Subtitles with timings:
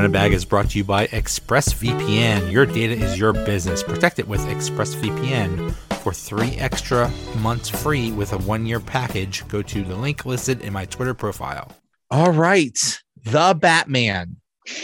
[0.00, 2.50] Donut Bag is brought to you by ExpressVPN.
[2.50, 3.82] Your data is your business.
[3.82, 5.74] Protect it with ExpressVPN.
[5.96, 7.10] For three extra
[7.40, 11.12] months free with a one year package, go to the link listed in my Twitter
[11.12, 11.76] profile.
[12.10, 12.78] All right.
[13.24, 14.36] The Batman.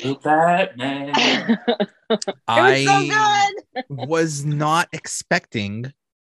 [0.02, 1.14] The Batman.
[2.46, 3.50] I
[3.88, 5.94] was not expecting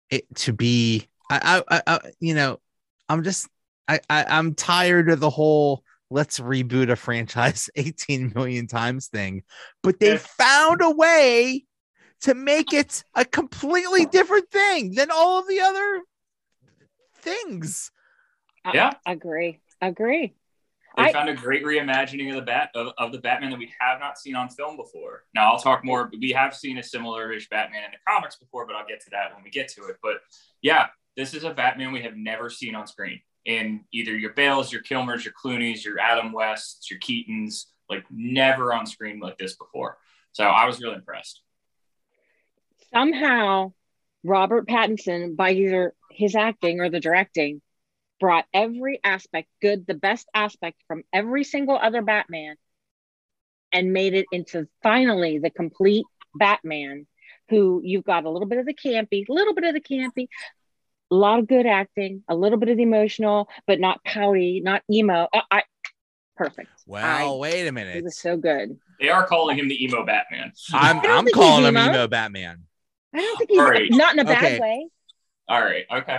[0.08, 1.08] it to be.
[1.28, 2.60] I, I, I, you know,
[3.08, 3.48] I'm just,
[3.88, 9.42] I, I, I'm tired of the whole let's reboot a franchise 18 million times thing,
[9.82, 11.64] but they found a way
[12.22, 16.02] to make it a completely different thing than all of the other
[17.20, 17.90] things.
[18.72, 18.92] Yeah.
[19.06, 19.60] I agree.
[19.80, 20.34] Agree.
[20.96, 23.72] They I- found a great reimagining of the bat of, of the Batman that we
[23.78, 25.24] have not seen on film before.
[25.34, 26.10] Now I'll talk more.
[26.20, 29.32] We have seen a similar-ish Batman in the comics before, but I'll get to that
[29.34, 29.98] when we get to it.
[30.02, 30.16] But
[30.60, 30.86] yeah,
[31.16, 34.82] this is a Batman we have never seen on screen in either your Bales, your
[34.82, 39.98] Kilmers, your Clooney's, your Adam Wests, your Keatons, like never on screen like this before.
[40.32, 41.42] So I was really impressed.
[42.92, 43.72] Somehow,
[44.24, 47.62] Robert Pattinson, by either his acting or the directing,
[48.20, 52.56] brought every aspect good, the best aspect from every single other Batman,
[53.72, 57.06] and made it into finally the complete Batman.
[57.50, 60.28] Who you've got a little bit of the campy, a little bit of the campy,
[61.10, 64.82] a lot of good acting, a little bit of the emotional, but not pouty, not
[64.90, 65.28] emo.
[65.32, 65.62] Uh, I
[66.36, 66.68] perfect.
[66.86, 68.04] Wow, I- wait a It minute.
[68.04, 68.78] was so good.
[69.00, 70.52] They are calling him the emo Batman.
[70.72, 71.90] I'm, I don't I'm calling he's him emo.
[71.94, 72.64] emo Batman.
[73.14, 73.90] I don't think he's Alright.
[73.92, 74.60] not in a bad Okay.
[74.60, 74.88] way.
[75.48, 75.84] All right.
[75.90, 76.18] Okay.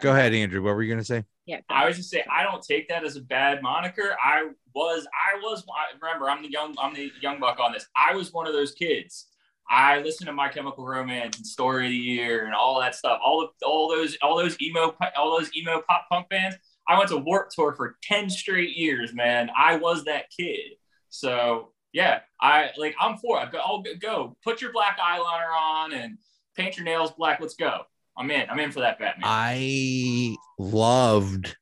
[0.00, 0.62] Go ahead, Andrew.
[0.62, 1.24] What were you going to say?
[1.44, 1.60] Yeah.
[1.68, 4.16] I was just say I don't take that as a bad moniker.
[4.22, 7.86] I was I was I remember I'm the young I'm the young buck on this.
[7.96, 9.26] I was one of those kids.
[9.68, 13.20] I listened to My Chemical Romance and Story of the Year and all that stuff.
[13.24, 16.56] All of all those all those emo all those emo pop punk bands.
[16.88, 19.50] I went to Warped Tour for ten straight years, man.
[19.56, 20.72] I was that kid.
[21.08, 23.48] So yeah, I like I'm for it.
[23.54, 26.18] I'll go put your black eyeliner on and
[26.56, 27.40] paint your nails black.
[27.40, 27.82] Let's go.
[28.16, 28.48] I'm in.
[28.48, 29.24] I'm in for that Batman.
[29.24, 31.56] I loved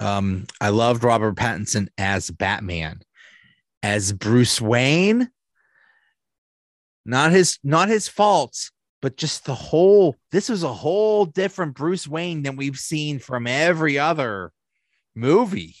[0.00, 3.00] um I loved Robert Pattinson as Batman.
[3.82, 5.30] As Bruce Wayne,
[7.08, 8.70] not his not his faults,
[9.00, 13.46] but just the whole this was a whole different Bruce Wayne than we've seen from
[13.46, 14.52] every other
[15.14, 15.74] movie.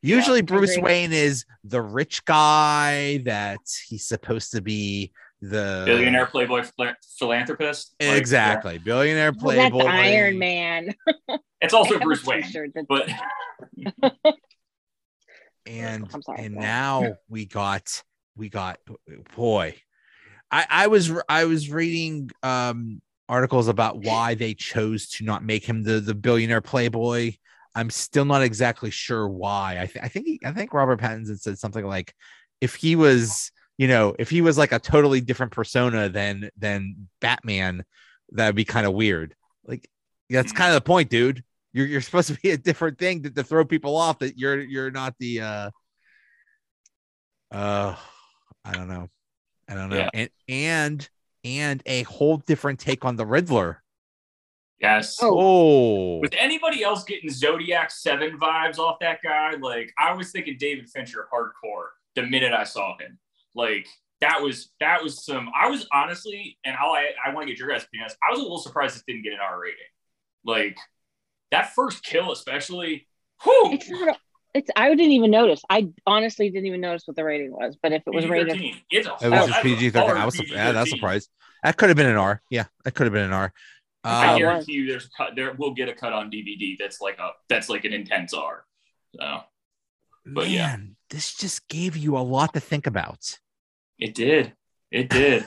[0.00, 0.76] Usually Bruce.
[0.78, 3.58] Wayne is the rich guy that
[3.88, 7.94] he's supposed to be the Billionaire playboy phila- philanthropist.
[8.00, 8.78] Like, Exactly.
[8.78, 9.90] Billionaire Well, that's playboy.
[9.90, 10.94] Iron Man.
[11.60, 13.08] It's also I have a Bruce Wayne, but
[15.66, 18.02] and I'm sorry, and go now we got
[18.36, 18.80] we got
[19.34, 19.74] boy
[20.50, 25.64] i i was i was reading um articles about why they chose to not make
[25.64, 27.32] him the the billionaire playboy.
[27.76, 29.78] I'm still not exactly sure why.
[29.80, 32.14] I, th- I think he, i think robert pattinson said something like
[32.60, 37.08] if he was you know if he was like a totally different persona than than
[37.20, 37.84] batman
[38.34, 39.34] that'd be kind of weird.
[39.66, 39.88] Like
[40.28, 41.42] that's kind of the point dude.
[41.72, 44.60] You're, you're supposed to be a different thing to, to throw people off that you're
[44.60, 45.70] you're not the uh
[47.50, 47.96] uh
[48.64, 49.08] i don't know
[49.68, 50.10] i don't know Yeah.
[50.14, 51.08] and and
[51.44, 53.82] and a whole different take on the riddler
[54.80, 55.18] yes.
[55.22, 55.34] Oh.
[55.38, 60.56] oh With anybody else getting Zodiac Seven vibes off that guy, like I was thinking
[60.58, 63.18] David Fincher hardcore the minute I saw him.
[63.54, 63.86] Like
[64.20, 65.48] that was that was some.
[65.54, 68.08] I was honestly, and I'll, I I want to get your guys' opinion.
[68.26, 69.78] I was a little surprised this didn't get an R rating.
[70.44, 70.76] Like
[71.50, 73.06] that first kill, especially.
[73.42, 74.18] Whew, It's not.
[74.54, 74.70] It's.
[74.76, 75.62] I didn't even notice.
[75.68, 77.76] I honestly didn't even notice what the rating was.
[77.82, 78.82] But if it was rated, PG-13.
[78.90, 80.96] It's a it was hard- just pg-13 that's a i was hard yeah that's PG-13.
[80.96, 81.30] surprised
[81.64, 83.52] that could have been an r yeah that could have been an r
[84.06, 85.34] I um, guarantee you, there's a cut.
[85.34, 86.76] There, we'll get a cut on DVD.
[86.78, 88.64] That's like a that's like an intense R.
[89.18, 89.40] So
[90.26, 90.76] But man yeah.
[91.08, 93.38] this just gave you a lot to think about
[93.98, 94.52] it did,
[94.90, 95.46] it did,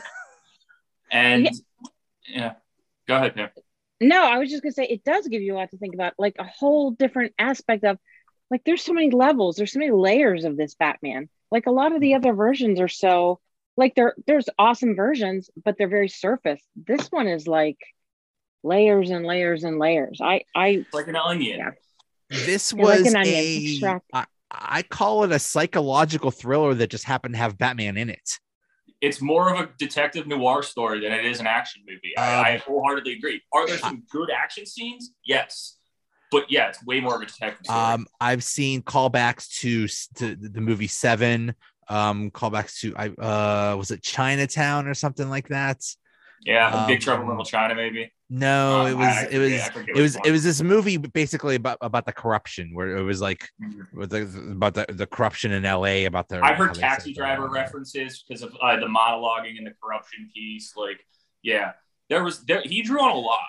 [1.11, 1.51] and Yeah.
[2.27, 2.53] yeah.
[3.07, 3.49] Go ahead, Pam.
[4.01, 6.13] no, I was just gonna say it does give you a lot to think about,
[6.17, 7.97] like a whole different aspect of,
[8.51, 11.29] like there's so many levels, there's so many layers of this Batman.
[11.51, 13.39] Like a lot of the other versions are so,
[13.77, 16.61] like there there's awesome versions, but they're very surface.
[16.75, 17.77] This one is like
[18.63, 20.19] layers and layers and layers.
[20.23, 21.59] I I like an onion.
[21.59, 21.71] Yeah.
[22.29, 23.97] this Yeah, like was an onion, a.
[24.13, 28.39] I, I call it a psychological thriller that just happened to have batman in it
[29.01, 32.15] It's more of a detective noir story than it is an action movie.
[32.17, 33.41] Um, I, I wholeheartedly agree.
[33.53, 35.11] Are there some good action scenes?
[35.25, 35.76] Yes,
[36.31, 37.79] but yeah, it's way more of a detective story.
[37.79, 39.87] Um, I've seen callbacks to,
[40.19, 41.55] to the movie Seven.
[41.89, 45.81] Um, callbacks to I uh was it Chinatown or something like that.
[46.45, 48.11] yeah, Big um, Trouble in Little China, maybe.
[48.29, 51.55] No, Um, it was I- it was forget it was it was this movie basically
[51.55, 53.85] about about the corruption where it was like Mhm.
[53.93, 58.21] with the, about the, the corruption in LA about the I've heard taxi driver references
[58.27, 60.73] because of uh, the monologuing and the corruption piece.
[60.75, 60.99] Like,
[61.41, 61.71] yeah,
[62.09, 63.39] there was there, he drew on a lot.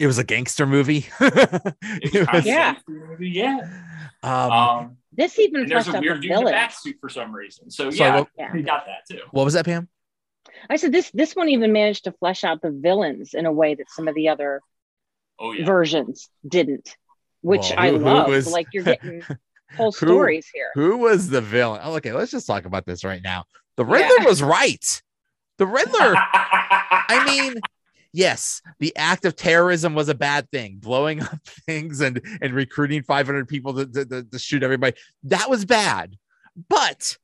[0.00, 1.06] It was a gangster movie.
[1.20, 2.74] Was It kind was- of Yeah.
[2.88, 3.58] movie, yeah.
[4.22, 6.52] um, Um, This even there's a out weird the dude in a villain.
[6.52, 7.70] bat suit for some reason.
[7.70, 8.52] So Sorry, yeah, what- Yeah.
[8.52, 9.22] we got that too.
[9.30, 9.88] what was that, Pam?
[10.68, 13.74] I said this this one even managed to flesh out the villains in a way
[13.74, 14.60] that some of the other
[15.38, 15.64] Oh yeah.
[15.64, 16.96] versions didn't,
[17.42, 18.28] which Well, I who- who love.
[18.28, 19.22] was- Like you're getting
[19.76, 20.70] whole Who- stories here.
[20.74, 21.80] Who was the villain?
[21.84, 23.44] Oh, okay, let's just talk about this right now.
[23.76, 25.02] The Riddler was right.
[25.58, 26.14] The Riddler.
[26.16, 27.60] I mean,
[28.16, 30.78] yes, the act of terrorism was a bad thing.
[30.78, 34.96] Blowing up things and and recruiting 500 people to, to, to- to shoot everybody.
[35.24, 36.16] That was bad.
[36.68, 37.18] But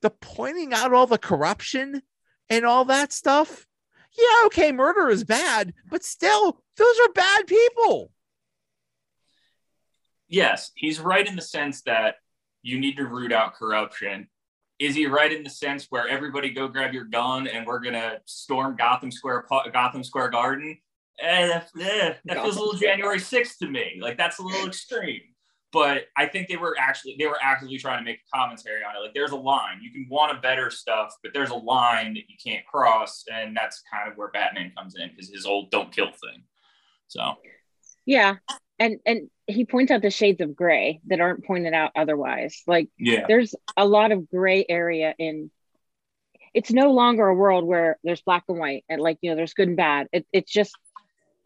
[0.00, 2.02] the pointing out all the corruption
[2.48, 3.66] and all that stuff.
[4.16, 8.10] Yeah, okay, murder is bad, but still, those are bad people.
[10.28, 12.16] yes, he's right in the sense that
[12.62, 14.28] you need to root out corruption.
[14.78, 18.18] Is he right in the sense where everybody go grab your gun and we're gonna
[18.26, 20.78] storm Gotham Square Gotham Square Garden?
[21.20, 23.98] Eh, that, eh, that feels a little January 6th to me.
[24.00, 25.22] Like that's a little extreme.
[25.72, 28.96] But I think they were actually they were actively trying to make a commentary on
[28.96, 29.00] it.
[29.00, 29.80] Like there's a line.
[29.82, 33.56] You can want to better stuff, but there's a line that you can't cross, and
[33.56, 36.44] that's kind of where Batman comes in because his old don't kill thing.
[37.08, 37.34] So
[38.06, 38.36] Yeah.
[38.78, 42.62] And and he points out the shades of gray that aren't pointed out otherwise.
[42.66, 43.24] Like yeah.
[43.26, 45.50] there's a lot of gray area in
[46.54, 49.54] it's no longer a world where there's black and white and like you know there's
[49.54, 50.08] good and bad.
[50.12, 50.76] It, it's just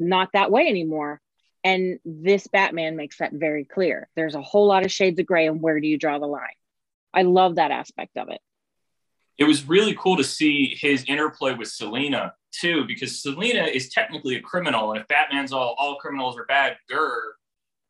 [0.00, 1.20] not that way anymore.
[1.62, 4.08] And this batman makes that very clear.
[4.16, 6.42] There's a whole lot of shades of gray and where do you draw the line?
[7.14, 8.40] I love that aspect of it.
[9.38, 14.34] It was really cool to see his interplay with Selina too, because Selina is technically
[14.36, 17.30] a criminal, and if Batman's all all criminals are bad, grr,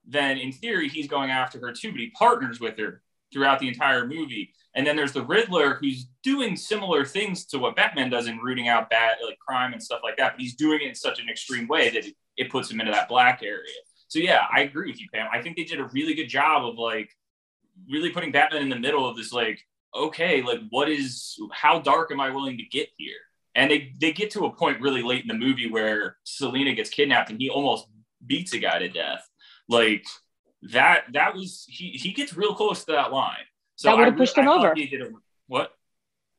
[0.07, 1.93] then in theory he's going after her too.
[1.93, 3.03] But he partners with her
[3.33, 4.53] throughout the entire movie.
[4.75, 8.69] And then there's the Riddler who's doing similar things to what Batman does in rooting
[8.69, 10.33] out bad like crime and stuff like that.
[10.33, 12.93] But he's doing it in such an extreme way that it, it puts him into
[12.93, 13.73] that black area.
[14.09, 15.29] So yeah, I agree with you, Pam.
[15.33, 17.11] I think they did a really good job of like
[17.91, 19.65] really putting Batman in the middle of this like
[19.95, 23.17] okay, like what is how dark am I willing to get here?
[23.55, 26.91] And they they get to a point really late in the movie where Selina gets
[26.91, 27.87] kidnapped and he almost
[28.27, 29.29] beats a guy to death.
[29.69, 30.05] Like
[30.73, 33.37] that that was he he gets real close to that line.
[33.77, 34.75] So That would've pushed really- him I over.
[34.75, 35.11] he did a-
[35.47, 35.73] what?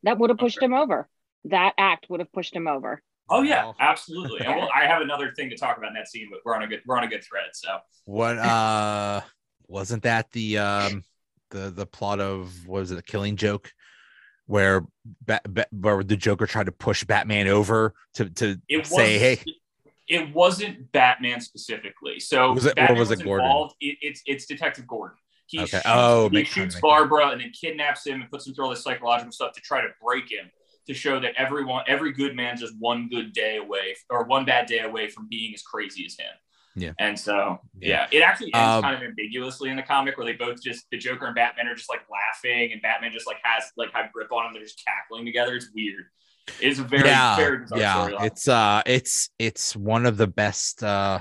[0.03, 0.65] that would have pushed Okay.
[0.65, 1.07] him over
[1.45, 3.75] that act would have pushed him over Oh yeah, Wow.
[3.79, 4.45] absolutely.
[4.45, 6.63] And well, I have another thing to talk about in that scene, but we're on
[6.63, 7.45] a good we're on a good thread.
[7.53, 9.21] So What uh
[9.67, 11.03] wasn't that the um
[11.49, 13.71] the the plot of what was it a killing joke
[14.45, 14.85] where
[15.25, 19.21] ba- ba- where the Joker tried to push Batman over to to it say was,
[19.39, 19.53] hey
[20.07, 22.19] it wasn't Batman specifically.
[22.19, 23.45] So Was it- Batman was it Gordon?
[23.45, 23.75] involved.
[23.79, 25.17] It, it's it's Detective Gordon.
[25.47, 25.67] He Okay.
[25.67, 28.83] shoots, Oh, he shoots Barbara and then kidnaps him and puts him through all this
[28.83, 30.49] psychological stuff to try to break him
[30.87, 34.65] to show that everyone every good man's just one good day away or one bad
[34.65, 36.31] day away from being as crazy as him.
[36.75, 36.91] Yeah.
[36.99, 38.07] And so Yeah.
[38.11, 40.89] yeah, it actually ends Um, kind of ambiguously in the comic where they both just
[40.91, 44.11] the Joker and Batman are just like laughing and Batman just like has like have
[44.11, 44.53] grip on him.
[44.53, 45.55] They're just cackling together.
[45.55, 46.05] It's weird.
[46.61, 48.25] It's a very yeah very yeah storyline.
[48.25, 51.19] it's uh it's it's one of the best uh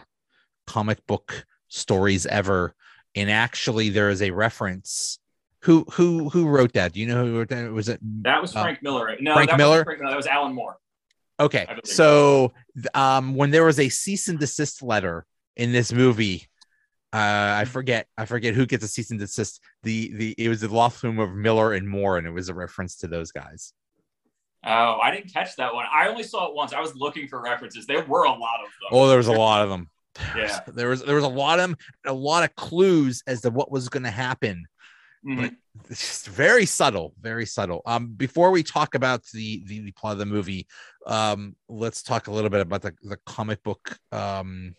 [0.67, 2.75] comic book stories ever
[3.14, 5.19] and actually there is a reference
[5.62, 8.55] who who who wrote that do you know who wrote that was it That was
[8.55, 9.17] Uh, Frank Miller.
[9.21, 9.85] No, Frank that Miller?
[9.85, 10.11] Frank Miller.
[10.11, 10.76] That was Alan Moore.
[11.41, 12.52] Okay, so
[12.95, 15.25] um, when there was a cease and desist letter
[15.57, 16.47] in this movie,
[17.12, 19.61] uh, I forget, I forget who gets a cease and desist.
[19.83, 22.55] The the it was the law firm of Miller and Moore, and it was a
[22.55, 23.73] reference to those guys.
[24.64, 25.87] Oh, I didn't catch that one.
[25.92, 26.73] I only saw it once.
[26.73, 27.87] I was looking for references.
[27.87, 28.88] There were a lot of them.
[28.92, 29.88] Oh, there was a lot of them.
[30.37, 30.61] Yeah.
[30.66, 33.73] there was there was a lot of them, a lot of clues as to what
[33.73, 34.66] was going to happen.
[35.26, 35.57] Mhm.
[35.88, 37.81] It's just very subtle, very subtle.
[37.87, 40.66] Um, before we talk about the the, the plot of the movie,
[41.07, 44.75] um, let's talk a little bit about the the comic book um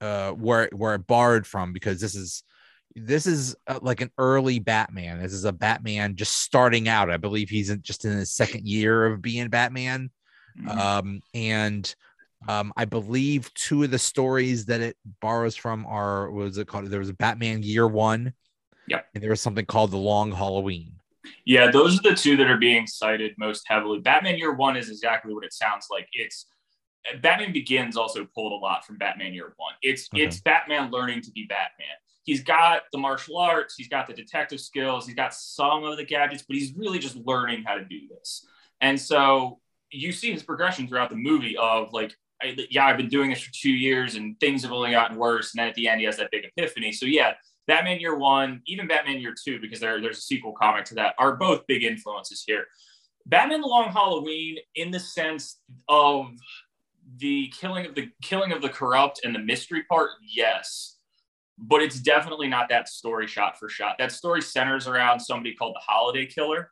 [0.00, 2.44] uh where where it borrowed from because this is
[2.96, 5.20] this is uh, like an early Batman.
[5.22, 7.10] This is a Batman just starting out.
[7.10, 10.10] I believe he's in, just in his second year of being Batman.
[10.58, 10.68] Mhm.
[10.76, 11.94] Um, and
[12.48, 16.66] um, I believe two of the stories that it borrows from are what was it
[16.66, 16.86] called?
[16.86, 18.32] There was a Batman Year One.
[18.88, 19.06] Yep.
[19.14, 20.94] And there was something called the Long Halloween.
[21.44, 24.00] yeah, those are the two that are being cited most heavily.
[24.00, 26.08] Batman Year One is exactly what it sounds like.
[26.12, 26.46] It's
[27.22, 29.74] Batman Begins also pulled a lot from Batman Year One.
[29.82, 30.24] It's Okay.
[30.24, 31.86] it's Batman learning to be Batman.
[32.30, 36.04] He's got the martial arts, he's got the detective skills, he's got some of the
[36.04, 38.46] gadgets, but he's really just learning how to do this.
[38.80, 39.58] And so
[39.90, 43.40] you see his progression throughout the movie of like I, yeah, I've been doing this
[43.40, 45.52] for two years and things have only gotten worse.
[45.52, 46.92] And then at the end, he has that big epiphany.
[46.92, 47.32] So yeah,
[47.66, 51.16] Batman Year One, even Batman Year Two, because there, there's a sequel comic to that,
[51.18, 52.66] are both big influences here.
[53.26, 55.58] Batman: The Long Halloween, in the sense
[55.88, 56.28] of
[57.16, 60.99] the killing of the killing of the corrupt and the mystery part, yes,
[61.60, 63.96] but it's definitely not that story shot for shot.
[63.98, 66.70] That story centers around somebody called the Holiday Killer.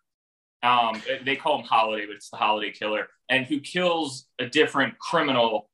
[0.62, 4.98] Um, they call him Holiday, but it's the Holiday Killer, and who kills a different
[4.98, 5.68] criminal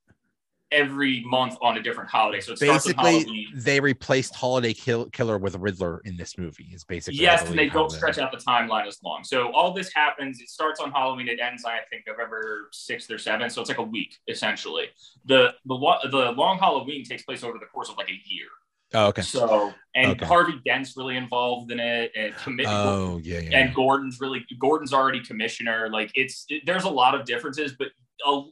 [0.75, 2.41] every month on a different holiday.
[2.41, 6.69] So basically, they replaced Holiday Kill- Killer with Riddler in this movie.
[6.73, 9.25] Is basically yes, and they don't stretch out the timeline as long.
[9.25, 10.41] So all this happens.
[10.41, 11.29] It starts on Halloween.
[11.29, 13.53] It ends, I think, November sixth or seventh.
[13.53, 14.89] So it's like a week essentially.
[15.25, 15.77] The the
[16.11, 18.49] the long Halloween takes place over the course of like a year.
[18.95, 19.23] Oh, okay.
[19.23, 20.27] So and okay.
[20.27, 22.67] Harvey Dent's really involved in it, and commit.
[22.69, 23.59] Oh, yeah, yeah.
[23.59, 25.89] And Gordon's really Gordon's already commissioner.
[25.91, 27.89] Like it's it, there's a lot of differences, but
[28.27, 28.43] a,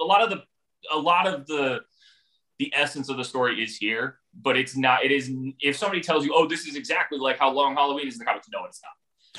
[0.00, 0.42] a lot of the
[0.92, 1.80] a lot of the
[2.58, 5.04] the essence of the story is here, but it's not.
[5.04, 8.14] It is if somebody tells you, "Oh, this is exactly like how Long Halloween is
[8.14, 8.80] in the comics," no, it's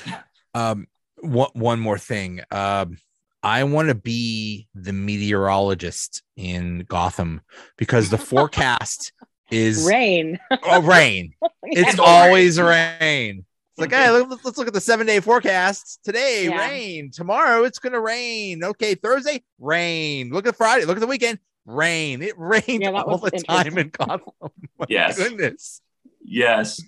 [0.06, 0.24] not.
[0.54, 0.86] um,
[1.20, 2.42] one one more thing.
[2.50, 2.98] Um,
[3.42, 7.40] I want to be the meteorologist in Gotham
[7.78, 9.12] because the forecast
[9.50, 10.38] is rain.
[10.62, 11.34] oh, rain.
[11.68, 13.44] It's always rain.
[13.72, 16.00] It's like, hey, let's, let's look at the seven day forecast.
[16.04, 16.68] Today, yeah.
[16.68, 17.10] rain.
[17.10, 18.64] Tomorrow, it's going to rain.
[18.64, 20.30] Okay, Thursday, rain.
[20.30, 20.86] Look at Friday.
[20.86, 22.22] Look at the weekend, rain.
[22.22, 24.32] It rained yeah, all the time in Gotham.
[24.78, 25.18] My yes.
[25.18, 25.82] Goodness.
[26.22, 26.80] Yes.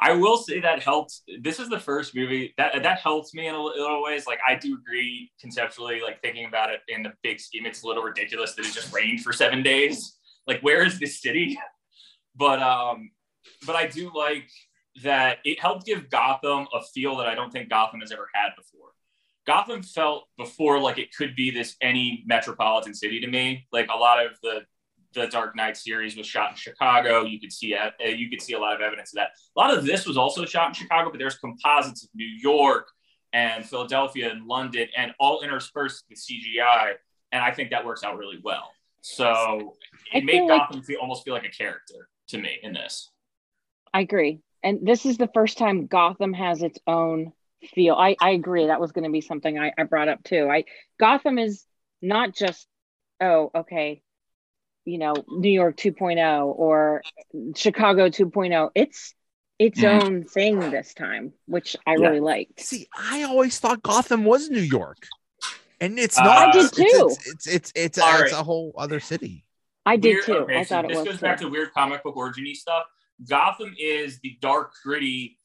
[0.00, 1.20] I will say that helped.
[1.40, 4.26] This is the first movie that that helps me in a little ways.
[4.26, 7.86] Like I do agree conceptually, like thinking about it in the big scheme, it's a
[7.86, 10.16] little ridiculous that it just rained for seven days.
[10.46, 11.58] Like, where is this city?
[12.36, 13.10] But um,
[13.66, 14.48] but I do like
[15.02, 18.50] that it helped give Gotham a feel that I don't think Gotham has ever had
[18.56, 18.90] before.
[19.46, 23.66] Gotham felt before like it could be this any metropolitan city to me.
[23.72, 24.60] Like a lot of the
[25.14, 27.22] the Dark Knight series was shot in Chicago.
[27.22, 29.30] You could see uh, you could see a lot of evidence of that.
[29.56, 32.88] A lot of this was also shot in Chicago, but there's composites of New York
[33.32, 36.92] and Philadelphia and London, and all interspersed with CGI.
[37.32, 38.70] And I think that works out really well.
[39.00, 39.76] So
[40.12, 43.10] it made Gotham feel almost feel like a character to me in this.
[43.92, 47.32] I agree and this is the first time Gotham has its own
[47.72, 47.94] feel.
[47.94, 48.66] I, I agree.
[48.66, 50.48] That was going to be something I, I brought up too.
[50.50, 50.64] I
[50.98, 51.64] Gotham is
[52.02, 52.66] not just,
[53.20, 54.02] oh, okay,
[54.84, 57.02] you know, New York 2.0 or
[57.54, 58.70] Chicago 2.0.
[58.74, 59.14] It's
[59.60, 60.02] its mm.
[60.02, 62.08] own thing this time, which I yeah.
[62.08, 62.58] really liked.
[62.58, 65.06] See, I always thought Gotham was New York.
[65.80, 66.48] And it's uh, not.
[66.48, 66.82] I did too.
[66.82, 68.32] It's it's it's, it's, it's, right.
[68.32, 69.44] a whole other city.
[69.86, 70.34] I did weird, too.
[70.38, 71.08] Okay, I so thought this it was.
[71.08, 72.84] goes back to weird comic book originy stuff.
[73.28, 75.38] Gotham is the dark, gritty,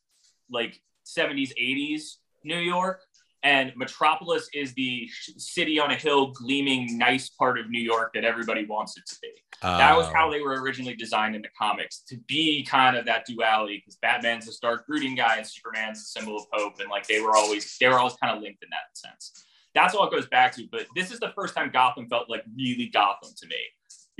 [0.49, 3.01] like 70s, 80s New York.
[3.43, 8.23] And Metropolis is the city on a hill, gleaming, nice part of New York that
[8.23, 9.29] everybody wants it to be.
[9.63, 10.31] That was how oh.
[10.31, 14.47] they were originally designed in the comics to be kind of that duality because Batman's
[14.47, 16.79] a dark, brooding guy and Superman's a symbol of hope.
[16.79, 19.43] And like they were always, they were always kind of linked in that sense.
[19.73, 20.67] That's all it goes back to.
[20.71, 23.57] But this is the first time Gotham felt like really Gotham to me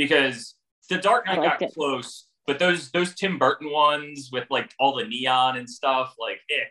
[0.05, 0.55] because
[0.89, 1.73] the Dark Knight got it.
[1.73, 6.39] close but those those Tim Burton ones with like all the neon and stuff, like
[6.49, 6.65] eh.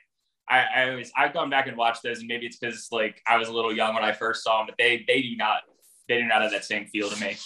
[0.48, 3.36] I, I always I've gone back and watched those, and maybe it's because like I
[3.36, 5.62] was a little young when I first saw them, but they they do not
[6.08, 7.36] they do not have that same feel to me.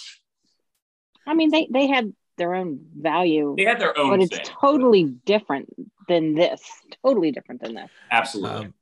[1.27, 3.53] I mean, they they had their own value.
[3.55, 4.45] They had their own, but it's thing.
[4.59, 5.69] totally different
[6.07, 6.61] than this.
[7.03, 7.91] Totally different than this.
[8.11, 8.65] Absolutely.
[8.65, 8.73] Um,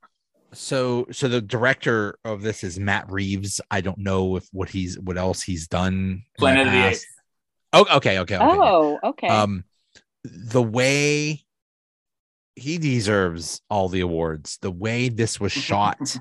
[0.54, 3.60] so so the director of this is Matt Reeves.
[3.70, 6.22] I don't know if what he's what else he's done.
[6.38, 7.06] Planet of the Apes.
[7.72, 8.38] Oh, okay, okay, okay.
[8.40, 9.26] Oh, okay.
[9.26, 9.64] Um,
[10.22, 11.44] the way
[12.56, 14.58] he deserves all the awards.
[14.62, 16.16] The way this was shot,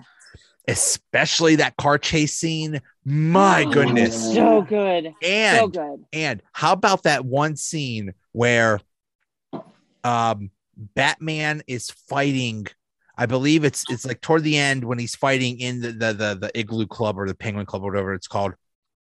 [0.68, 2.82] especially that car chase scene.
[3.06, 6.06] My goodness, so good, and so good.
[6.12, 8.80] And how about that one scene where,
[10.04, 12.68] um, Batman is fighting.
[13.17, 16.38] I believe it's it's like toward the end when he's fighting in the the the,
[16.41, 18.53] the igloo club or the penguin club or whatever it's called.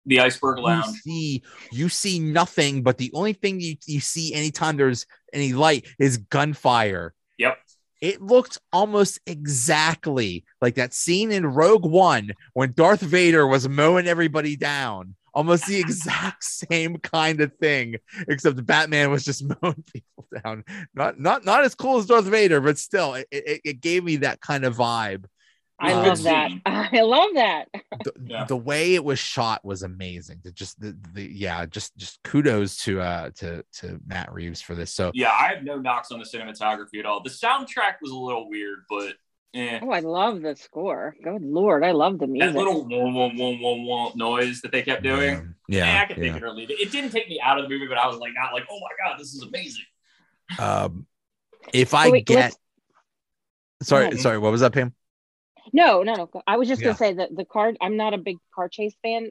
[0.04, 0.86] The iceberg lounge.
[0.86, 5.52] you see you see nothing but the only thing you, you see anytime there's any
[5.52, 7.14] light is gunfire.
[7.38, 7.58] Yep.
[8.00, 14.08] It looked almost exactly like that scene in rogue one when darth vader was mowing
[14.08, 17.96] everybody down almost the exact same kind of thing
[18.28, 22.60] except batman was just mowing people down not not not as cool as darth vader
[22.60, 25.24] but still it, it, it gave me that kind of vibe
[25.82, 26.50] I um, love that.
[26.66, 27.64] I love that.
[28.04, 28.44] The, yeah.
[28.44, 30.38] the, way it was shot was amazing.
[30.44, 34.76] The, just the, the yeah, just just kudos to uh to to Matt Reeves for
[34.76, 34.94] this.
[34.94, 37.20] So yeah, I have no knocks on the cinematography at all.
[37.20, 39.14] The soundtrack was a little weird, but
[39.52, 39.80] Yeah.
[39.82, 41.14] Oh, I love the score.
[41.22, 42.54] Good lord, I love the music.
[42.54, 42.74] That music.
[42.74, 45.54] little whoa, whoa, whoa, whoa, whoa noise that they kept doing.
[45.68, 46.80] Yeah, Yeah, I yeah, could take it or leave it.
[46.80, 48.80] It didn't take me out of the movie, but I was like, not like, oh
[48.80, 49.84] my god, this is amazing.
[50.58, 51.06] Um,
[51.74, 52.56] if I Oh, wait, get, let's-
[53.82, 54.20] sorry, ahead.
[54.20, 54.94] sorry, what was that, Pam?
[55.72, 56.30] No, no, no.
[56.46, 56.88] I was just Yeah.
[56.88, 57.72] gonna say that the car.
[57.80, 59.30] I'm not a big car chase fan.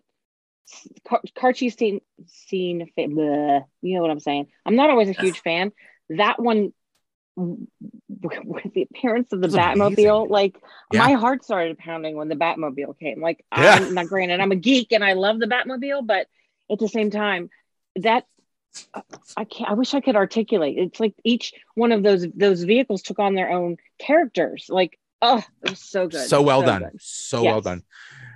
[1.07, 4.47] Car, car chase scene, scene, bleh, you know what I'm saying.
[4.65, 5.71] I'm not always a huge fan.
[6.09, 6.73] That one, w-
[7.37, 10.29] with the appearance of the Batmobile, amazing.
[10.29, 10.57] like
[10.91, 11.05] Yeah.
[11.05, 13.21] my heart started pounding when the Batmobile came.
[13.21, 13.75] Like, Yeah.
[13.81, 16.27] I'm not granted, I'm a geek and I love the Batmobile, but
[16.69, 17.49] at the same time,
[17.97, 18.25] that
[19.35, 19.69] I can't.
[19.69, 20.77] I wish I could articulate.
[20.77, 24.67] It's like each one of those those vehicles took on their own characters.
[24.69, 27.01] Like, oh, it was so good, So well done, good.
[27.01, 27.83] so well done.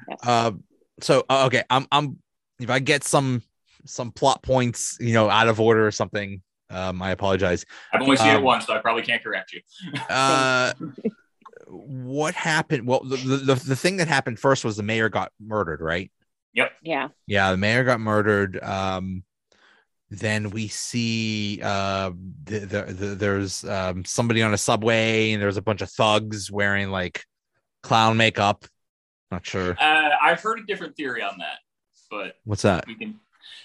[0.10, 0.20] Yes.
[0.24, 0.52] Uh,
[1.00, 2.18] so uh, okay, I'm I'm
[2.60, 3.44] if I get some
[3.86, 7.66] some plot points, you know, out of order or something, um, I apologize.
[7.94, 9.62] I've only seen Um, it once, so I probably can't correct you.
[10.10, 10.74] Uh,
[11.68, 12.88] what happened?
[12.88, 16.12] Well, the, the the the thing that happened first was the mayor got murdered, right?
[16.54, 16.72] Yep.
[16.84, 18.62] Yeah, Yeah, the mayor got murdered.
[18.64, 19.24] Um,
[20.10, 22.12] then we see uh,
[22.46, 26.52] the, the, the, there's um, somebody on a subway, and there's a bunch of thugs
[26.52, 27.26] wearing like
[27.84, 28.66] clown makeup.
[29.32, 31.58] Not sure Uh, I've heard a different theory on that,
[32.12, 32.86] but what's that.
[32.88, 33.20] we can.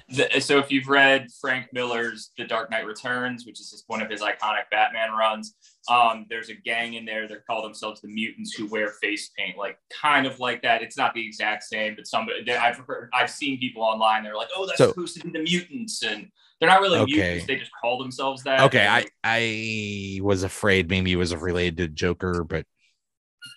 [0.08, 4.02] The, so if you've read Frank Miller's The Dark Knight Returns, which is just one
[4.02, 5.54] of his iconic Batman runs,
[5.88, 9.56] um, there's a gang in there that call themselves the Mutants who wear face paint,
[9.56, 10.82] like kind of like that.
[10.82, 14.22] It's not the exact same, but somebody I've heard, I've seen people online.
[14.24, 17.12] They're like, "Oh, that's So- supposed to be the Mutants," and they're not really Okay.
[17.12, 17.46] mutants.
[17.46, 18.60] They just call themselves that.
[18.62, 22.66] Okay, I I was afraid maybe it was related to Joker, but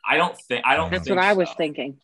[0.08, 0.92] I don't think I don't.
[0.92, 2.00] that's think what I was thinking.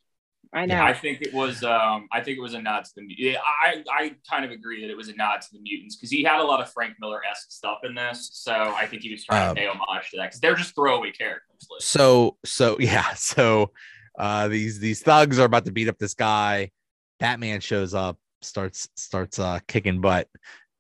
[0.52, 0.82] I know.
[0.82, 1.64] I think it was.
[1.64, 3.02] Um, I think it was a nod to the.
[3.04, 5.96] mu- Yeah, I I kind of agree that it was a nod to the mutants
[5.96, 8.32] because he had a lot of Frank Miller esque stuff in this.
[8.34, 10.74] So I think he was trying Um, to pay homage to that because they're just
[10.74, 11.68] throwaway characters.
[11.70, 13.72] Like, so so yeah so
[14.18, 16.72] uh these these thugs are about to beat up this guy
[17.20, 20.28] batman shows up starts starts uh kicking butt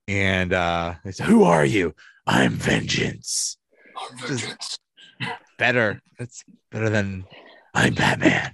[0.07, 1.93] and uh they say who are you
[2.25, 3.57] i'm vengeance
[4.25, 4.79] Just-
[5.59, 7.25] better it's better than
[7.75, 8.53] i'm batman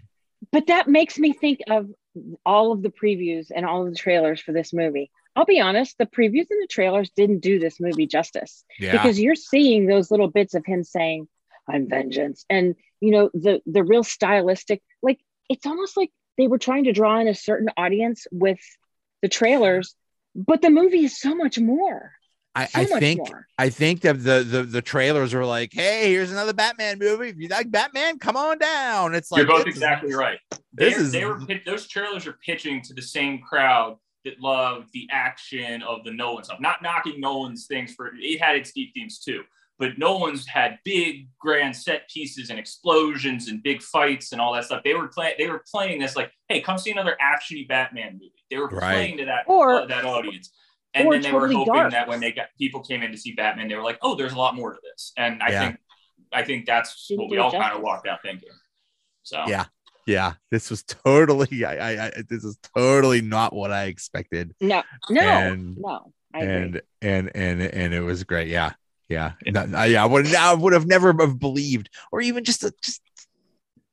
[0.55, 1.89] but that makes me think of
[2.45, 5.11] all of the previews and all of the trailers for this movie.
[5.35, 9.19] I'll be honest, the previews and the trailers didn't do this movie justice yeah because
[9.19, 11.27] you're seeing those little bits of him saying,
[11.67, 12.45] I'm vengeance.
[12.49, 16.93] And you know, the the real stylistic, like it's almost like they were trying to
[16.93, 18.59] draw in a certain audience with
[19.21, 19.93] the trailers,
[20.35, 22.13] but the movie is so much more.
[22.55, 23.47] I, So I think more.
[23.57, 27.37] i think that the, the the trailers were like hey here's another batman movie if
[27.37, 30.39] you like batman come on down it's like You're both this is- exactly right.
[30.73, 34.39] They, this is they were pit- those trailers are pitching to the same crowd that
[34.41, 36.59] loved the action of the Nolan stuff.
[36.59, 39.43] Not knocking Nolan's things for it had its deep themes too,
[39.79, 44.65] but Nolan's had big grand set pieces and explosions and big fights and all that
[44.65, 44.81] stuff.
[44.83, 48.33] They were playing they were playing this like, hey, come see another actiony Batman movie.
[48.51, 48.93] They were Right.
[48.93, 50.51] playing to that Or- uh, that audience.
[50.95, 51.91] And or then they totally were hoping dark.
[51.91, 54.33] that when they got people came in to see Batman, they were like, "Oh, there's
[54.33, 55.59] a lot more to this." And I Yeah.
[55.67, 55.77] think,
[56.31, 58.49] I think that's Didn't what we do it all kind of walked out thinking.
[59.23, 59.65] So Yeah.
[60.07, 64.83] yeah this was totally I, I i this is totally not what i expected No,
[65.09, 66.13] no, And- no.
[66.33, 68.47] I and and and and it was great.
[68.49, 68.73] Yeah,
[69.09, 70.03] yeah, No, I- yeah.
[70.03, 73.01] I would I would have never have believed, or even just a, just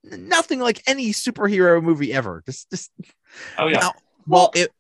[0.05, 2.43] nothing like any superhero movie ever.
[2.47, 2.91] Just just
[3.59, 3.79] Oh yeah.
[3.79, 3.93] now-
[4.27, 4.73] well, Well- it.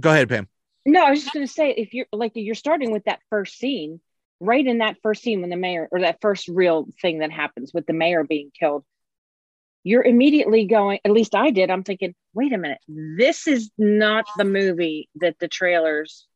[0.00, 0.48] Go ahead, Pam.
[0.88, 3.58] No, I was just going to say if you're like you're starting with that first
[3.58, 4.00] scene,
[4.40, 7.74] right in that first scene when the mayor or that first real thing that happens
[7.74, 8.84] with the mayor being killed,
[9.84, 11.70] you're immediately going, at least I did.
[11.70, 16.26] I'm thinking, wait a minute, this is not the movie that the trailers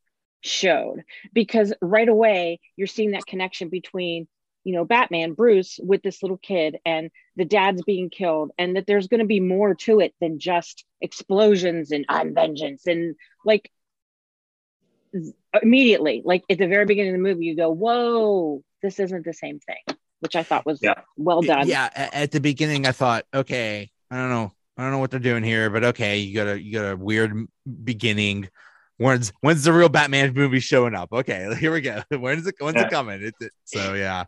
[0.43, 4.29] showed because right away you're seeing that connection between
[4.65, 8.87] you know Batman Bruce with this little kid and the dad's being killed and that
[8.87, 13.15] there's going to be more to it than just explosions and I'm vengeance and
[13.47, 13.71] like
[15.63, 19.33] immediately like at the very beginning of the movie you go whoa this isn't the
[19.35, 20.95] same thing which i thought was Yeah.
[21.17, 24.93] well done Yeah, a- at the beginning, I thought, okay, I don't know, I don't
[24.93, 27.35] know what they're doing here, but okay, you got a you got a weird
[27.85, 28.49] beginning.
[28.99, 31.13] When's when's the real Batman movie showing up?
[31.13, 32.03] Okay, here we go.
[32.11, 32.87] When's it when's Yeah.
[32.87, 33.21] it coming?
[33.23, 34.25] It's it, so yeah.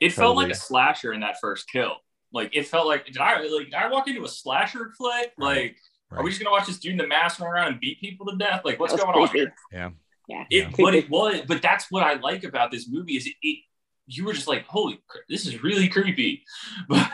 [0.00, 1.96] It felt like a slasher in that first kill.
[2.32, 5.32] Like it felt like did I like did I walk into a slasher flick?
[5.38, 5.56] Right.
[5.62, 5.76] Like
[6.12, 8.26] are we just gonna watch this dude in the mask run around and beat people
[8.26, 8.60] to death?
[8.64, 9.54] Like what's That was going on here?
[9.72, 9.90] Yeah.
[10.30, 10.70] Yeah It Yeah.
[10.78, 13.58] but it was but that's what I like about this movie is it, it
[14.06, 16.42] you were just like holy cr- this is really creepy,
[16.88, 17.10] but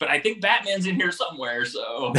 [0.00, 1.64] but I think Batman's in here somewhere.
[1.66, 2.12] So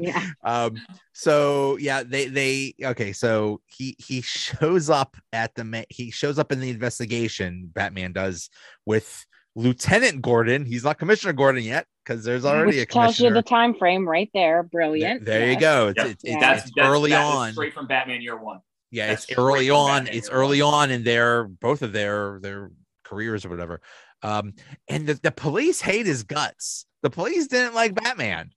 [0.00, 0.76] yeah um
[1.12, 6.50] so yeah they they okay so he he shows up at the he shows up
[6.52, 8.50] in the investigation batman does
[8.86, 10.64] with Lieutenant Gordon.
[10.64, 14.08] He's not Commissioner Gordon yet because there's already Which a tells you the time frame
[14.08, 14.62] right there.
[14.62, 15.24] There, Brilliant.
[15.26, 15.60] there you Yes.
[15.60, 15.88] go.
[15.88, 16.06] It's, Yep.
[16.06, 16.40] it's, it's, Yeah.
[16.40, 17.52] That's, it's that's early that is on.
[17.52, 18.60] straight from Batman Year One.
[18.92, 20.06] Yeah, That's it's early on.
[20.06, 22.70] It's early on in their both of their their
[23.04, 23.80] careers or whatever.
[24.22, 24.52] Um,
[24.86, 26.86] and the, the police hate his guts.
[27.02, 28.50] The police didn't like Batman.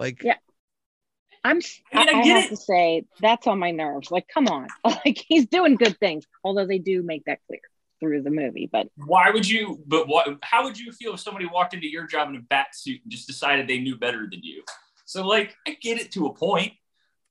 [0.00, 0.36] Like, Yeah.
[1.44, 1.58] I'm.
[1.58, 2.48] s- I mean, I I, I have it.
[2.48, 4.10] to say that's on my nerves.
[4.10, 7.60] Like, come on, like he's doing good things, although they do make that clear
[8.00, 8.68] through the movie.
[8.72, 9.80] But Why would you?
[9.86, 10.38] But what?
[10.42, 13.10] How would you feel if somebody walked into your job in a bat suit and
[13.12, 14.62] just decided they knew better than you?
[15.04, 16.72] So, like, I get it to a point,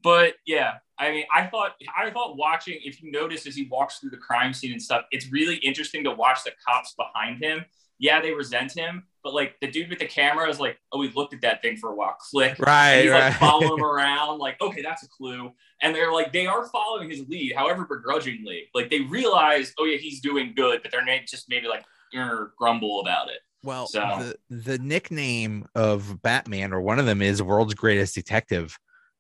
[0.04, 2.80] but yeah, I mean, I thought, I thought watching.
[2.84, 6.04] If you notice as he walks through the crime scene and stuff, it's really interesting
[6.04, 7.66] to watch the cops behind him.
[7.98, 11.10] Yeah, they resent him, but like the dude with the camera is like, oh, we
[11.10, 12.16] looked at that thing for a while.
[12.32, 12.58] Click.
[12.58, 13.30] And right, he's right.
[13.30, 15.52] like following him around, like, okay, that's a clue.
[15.82, 18.70] And they're like, they are following his lead, however begrudgingly.
[18.76, 21.84] Like they realize, oh yeah, he's doing good, but they're just maybe like
[22.16, 23.40] "Er," grumble about it.
[23.64, 28.78] Well, So- the, the nickname of Batman, or one of them, is World's Greatest Detective.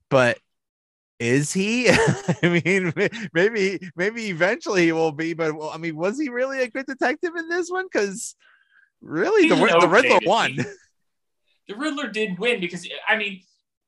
[0.10, 0.38] But
[1.21, 1.88] is he?
[2.43, 2.91] I mean,
[3.31, 5.34] maybe maybe eventually he will be.
[5.34, 7.86] But well, I mean, was he really a good detective in this one?
[7.86, 8.36] Because
[9.01, 10.57] really, the, Rid- the Riddler won.
[11.67, 13.43] The Riddler did win because I mean,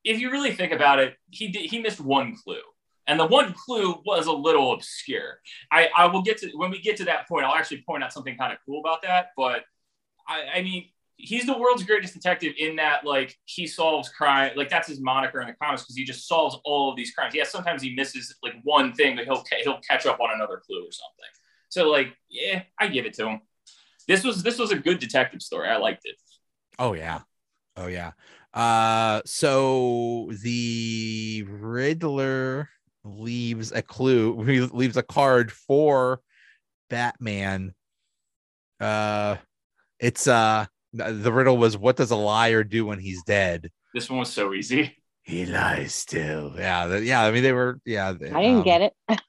[0.06, 2.62] if you really think about it, he did he missed one clue.
[3.08, 5.40] And the one clue was a little obscure.
[5.70, 8.14] I, I will get to when we get to that point, I'll actually point out
[8.14, 9.32] something kind of cool about that.
[9.36, 9.64] But
[10.26, 10.86] I, I mean,
[11.26, 15.42] he's the world's greatest detective in that like he solves crime like that's his moniker
[15.42, 18.36] in the comics because he just solves all of these crimes yeah sometimes he misses
[18.44, 21.32] like one thing but he'll he'll catch up on another clue or something
[21.70, 23.42] so like yeah i give it to him
[24.08, 26.16] this was this was a good detective story i liked it
[26.80, 27.22] Oh yeah.
[27.76, 28.12] Oh yeah.
[28.54, 32.70] Uh so the Riddler
[33.04, 36.22] leaves a clue, he leaves a card for
[36.90, 37.74] Batman.
[38.80, 39.38] Uh
[40.00, 43.72] it's uh the riddle was what does a liar do when he's dead?
[43.94, 46.54] this one was so easy He lies still.
[46.58, 47.24] Yeah, th- yeah.
[47.24, 47.80] I mean, they were.
[47.86, 48.94] Yeah, I didn't get it.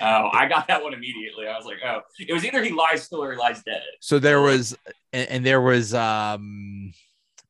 [0.00, 3.02] oh i got that one immediately i was like oh it was either he lies
[3.02, 4.74] still or he lies dead So there was,
[5.12, 6.92] and, and there was, um,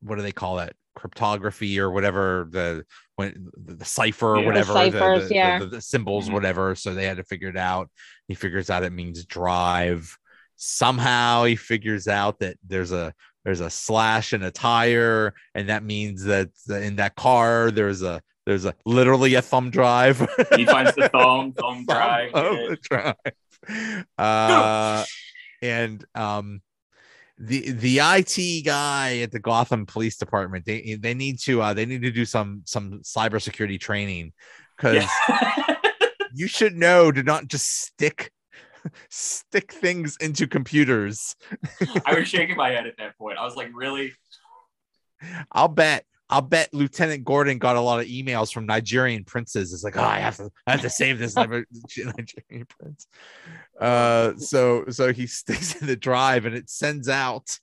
[0.01, 0.75] what do they call it?
[0.97, 2.85] Cryptography or whatever the
[3.17, 4.47] when the, the cipher or Yeah.
[4.47, 5.59] whatever The the, ciphers, the- yeah.
[5.61, 6.33] the, the symbols, Mhm.
[6.33, 6.75] whatever.
[6.75, 7.89] So they had to figure it out.
[8.29, 10.19] He figures out it means drive.
[10.57, 15.83] Somehow he figures out that there's a there's a slash in a tire, and that
[15.83, 20.19] means that in that car there's a there's a literally a thumb drive.
[20.57, 23.15] he finds the thumb thumb thumb drive the drive.
[24.19, 25.05] Uh,
[25.63, 26.61] and um,
[27.39, 31.87] the the IT guy at the Gotham Police Department they they need to uh, they
[31.87, 34.33] need to do some some cybersecurity training
[34.77, 35.75] because yeah.
[36.35, 38.33] you should know to not just stick
[39.11, 41.37] stick things into computers.
[42.07, 43.39] I was shaking my head at that point.
[43.39, 44.13] I was like, really?
[45.51, 46.05] I'll bet.
[46.31, 49.75] I'll bet Lieutenant Gordon got a lot of emails from Nigerian princes.
[49.75, 53.07] It's like, oh, I have to, I have to save this Nigerian prince.
[53.79, 57.59] Uh, so, so he sticks in the drive, and it sends out,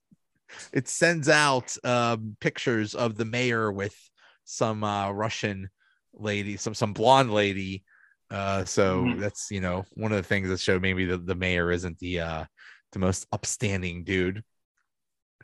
[0.71, 3.95] it sends out um, pictures of the mayor with
[4.43, 5.69] some uh, Russian
[6.13, 7.84] lady, some some blonde lady.
[8.32, 9.20] Uh, so Mhm.
[9.20, 12.20] that's you know one of the things that showed maybe the, the mayor isn't the
[12.20, 12.46] uh
[12.92, 14.44] the most upstanding dude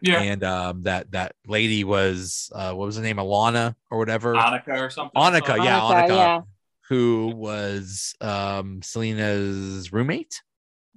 [0.01, 0.21] Yeah.
[0.21, 4.79] and um, that that lady was uh, what was the name, Alana or whatever, Annika
[4.79, 5.19] or something.
[5.21, 5.79] Annika, yeah.
[5.79, 6.15] Monica, Annika.
[6.15, 6.41] yeah.
[6.89, 10.41] who was um, Selina's roommate.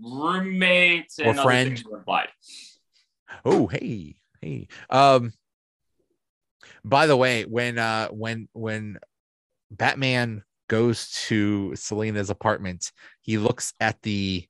[0.02, 1.68] roommate Or other friend.
[1.70, 2.28] things were implied.
[3.44, 4.68] Oh, hey, hey.
[4.90, 5.32] Um,
[6.84, 8.98] by the way, when uh, when when
[9.70, 14.46] Batman goes to Selina's apartment, he looks at the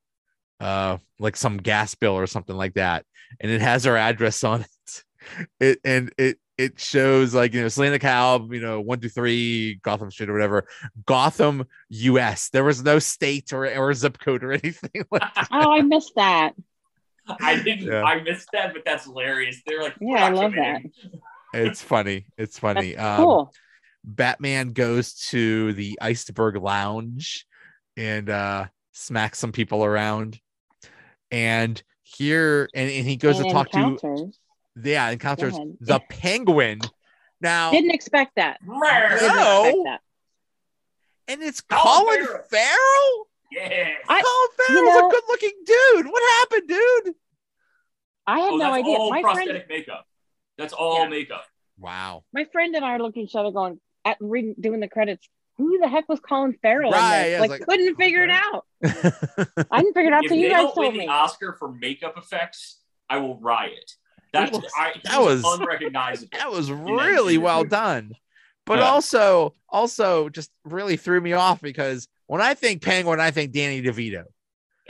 [0.61, 3.05] uh like some gas bill or something like that,
[3.41, 4.69] and it has her address on it.
[5.61, 9.75] It and it it shows like you know Selina Calb, you know one two three
[9.83, 10.67] Gotham Street or whatever,
[11.07, 12.49] Gotham, U.S.
[12.51, 15.49] There was no state or or zip code or anything like that.
[15.53, 16.55] Oh, I missed that.
[17.41, 17.87] I didn't.
[17.87, 18.03] Yeah.
[18.03, 19.61] I missed that, but that's hilarious.
[19.67, 20.83] They're like, Yeah, I love that.
[21.53, 22.27] It's funny.
[22.37, 22.97] It's funny.
[22.97, 23.53] Um, Cool.
[24.05, 27.47] Batman goes to the Iceberg Lounge
[27.97, 30.41] and uh smacks some people around.
[31.31, 34.33] And here and, and he goes And to talk to
[34.83, 35.77] yeah, encounters ahead.
[35.81, 36.81] the penguin.
[37.41, 38.59] Now Didn't expect that.
[38.67, 39.19] Rare.
[39.19, 39.65] Didn't No.
[39.65, 40.01] expect that.
[41.29, 42.45] and it's Colin Colin Farrell.
[42.51, 43.29] Farrell.
[43.53, 43.89] Yeah.
[44.09, 46.07] I- Colin Farrell's know- a good looking dude.
[46.07, 47.15] What happened, dude?
[48.27, 48.97] I had oh, no that's idea.
[48.99, 50.07] all My prosthetic friend, makeup.
[50.59, 51.09] That's all Yeah.
[51.09, 51.45] makeup.
[51.79, 52.25] Wow.
[52.33, 55.29] my friend and I are looking at each other, going at reading, doing the credits.
[55.59, 56.93] Who the heck was Colin Farrell?
[56.93, 58.65] Right, in yeah, like, like, couldn't Colin figure it out.
[59.73, 61.09] I didn't figure it out If till you guys don't told the me.
[61.09, 62.79] Oscar for makeup effects,
[63.11, 63.93] I will riot.
[64.35, 66.29] That, That was- I, that was- unrecognizable.
[66.39, 67.39] That was really series.
[67.39, 68.13] well done.
[68.67, 68.85] But Yeah.
[68.91, 73.81] also, also just really threw me off because when I think Penguin, I think Danny
[73.81, 74.25] DeVito.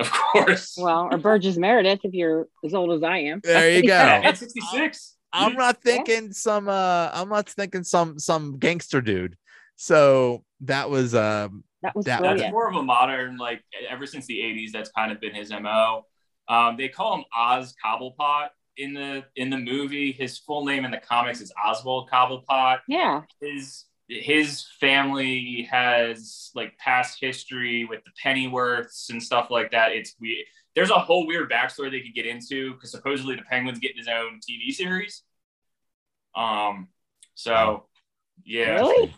[0.00, 0.76] Of course.
[0.76, 3.40] Well, or Burgess Meredith, if you're as old as I am.
[3.44, 3.88] There you go.
[3.96, 5.16] Batman 66.
[5.33, 9.37] I'm not thinking some uh I'm not thinking some some gangster dude.
[9.77, 14.27] So that was um That was That- That's more of a modern, like ever since
[14.27, 16.05] the 80s, that's kind of been his MO.
[16.49, 20.12] Um, they call him Oz Cobblepot in the in the movie.
[20.12, 22.79] His full name in the comics is Oswald Cobblepot.
[22.88, 23.23] Yeah.
[23.41, 29.93] His his family has like past history with the Pennyworths and stuff like that.
[29.93, 33.78] It's we there's a whole weird backstory they could get into because supposedly the Penguin's
[33.78, 35.22] getting his own TV series.
[36.35, 36.88] Um,
[37.35, 37.87] so
[38.44, 39.14] yeah, Really?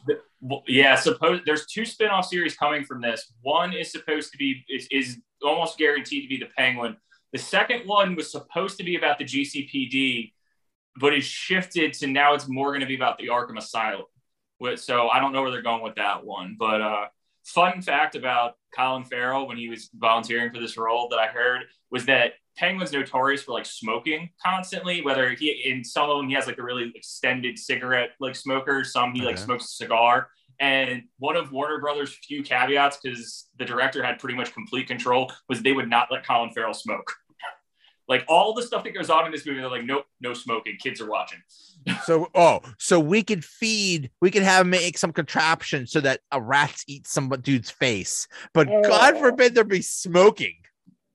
[0.66, 3.32] yeah, suppose there's two spin-off series coming from this.
[3.42, 6.96] One is supposed to be is, is almost guaranteed to be the Penguin.
[7.32, 10.32] The second one was supposed to be about the GCPD,
[10.96, 14.04] but is shifted to now it's more going to be about the Arkham Asylum.
[14.76, 16.56] So I don't know where they're going with that one.
[16.58, 17.06] But uh,
[17.44, 21.62] fun fact about Colin Farrell when he was volunteering for this role that I heard
[21.90, 25.02] was that Penguin's notorious for like smoking constantly.
[25.02, 28.84] Whether he in some of them he has like a really extended cigarette like smoker,
[28.84, 30.28] some he like smokes a cigar.
[30.60, 35.32] And one of Warner Brothers' few caveats, because the director had pretty much complete control,
[35.48, 37.10] was they would not let Colin Farrell smoke.
[38.10, 40.76] Like all the stuff that goes on in this movie, they're like, nope, no smoking.
[40.82, 41.38] Kids are watching.
[42.04, 46.38] so oh so we could feed we could have make some contraption so that a
[46.38, 48.28] rat eats some dude's face.
[48.52, 49.20] But God Oh.
[49.20, 50.56] forbid there be smoking.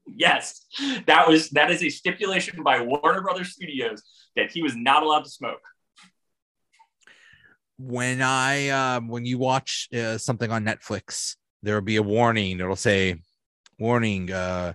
[0.07, 0.65] Yes,
[1.05, 4.01] that was that is a stipulation by Warner Brothers Studios
[4.35, 5.61] that he was not allowed to smoke.
[7.77, 12.59] when I um when you watch uh, something on Netflix, there will be a warning.
[12.59, 13.15] It'll say,
[13.79, 14.73] "Warning: uh,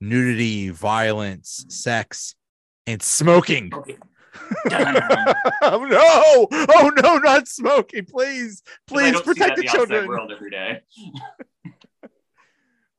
[0.00, 2.34] nudity, violence, sex,
[2.86, 3.96] and smoking." Okay.
[5.62, 6.48] oh no!
[6.52, 7.18] Oh no!
[7.18, 8.04] Not smoking!
[8.06, 10.08] Please, please protect the children.
[10.08, 10.80] world every day.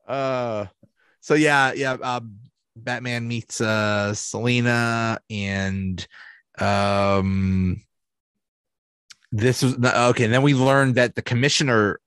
[0.04, 0.66] Uh,
[1.20, 1.92] so yeah, yeah.
[1.92, 2.38] Um,
[2.76, 6.06] Batman meets uh Selina, and
[6.58, 7.82] um,
[9.30, 10.24] this was okay.
[10.24, 12.00] And then we learned that the commissioner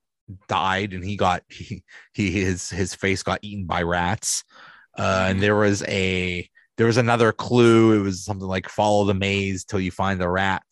[0.47, 4.43] died, and he got he, he his his face got eaten by rats.
[4.97, 7.99] Uh, and there was a there was another clue.
[7.99, 10.63] It was something like follow the maze till you find the rat.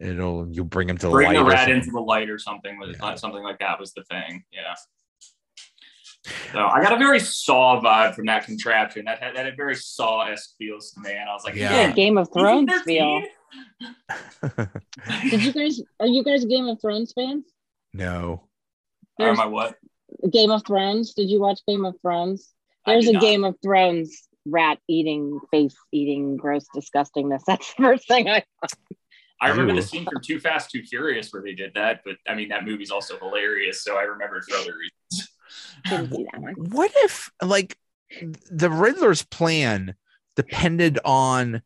[0.00, 2.38] It'll you bring him to the Bring the light or rat into the light or
[2.38, 2.78] something.
[2.78, 3.14] Was Yeah.
[3.16, 4.44] something like that was the thing.
[4.52, 4.74] Yeah.
[6.52, 9.06] So I got a very Saw vibe from that contraption.
[9.06, 11.72] That had that had very Saw esque feels to me, and I was like, Yeah.
[11.74, 13.22] Yeah, Game of Thrones feel.
[15.30, 17.44] Did you guys are you guys Game of Thrones fans?
[17.92, 18.44] no.
[19.18, 19.74] Or am I what?
[20.30, 21.12] Game of Thrones?
[21.14, 22.52] Did you watch Game of Thrones?
[22.86, 23.22] I There's a not.
[23.22, 27.42] Game of Thrones rat eating, face eating, gross disgustingness.
[27.46, 28.44] That's the first thing I
[29.40, 29.76] I remember Ooh.
[29.76, 32.64] the scene from Too Fast, Too Furious where they did that, but I mean that
[32.64, 35.32] movie's also hilarious, so I remember it for other reasons.
[35.88, 36.54] didn't see that one.
[36.54, 37.78] what if like
[38.50, 39.94] the Riddler's plan
[40.34, 41.62] depended on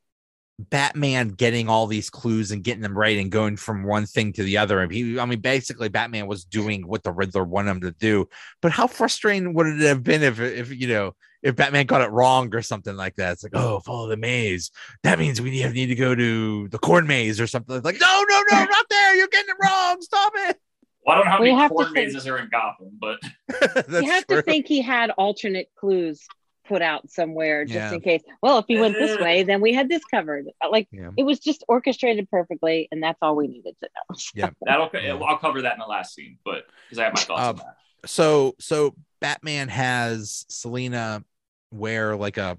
[0.58, 4.42] Batman getting all these clues and getting them right and going from one thing to
[4.42, 4.80] the other?
[4.80, 8.28] And he, I mean, basically, Batman was doing what the Riddler wanted him to do.
[8.60, 12.10] But how frustrating would it have been if, if you know, if Batman got it
[12.10, 13.32] wrong or something like that?
[13.32, 14.70] It's like, oh, follow the maze.
[15.02, 17.74] That means we need, need to go to the corn maze or something.
[17.74, 19.16] It's like, no, no, no, not there.
[19.16, 20.00] You're getting it wrong.
[20.00, 20.58] Stop it.
[21.04, 22.90] Well, I don't know how We many have to corn think- mazes are in Gotham,
[23.00, 23.18] but
[24.04, 24.36] you have true.
[24.36, 26.24] to think he had alternate clues
[26.68, 27.92] put out somewhere just Yeah.
[27.92, 28.22] in case.
[28.42, 30.46] Well, if he went this way, then we had this covered.
[30.70, 31.10] Like Yeah.
[31.16, 34.16] it was just orchestrated perfectly, and that's all we needed to know.
[34.34, 34.50] Yeah.
[34.62, 35.14] That'll Yeah.
[35.14, 37.56] I'll cover that in the last scene, but because I have my thoughts Um, on
[37.56, 38.08] that.
[38.08, 41.24] so so Batman has Selina
[41.70, 42.58] wear like a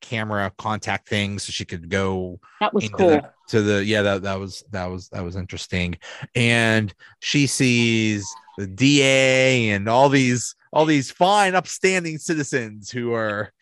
[0.00, 3.08] camera contact thing so she could go That was into cool.
[3.08, 5.96] the, to the yeah that that was that was that was interesting
[6.34, 8.26] and she sees
[8.58, 13.52] the DA and all these all these fine upstanding citizens who are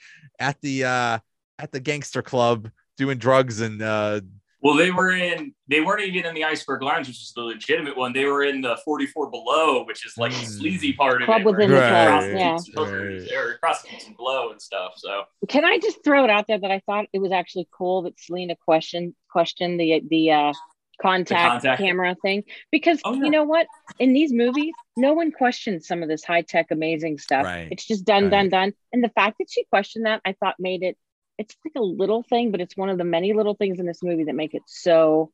[0.41, 1.19] at the uh
[1.59, 4.21] at the gangster club doing drugs and uh
[4.63, 5.55] Well, they were in.
[5.69, 8.13] They weren't even in the Iceberg Lounge, which is the legitimate one.
[8.13, 11.45] They were in the 44 Below, which is like the sleazy part of Club it.
[11.45, 12.55] where within the it's club, yeah.
[12.55, 14.93] and hookers, or prostitutes and blow and stuff.
[14.97, 18.03] So Can I just throw it out there that I thought it was actually cool
[18.03, 20.53] that Selina questioned questioned the the uh,
[21.03, 21.81] contact, contact.
[21.81, 23.25] camera thing because Oh, yeah.
[23.25, 23.67] you know what
[23.99, 27.45] in these movies no one questions some of this high tech amazing stuff.
[27.45, 27.69] Right.
[27.71, 28.31] It's just done, Right.
[28.31, 28.73] done, done.
[28.93, 30.97] And the fact that she questioned that, I thought made it.
[31.39, 34.03] It's like a little thing, but it's one of the many little things in this
[34.03, 35.33] movie that make it so,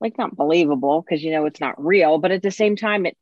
[0.00, 3.16] like, not believable because you know it's not real, but at the same time, it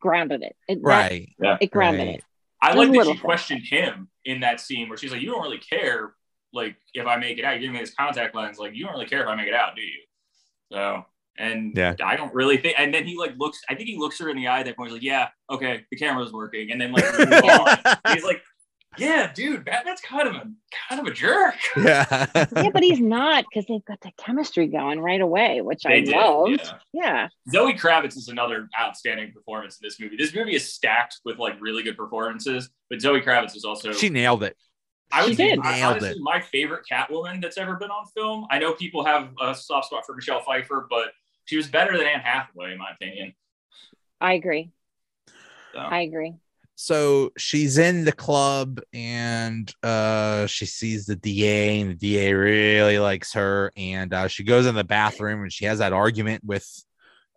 [0.00, 0.56] grounded it.
[0.68, 1.28] It that- right
[1.60, 2.16] it grounded right.
[2.16, 2.24] it.
[2.62, 3.20] I like that she things.
[3.20, 6.14] questioned him in that scene where she's like, "You don't really care
[6.52, 8.58] like if I make it out, you give me this contact lens.
[8.58, 10.02] Like you don't really care if I make it out, do you?
[10.72, 11.04] So
[11.38, 11.94] and Yeah.
[12.04, 12.76] I don't really think.
[12.78, 13.60] And then he like looks.
[13.68, 14.60] I think he looks her in the eye.
[14.60, 17.04] At that point, he's like, "Yeah, okay, the camera's working." And then like
[18.14, 18.42] he's like,
[18.98, 20.42] "Yeah, dude, Batman's kind of a
[20.88, 22.26] kind of a jerk." yeah.
[22.34, 26.00] yeah, but he's not because they've got the chemistry going right away, which I They
[26.02, 26.60] did, loved.
[26.62, 26.72] yeah.
[26.92, 27.28] Yeah.
[27.50, 30.16] Zoe Kravitz is another outstanding performance in this movie.
[30.16, 34.08] This movie is stacked with like really good performances, but Zoe Kravitz is also she
[34.08, 34.56] nailed it.
[35.12, 35.60] I She would say did.
[35.60, 36.16] I- Nailed honestly it.
[36.20, 38.44] my favorite Catwoman that's ever been on film.
[38.50, 41.10] I know people have a soft spot for Michelle Pfeiffer, but
[41.46, 43.34] she was better than Anne Hathaway in my opinion.
[44.20, 44.70] I agree.
[45.72, 45.80] So.
[45.80, 46.34] I agree.
[46.74, 52.98] so she's in the club and uh she sees the DA and the DA really
[52.98, 56.66] likes her and uh she goes in the bathroom and she has that argument with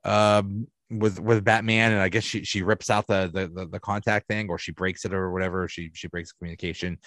[0.04, 3.80] um with with Batman and I guess she she rips out the the the, the
[3.80, 6.98] contact thing or she breaks it or whatever she she breaks communication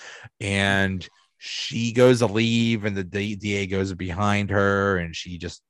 [0.41, 1.07] and
[1.39, 5.65] she goes to leave and the DA goes behind her and she just g-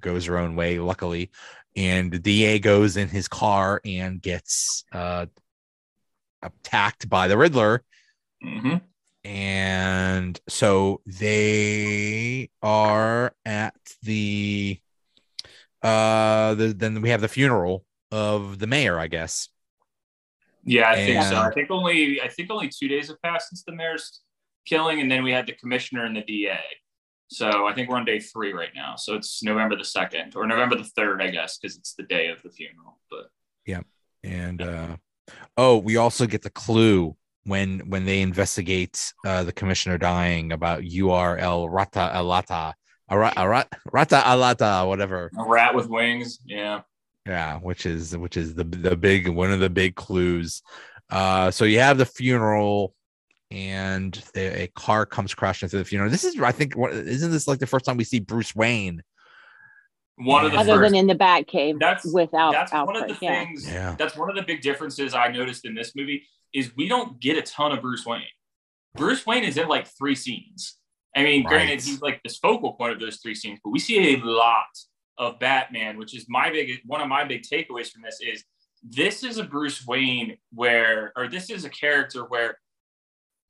[0.00, 1.30] goes her own way luckily
[1.76, 5.26] and the DA goes in his car and gets uh
[6.42, 7.82] attacked by the Riddler.
[8.42, 8.76] hmm
[9.24, 14.80] And so they are at the
[15.82, 19.48] uh the, then we have the funeral of the mayor, I guess.
[20.64, 21.36] Yeah, I think so.
[21.36, 24.20] I think only I think only two days have passed since the mayor's
[24.66, 26.58] killing, and then we had the commissioner and the DA.
[27.32, 28.96] So I think we're on day three right now.
[28.96, 32.28] So it's November the second or November the third, I guess, because it's the day
[32.28, 32.98] of the funeral.
[33.10, 33.26] But
[33.64, 33.82] yeah,
[34.24, 34.96] And uh
[35.56, 40.82] oh, we also get the clue when when they investigate uh the commissioner dying about
[40.82, 42.74] El Rata Alata
[43.08, 45.30] Ara- Ara- Rata Alata, whatever.
[45.38, 46.82] a rat with wings, yeah.
[47.26, 50.62] Yeah, which is which is the the big one of the big clues.
[51.10, 52.94] Uh, so you have the funeral,
[53.50, 56.10] and the, a car comes crashing through the funeral.
[56.10, 59.02] This is, I think, what isn't this like the first time we see Bruce Wayne?
[60.16, 62.94] One of the Other first than in the Batcave That's- without that's Alfred.
[63.00, 63.44] one of the yeah.
[63.44, 63.96] things Yeah.
[63.98, 67.38] that's one of the big differences i noticed in this movie is we don't get
[67.38, 68.20] a ton of bruce wayne
[68.94, 70.76] bruce wayne is in like three scenes
[71.16, 74.12] i mean granted he's like this focal point of those three scenes but we see
[74.14, 74.66] a lot
[75.16, 78.44] of batman which is my big one of my big takeaways from this is
[78.82, 82.58] this is a bruce wayne where or this is a character where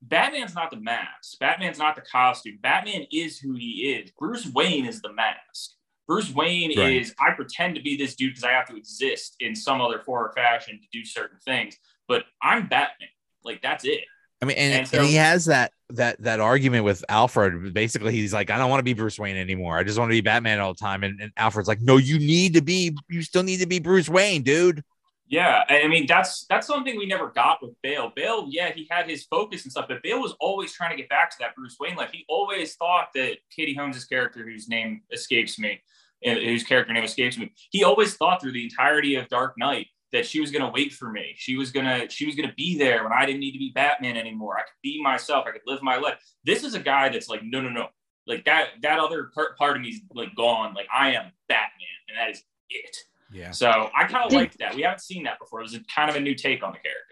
[0.03, 4.87] batman's not the mask batman's not the costume batman is who he is bruce wayne
[4.87, 5.73] is the mask
[6.09, 6.97] Bruce Wayne Right.
[6.97, 10.01] is I pretend to be this dude because I have to exist in some other
[10.01, 11.77] form or fashion to do certain things,
[12.09, 13.11] but I'm Batman.
[13.45, 14.01] Like that's it.
[14.43, 17.73] I mean, and, And and, so- he has that that that argument with Alfred.
[17.73, 19.79] Basically, he's like, I don't want to be Bruce Wayne anymore.
[19.79, 21.05] I just want to be Batman all the time.
[21.05, 22.97] And, and Alfred's like, No, you need to be.
[23.09, 24.83] You still need to be Bruce Wayne, dude.
[25.31, 28.13] Yeah, I mean that's that's something we never got with Bale.
[28.17, 31.09] Bale, yeah, he had his focus and stuff, but Bale was always trying to get
[31.09, 31.95] back to that Bruce Wayne.
[31.95, 32.11] life.
[32.13, 35.81] he always thought that Katie Holmes' character, whose name escapes me,
[36.25, 40.27] whose character name escapes me, he always thought through the entirety of Dark Knight that
[40.27, 41.35] she was gonna wait for me.
[41.37, 44.17] She was gonna she was gonna be there when I didn't need to be Batman
[44.17, 44.59] anymore.
[44.59, 45.45] I could be myself.
[45.47, 46.15] I could live my life.
[46.43, 47.87] This is a guy that's like, no, no, no.
[48.27, 50.75] Like that that other part, part of me's like gone.
[50.75, 52.97] Like I am Batman, and that is it.
[53.33, 53.51] Yeah.
[53.53, 54.75] So I kind of Did- liked that.
[54.75, 55.61] We haven't seen that before.
[55.61, 57.05] It was a, kind of a new take on the character.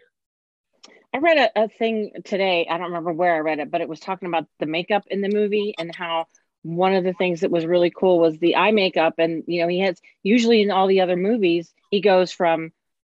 [1.14, 2.66] I read a, a thing today.
[2.68, 5.20] I don't remember where I read it, but it was talking about the makeup in
[5.22, 6.26] the movie and how
[6.62, 9.14] one of the things that was really cool was the eye makeup.
[9.18, 12.72] And, you know, he has usually in all the other movies, he goes from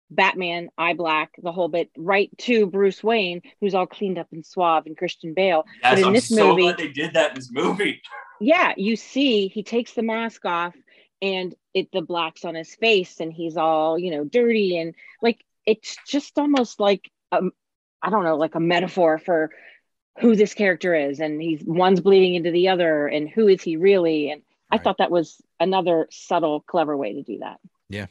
[0.10, 4.46] Batman, eye black, the whole bit, right to Bruce Wayne, who's all cleaned up and
[4.46, 5.66] suave, and Christian Bale.
[5.84, 8.02] Yes, in I'm this so movie- glad they did that in this movie.
[8.42, 10.74] Yeah, you see, he takes the mask off
[11.24, 15.44] and it the black's on his face and he's all, you know, dirty and like
[15.66, 17.52] it's just almost like um
[18.02, 19.50] I don't know, like a metaphor for
[20.20, 23.78] who this character is and he's one's bleeding into the other and who is he
[23.78, 27.60] really and I thought that was another subtle clever way to do that.
[27.90, 28.08] Yeah.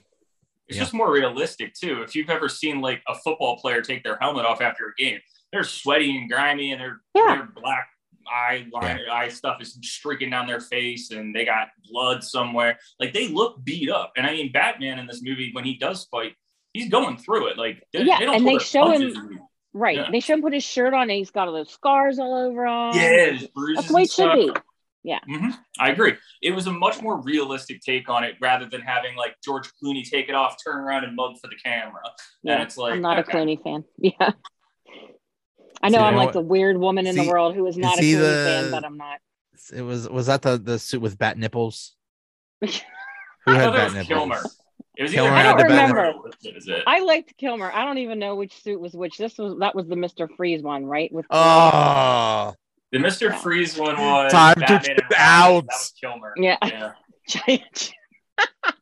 [0.69, 0.85] It's Yeah.
[0.85, 2.03] just more realistic too.
[2.03, 5.21] If you've ever seen like a football player take their helmet off after a game,
[5.53, 7.35] they're sweaty and grimy and their Yeah.
[7.37, 7.89] their black
[8.31, 12.79] eye line, eye stuff is streaking down their face and they got blood somewhere.
[13.01, 14.13] Like they look beat up.
[14.17, 16.35] And I mean, Batman in this movie when he does fight,
[16.73, 17.59] he's going through it.
[17.59, 19.41] Like they, Yeah, they don't and they show punches him-
[19.75, 19.97] Right.
[19.97, 20.11] Yeah.
[20.11, 22.67] They show him put his shirt on and he's got all those scars all over
[22.67, 22.95] him.
[22.95, 24.63] Yeah, his bruises That's the way it should stuff.
[25.05, 25.19] be.
[25.35, 25.51] hmm
[25.81, 26.15] I agree.
[26.43, 30.09] It was a much more realistic take on it rather than having like George Clooney
[30.09, 32.03] take it off, turn around and mug for the camera.
[32.43, 33.33] Yeah, and it's like I'm not okay.
[33.33, 33.85] a Clooney fan.
[33.99, 34.33] Yeah.
[35.83, 36.33] I know See, I'm know like what?
[36.35, 38.71] the weird woman in See- the world who is not a see Clooney the- fan,
[38.71, 39.19] but I'm not.
[39.75, 41.95] It was was that the the suit with bat nipples?
[42.61, 42.69] Who
[43.49, 44.07] I had it bat was nipples?
[44.09, 44.41] Kilmer.
[44.97, 46.07] It was Kilmer either had him the or bat Kilmer.
[46.13, 46.35] nipples.
[46.43, 46.83] That was it.
[46.87, 47.71] I liked Kilmer.
[47.73, 49.17] I don't even know which suit was which.
[49.19, 50.29] This was that was the Mr.
[50.37, 51.13] Freeze one, right?
[51.13, 52.55] With Oh,
[52.93, 55.65] The Mister Freeze one was Time to Batman get out.
[55.69, 56.35] That was Kilmer.
[56.37, 56.57] Yeah.
[56.63, 56.93] yeah.
[57.29, 57.93] Giant.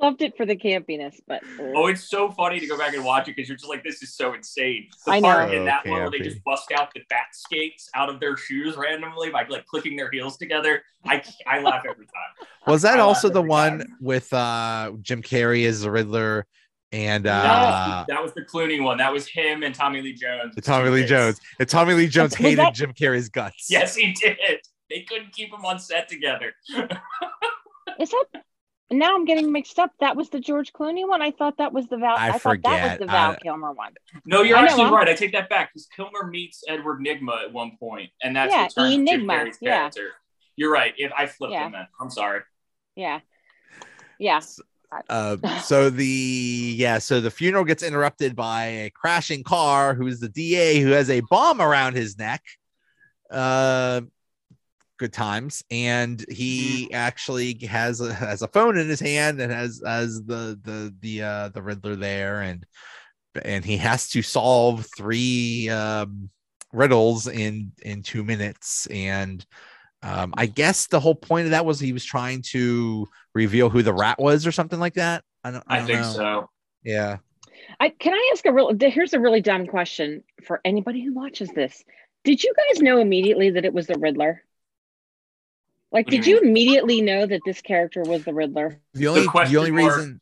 [0.00, 3.04] I loved it for the campiness, but Oh, it's so funny to go back and
[3.04, 4.88] watch it because you're just like, this is so insane.
[5.06, 5.56] The I part know.
[5.58, 8.36] in that So one where they just bust out the bat skates out of their
[8.36, 10.82] shoes randomly by like clicking their heels together.
[11.04, 12.46] I I laugh every time.
[12.66, 13.96] Was that I also the one time.
[14.00, 16.46] with uh Jim Carrey as the Riddler
[16.92, 18.98] and No, uh that was the Clooney one.
[18.98, 20.54] That was him and Tommy Lee Jones.
[20.54, 21.40] the Tommy Lee Jones?
[21.58, 23.66] And Tommy Lee Jones hated that- Jim Carrey's guts.
[23.70, 24.36] Yes, he did.
[24.88, 26.52] They couldn't keep him on set together.
[28.00, 28.24] is that
[28.90, 29.92] now I'm getting mixed up.
[30.00, 31.22] That was the George Clooney one.
[31.22, 32.16] I thought that was the Val.
[32.16, 32.98] I I, thought that was forget.
[33.00, 33.92] the Val I- Kilmer one.
[34.24, 35.08] No, you're I actually I'm- right.
[35.08, 38.62] I take that back because Kilmer meets Edward Nygma at one point, and that's Yeah,
[38.64, 39.78] what turns Jim Enigma, Carrey's yeah.
[39.78, 40.08] character.
[40.56, 40.92] You're right.
[40.96, 41.66] If I flipped Yeah.
[41.66, 42.40] him, then I'm sorry.
[42.96, 43.20] Yeah,
[44.18, 44.40] yeah.
[45.08, 46.04] Uh, so the
[46.76, 49.94] yeah, so the funeral gets interrupted by a crashing car.
[49.94, 52.42] Who's the DA who has a bomb around his neck?
[53.30, 54.00] Uh,
[55.00, 59.82] good times, and he actually has a has a phone in his hand and has
[59.84, 62.64] has the the the uh the Riddler there, and
[63.42, 66.30] and he has to solve three um
[66.72, 69.44] riddles in in two minutes and
[70.04, 73.82] um i guess the whole point of that was he was trying to reveal who
[73.82, 76.12] the rat was or something like that i don't, I I, don't think know.
[76.12, 76.50] so.
[76.84, 77.16] Yeah
[77.78, 78.72] I can I ask a real?
[78.78, 81.84] Here's a really dumb question for anybody who watches this.
[82.24, 84.42] Did you guys know immediately that it was the Riddler?
[85.92, 88.80] Like, What did you you immediately know that this character was the Riddler?
[88.94, 90.20] the only the, question only mark- reason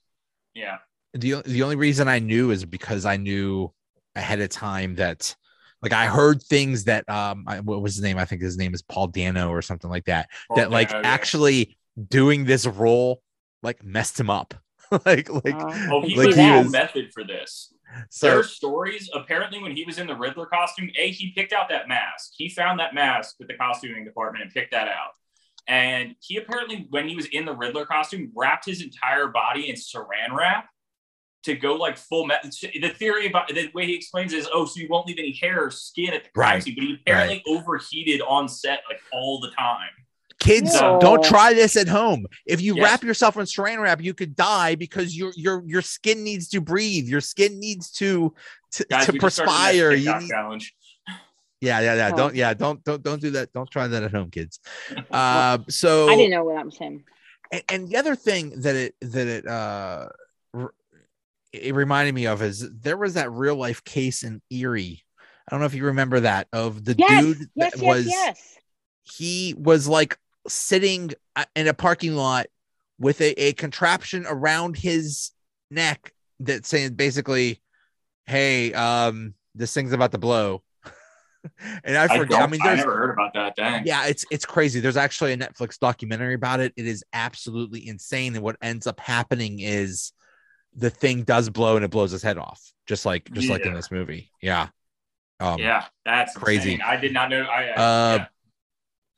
[0.54, 0.78] Yeah.
[1.14, 3.72] the, the only reason i knew is because i knew
[4.14, 5.34] ahead of time that
[5.82, 8.74] like i heard things that um I, what was his name i think his name
[8.74, 11.06] is paul dano or something like that that like Oh, yeah.
[11.06, 11.76] actually
[12.08, 13.22] doing this role
[13.62, 14.54] like messed him up
[15.04, 17.72] like like Oh, I he can like was he was- method for this.
[18.10, 19.08] so there are stories.
[19.14, 22.32] Apparently, when he was in the Riddler costume, a he picked out that mask.
[22.36, 25.12] He found that mask with the costuming department and picked that out.
[25.68, 29.76] And he apparently, when he was in the Riddler costume, wrapped his entire body in
[29.76, 30.66] Saran wrap
[31.42, 32.26] to go like full.
[32.26, 32.34] Me-
[32.80, 35.64] the theory about the way he explains is, oh, so you won't leave any hair
[35.66, 36.62] or skin at the crime Right.
[36.62, 36.74] scene.
[36.74, 39.90] But he apparently overheated on set like all the time.
[40.40, 41.00] kids Whoa.
[41.00, 42.84] don't try this at home if you Yes.
[42.84, 46.60] wrap yourself in saran wrap you could die because your your your skin needs to
[46.60, 48.32] breathe your skin needs to
[48.70, 50.74] to, Guys, to we just started the perspire you need, challenge.
[51.60, 52.16] Yeah yeah yeah Oh.
[52.16, 54.60] don't yeah don't don't don't do that don't try that at home kids
[55.10, 57.04] uh so I didn't know what was him.
[57.52, 60.08] and, and the other thing that it that it uh
[61.52, 65.02] it reminded me of is there was that real life case in Erie.
[65.46, 68.56] I don't know if you remember that of the Yes, dude that yes, was yes.
[69.02, 72.48] he was like sitting uh, in a parking lot
[72.98, 75.30] with a, a contraption around his
[75.70, 77.62] neck that saying basically,
[78.26, 80.62] "Hey, um, this thing's about to blow."
[81.84, 82.30] and I I, forget.
[82.30, 83.56] don't, I, mean, I never heard about that.
[83.56, 83.86] Dang.
[83.86, 84.80] yeah, it's it's crazy.
[84.80, 86.72] There's actually a Netflix documentary about it.
[86.76, 88.34] It is absolutely insane.
[88.34, 90.12] And what ends up happening is
[90.74, 93.74] the thing does blow and it blows his head off, just like just like in
[93.74, 94.30] this movie.
[94.42, 94.68] Yeah.
[95.40, 96.72] Um, yeah, that's crazy.
[96.74, 96.86] insane.
[96.86, 97.42] I did not know.
[97.42, 98.26] I, I Uh, yeah.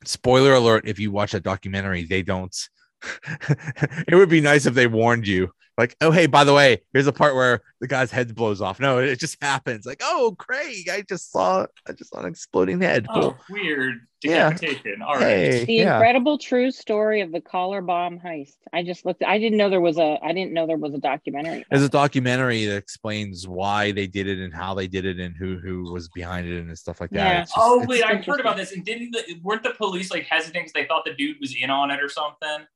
[0.05, 2.55] spoiler alert if you watch that documentary they don't
[4.07, 7.07] it would be nice if they warned you like oh hey by the way here's
[7.07, 10.87] a part where the guy's head blows off no it just happens like oh craig
[10.91, 14.51] i just saw i just saw an exploding head Oh, cool weird Yeah.
[14.51, 15.01] decapitation.
[15.01, 15.23] All right.
[15.23, 18.57] hey The yeah incredible true story of the collar bomb heist.
[18.73, 19.23] I just looked.
[19.23, 20.19] I didn't know there was a.
[20.21, 21.65] I didn't know there was a documentary.
[21.71, 25.35] there's a documentary that explains why they did it and how they did it and
[25.35, 27.39] who who was behind it and stuff like that Yeah.
[27.41, 28.73] Just- Oh wait, I've heard about this.
[28.73, 31.71] And didn't the, weren't the police like hesitant because they thought the dude was in
[31.71, 32.67] on it or something?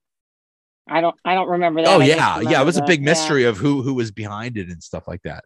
[0.88, 1.16] I don't.
[1.26, 1.90] I don't remember that.
[1.90, 3.06] oh I yeah yeah it was a the- big yeah.
[3.06, 5.44] mystery of who who was behind it and stuff like that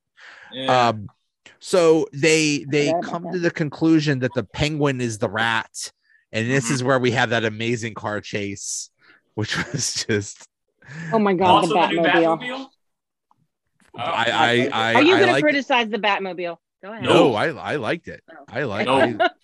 [0.52, 0.90] Yeah.
[0.90, 1.08] Um,
[1.60, 3.32] so they they forgot about come that.
[3.34, 5.92] to the conclusion that the penguin is the rat,
[6.32, 6.72] and this Mhm.
[6.72, 8.90] is where we have that amazing car chase,
[9.36, 10.46] which was just.
[11.14, 12.40] Oh my god, also, the the Batmobile.
[12.40, 12.66] Batmobile.
[13.96, 15.42] Oh, I I I, Are you I going to liked it.
[15.42, 16.58] criticize the Batmobile?
[16.84, 17.04] Go ahead.
[17.04, 18.22] No, I I liked it.
[18.32, 18.36] Oh.
[18.48, 18.86] I like.
[18.86, 18.98] No.
[19.00, 19.30] I,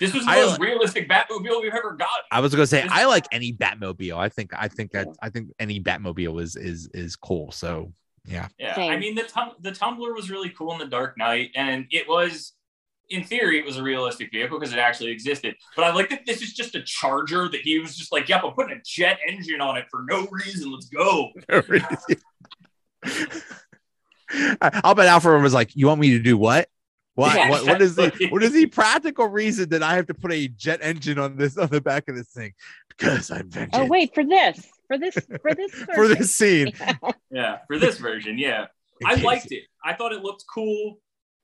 [0.00, 2.08] This was the I- most realistic Batmobile we've ever got.
[2.30, 4.16] I was gonna say I like any Batmobile.
[4.16, 7.50] I think I think that I think any Batmobile is is is cool.
[7.50, 7.92] So
[8.24, 8.90] yeah, Yeah, Same.
[8.90, 12.06] I mean the tum- the Tumbler was really cool in the Dark Knight, and it
[12.06, 12.52] was,
[13.08, 15.56] in theory, it was a realistic vehicle because it actually existed.
[15.74, 18.42] But I like that this is just a Charger that he was just like, "Yep,
[18.44, 20.70] I'm putting a jet engine on it for no reason.
[20.70, 21.30] Let's go."
[24.84, 26.68] I'll bet Alfred was like, "You want me to do what?
[27.18, 27.34] What?
[27.34, 30.30] Yeah, what, what is the what is the practical reason that I have to put
[30.32, 32.52] a jet engine on this on the back of this thing?
[32.88, 33.74] Because I'm vengeance.
[33.74, 36.72] Oh wait, for this, for this, for this, for this scene.
[37.32, 38.66] Yeah, for this version, yeah,
[39.04, 39.64] I liked it.
[39.84, 41.00] I thought it looked cool.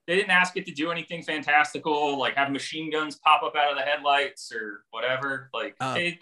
[0.07, 3.71] they didn't ask it to do anything fantastical, like have machine guns pop up out
[3.71, 5.49] of the headlights or whatever.
[5.53, 6.19] Like Uh, it,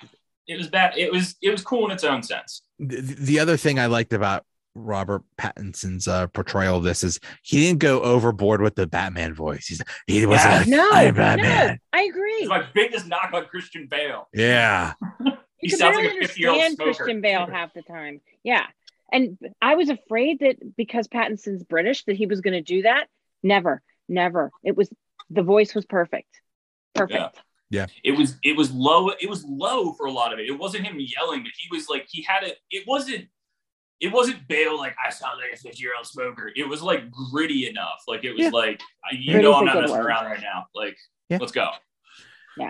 [0.47, 0.97] it was bad.
[0.97, 2.63] It was it was cool in its own sense.
[2.79, 4.45] the, the other thing I liked about
[4.75, 9.67] Robert Pattinson's uh, portrayal of this is he didn't go overboard with the Batman voice.
[9.67, 10.57] He's he wasn't Yeah.
[10.59, 11.67] like No, I'm Batman.
[11.67, 12.31] no, I agree.
[12.33, 14.27] It's my biggest knock on Christian Bale.
[14.33, 14.93] Yeah,
[15.57, 16.93] He you sounds like a 50-year-old smoker.
[16.93, 18.19] Christian Bale half the time.
[18.43, 18.65] Yeah.
[19.11, 23.07] And I was afraid that because Pattinson's British that he was going to do that.
[23.43, 24.51] Never, never.
[24.63, 24.89] It was
[25.29, 26.27] the voice was perfect.
[26.95, 27.39] Perfect.
[27.69, 27.85] Yeah.
[28.03, 29.09] It was it was low.
[29.09, 30.47] It was low for a lot of it.
[30.47, 32.57] It wasn't him yelling, but he was like he had it.
[32.71, 33.27] It wasn't.
[34.03, 36.51] It wasn't Bale like I sound like a fifty-year-old smoker.
[36.55, 38.03] It was like gritty enough.
[38.07, 38.49] Like it was Yeah.
[38.49, 38.81] like
[39.11, 40.05] you Gritty's know I'm not good messing word.
[40.05, 40.65] around right now.
[40.75, 40.97] Like
[41.29, 41.37] Yeah.
[41.39, 41.69] let's go.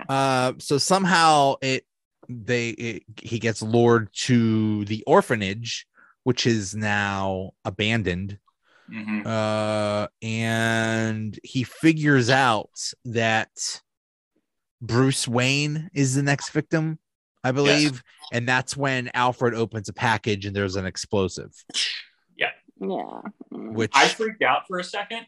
[0.07, 1.85] Uh, so somehow it
[2.29, 5.85] they it, he gets lured to the orphanage,
[6.23, 8.37] which is now abandoned.
[8.91, 9.25] Mhm.
[9.25, 12.69] Uh, and he figures out
[13.05, 13.49] that
[14.81, 16.99] Bruce Wayne is the next victim,
[17.43, 21.51] I believe, and that's when Alfred opens a package and there's an explosive,
[22.37, 22.51] Yeah.
[22.79, 23.21] Yeah.
[23.51, 25.25] which I freaked out for a second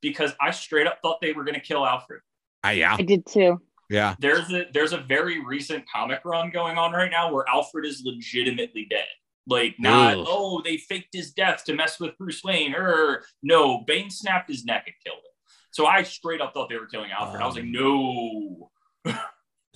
[0.00, 2.20] because I straight up thought they were going to kill Alfred.
[2.64, 3.60] I yeah I did too.
[3.88, 7.84] yeah There's a there's a very recent comic run going on right now where Alfred
[7.86, 9.06] is legitimately dead.
[9.46, 10.24] Like not Ugh.
[10.28, 14.64] oh they faked his death to mess with Bruce Wayne or no Bane snapped his
[14.64, 15.32] neck and killed him.
[15.70, 17.40] So I straight up thought they were killing Alfred.
[17.40, 18.70] I was like Um, no.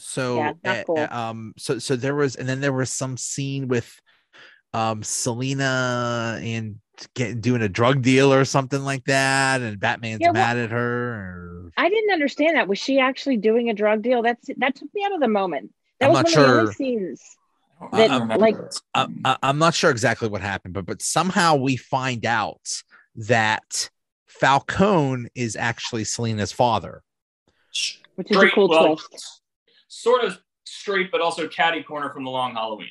[0.02, 0.98] So Yeah, uh, cool.
[0.98, 4.00] uh, um so so there was and then there was some scene with
[4.74, 6.76] um selina and
[7.14, 10.70] getting doing a drug deal or something like that and batman's Yeah, well- mad at
[10.70, 12.68] her or, I didn't understand that.
[12.68, 14.20] Was she actually doing a drug deal?
[14.22, 15.70] That's that took me out of the moment.
[16.00, 16.60] That I'm was not one of the sure.
[16.60, 17.22] only scenes.
[17.80, 18.36] I don't That, remember.
[18.38, 18.56] like-
[18.94, 22.60] I, I, i'm not sure exactly what happened but but somehow we find out
[23.16, 23.90] that
[24.28, 27.02] falcone is actually selina's father
[28.16, 29.41] Which is a cool well, twist.
[29.94, 32.88] Sort of straight, but also catty corner from the Long Halloween.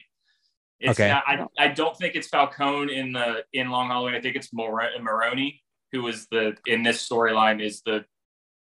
[0.80, 1.10] It's Okay.
[1.10, 4.14] not- I, I don't think it's Falcone in the in Long Halloween.
[4.14, 8.06] I think it's Mor- Maroni who was the in this storyline is the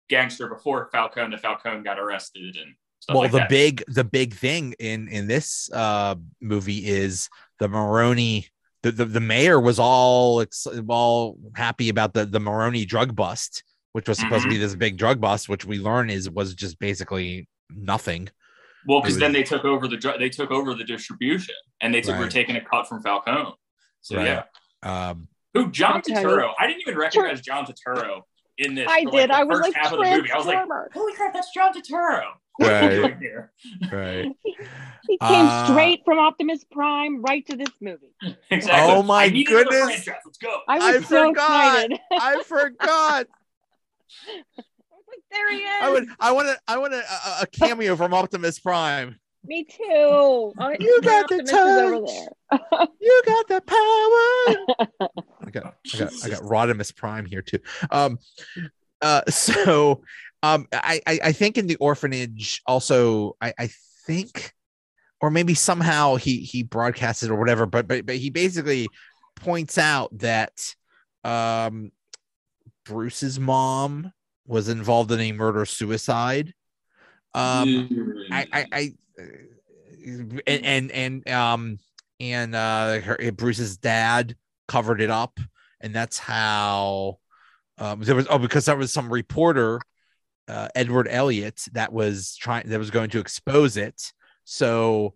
[0.09, 1.29] gangster before Falcone.
[1.35, 3.49] The Falcone got arrested and stuff well like the that.
[3.49, 7.29] big the big thing in in this uh movie is
[7.59, 8.47] the Maroni
[8.83, 13.63] the, the, the mayor was all ex- all happy about the the Maroni drug bust
[13.93, 16.79] which was supposed to be this big drug bust which we learn is was just
[16.79, 18.29] basically nothing
[18.87, 22.15] well, because then they took over the they took over the distribution and they took,
[22.17, 22.31] were Right.
[22.31, 23.53] taking a cut from Falcone.
[24.01, 24.43] So Right.
[24.83, 26.27] yeah, um who John I'll tell you.
[26.27, 26.53] Turturro?
[26.59, 28.21] I didn't even recognize John Turturro
[28.57, 28.87] in this.
[28.89, 29.29] I for, did.
[29.29, 30.31] Like, I was first like half of the movie.
[30.31, 32.23] I was like, holy crap, that's John Turturro.
[32.59, 33.17] Right.
[33.21, 33.51] here?
[33.91, 34.27] right
[35.07, 38.13] He came Uh, straight from Optimus Prime right to this movie.
[38.49, 38.93] Exactly.
[38.95, 40.07] Oh my I goodness.
[40.07, 40.57] Let's go.
[40.67, 41.85] I was I so forgot.
[41.91, 41.99] excited.
[42.11, 43.25] I forgot I
[44.39, 44.65] was like,
[45.31, 45.81] there he is.
[45.81, 47.03] I would I want to I want a,
[47.41, 49.77] a, cameo from Optimus Prime Me too.
[49.87, 52.59] Oh, You got the touch.
[52.99, 55.09] you got the power
[55.45, 57.59] I got I got I got Rodimus Prime here too.
[57.89, 58.19] Um
[59.01, 60.03] uh so
[60.43, 63.69] um I, I I think in the orphanage also I I
[64.05, 64.53] think
[65.21, 68.89] or maybe somehow he he broadcasted or whatever but but but he basically
[69.35, 70.75] points out that
[71.23, 71.91] um
[72.85, 74.11] Bruce's mom
[74.51, 76.53] was involved in a murder suicide.
[77.33, 78.93] Um I I, I
[80.45, 81.79] and and and um
[82.19, 84.35] and uh her, Bruce's dad
[84.67, 85.39] covered it up
[85.79, 87.19] and that's how
[87.77, 89.79] um there was oh because there was some reporter
[90.49, 94.11] uh Edward Elliot that was trying that was going to expose it
[94.43, 95.13] so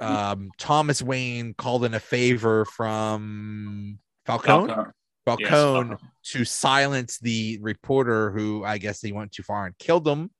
[0.00, 4.90] um Thomas Wayne called in a favor from Falcone Falcone.
[5.26, 6.00] Falcone, Yes,
[6.32, 10.30] to silence the reporter who I guess he went too far and killed him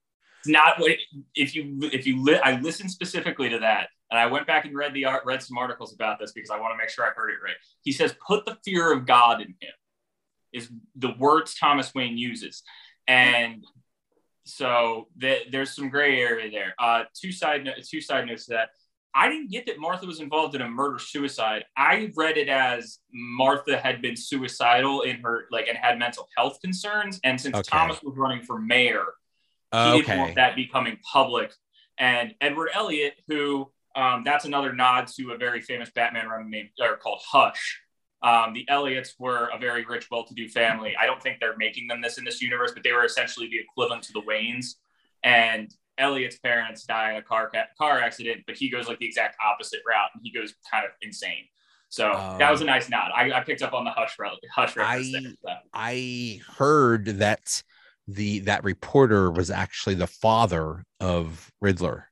[0.41, 0.93] It's not what
[1.35, 4.75] if you if you li- I listened specifically to that and I went back and
[4.77, 7.11] read the art read some articles about this because I want to make sure I
[7.11, 7.57] heard it right.
[7.83, 9.75] He says put the fear of God in him
[10.53, 12.63] is the words Thomas Wayne uses.
[13.09, 13.65] And
[14.45, 16.75] so th- there's some gray area there.
[16.79, 18.69] Uh, two side no- two side notes to that.
[19.17, 21.65] I didn't get that Martha was involved in a murder suicide.
[21.75, 26.61] I read it as Martha had been suicidal in her like and had mental health
[26.61, 27.19] concerns.
[27.25, 27.69] And since Okay.
[27.69, 29.07] Thomas was running for mayor,
[29.73, 31.51] he didn't want that becoming public.
[31.99, 36.69] And Edward Elliot, who um, that's another nod to a very famous Batman run named
[36.79, 37.81] or called Hush.
[38.23, 40.95] Um, the Elliots were a very rich, well-to-do family.
[41.01, 43.59] I don't think they're making them this in this universe, but they were essentially the
[43.59, 44.75] equivalent to the Waynes.
[45.23, 49.07] And Elliot's parents die in a car ca- car accident, but he goes like the
[49.07, 51.45] exact opposite route, and he goes kind of insane.
[51.89, 53.11] So Um, that was a nice nod.
[53.15, 55.33] I, I picked up on the hush re- hush reference I- there.
[55.43, 55.51] So.
[55.73, 57.63] I heard that
[58.09, 62.11] the that reporter was actually the father of Riddler.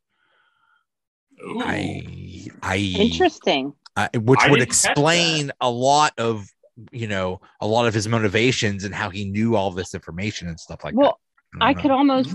[1.45, 1.61] Ooh.
[1.63, 3.75] I I Interesting.
[3.97, 6.49] uh, which I would explain a lot of
[6.91, 10.59] you know a lot of his motivations and how he knew all this information and
[10.59, 11.19] stuff like Well,
[11.53, 11.59] that.
[11.61, 11.99] Well, I don't could know.
[11.99, 12.35] almost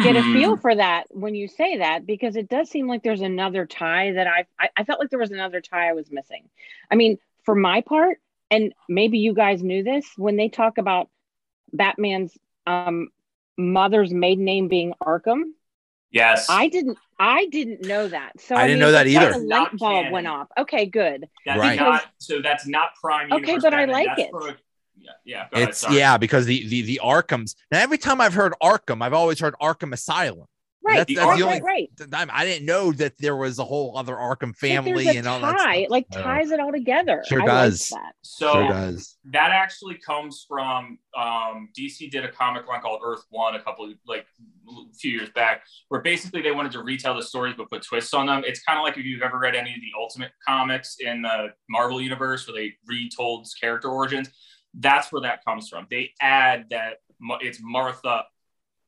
[0.00, 0.60] get a feel Hmm.
[0.60, 4.26] for that when you say that because it does seem like there's another tie that
[4.26, 6.48] I, I I felt like there was another tie I was missing.
[6.90, 8.18] I mean, for my part,
[8.50, 11.08] and maybe you guys knew this when they talk about
[11.72, 12.36] Batman's
[12.66, 13.08] um
[13.58, 15.42] mother's maiden name being Arkham.
[16.10, 16.48] Yes.
[16.48, 18.40] I didn't I didn't know that.
[18.40, 19.32] So I didn't mean, know that it's like either.
[19.32, 20.12] A Not light bulb canon.
[20.12, 20.48] went off.
[20.58, 21.28] Okay, good.
[21.46, 21.76] That's Right.
[21.76, 24.30] not so that's not prime Okay, universe but I like That's it.
[25.00, 25.46] For- yeah, yeah.
[25.50, 25.96] Go ahead, It's sorry.
[25.96, 29.54] yeah because the the the Arkham's now every time I've heard Arkham I've always heard
[29.60, 30.46] Arkham Asylum.
[30.82, 31.88] Right, That's- that's right, the only- right, right.
[31.98, 35.18] Th- I I didn't know that there was a whole other Arkham family there's a
[35.18, 35.58] and all tie, that.
[35.60, 35.90] Stuff.
[35.90, 37.22] like So, ties it all together.
[37.28, 37.90] Sure I does.
[37.92, 38.12] Like that.
[38.22, 39.18] So sure does.
[39.26, 43.92] that actually comes from um, DC did a comic line called Earth One a couple
[44.06, 44.24] like
[44.70, 48.14] a few years back, where basically they wanted to retell the stories but put twists
[48.14, 48.42] on them.
[48.46, 51.48] It's kind of like if you've ever read any of the Ultimate comics in the
[51.68, 54.30] Marvel universe, where they retold character origins.
[54.74, 55.86] That's where that comes from.
[55.90, 56.98] They add that
[57.40, 58.24] it's Martha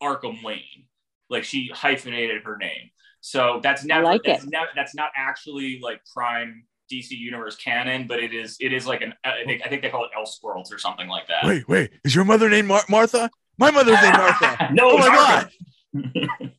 [0.03, 0.87] Arkham Wayne,
[1.29, 2.91] like she hyphenated her name.
[3.21, 4.51] So that's never like that's, it.
[4.51, 9.01] never that's not actually like prime DC Universe canon, but it is it is like
[9.01, 11.45] an uh, I think, I think they call it Elseworlds or something like that.
[11.45, 13.31] Wait, wait, is your mother named Mar- Martha?
[13.59, 14.69] My mother's named Martha.
[14.73, 15.51] no, Oh my God.
[15.93, 16.53] One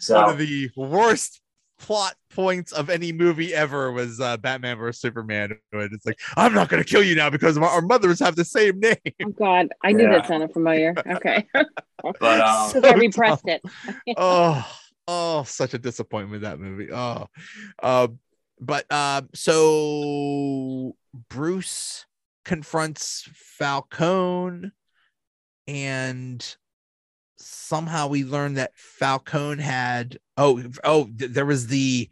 [0.00, 1.39] so of the worst
[1.80, 5.58] plot points of any movie ever was uh, Batman versus Superman.
[5.72, 8.44] And It's like I'm not gonna kill you now because our our mothers have the
[8.44, 8.96] same name.
[9.24, 10.18] Oh God, I knew Yeah.
[10.18, 10.94] that sounded familiar.
[11.06, 11.46] Okay,
[12.02, 13.62] but um So I repressed it.
[14.16, 14.66] oh,
[15.08, 16.92] oh, such a disappointment that movie.
[16.92, 17.26] Oh,
[17.82, 18.08] uh,
[18.60, 20.94] but uh, so
[21.30, 22.04] Bruce
[22.44, 24.70] confronts Falcone,
[25.66, 26.56] and
[27.40, 32.08] somehow we learned that Falcone had oh oh th- there was the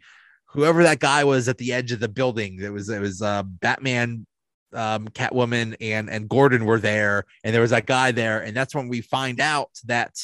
[0.47, 2.57] whoever that guy was at the edge of the building.
[2.57, 4.25] There was it was uh, Batman
[4.73, 8.75] um Catwoman and and Gordon were there and there was that guy there and that's
[8.75, 10.15] when we find out that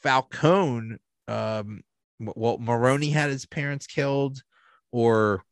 [0.00, 0.96] Falcone
[1.28, 1.82] um
[2.18, 4.42] well Maroni had his parents killed
[4.90, 5.44] or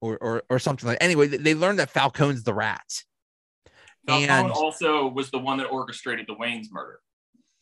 [0.00, 3.04] or or, or something like anyway they, they learned that Falcone's the rat
[4.06, 7.00] Falcone and also was the one that orchestrated the Wayne's murder.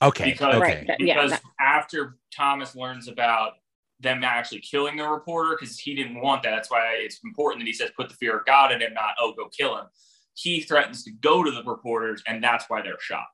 [0.03, 0.87] Okay Because- okay Right.
[0.87, 3.55] that- yeah, Because that- after Thomas learns about
[4.01, 6.51] them actually killing the reporter, because he didn't want that.
[6.51, 9.15] That's why it's important that he says put the fear of God in him, not
[9.19, 9.87] oh go kill him.
[10.35, 13.27] He threatens to go to the reporters, and that's why they're shot.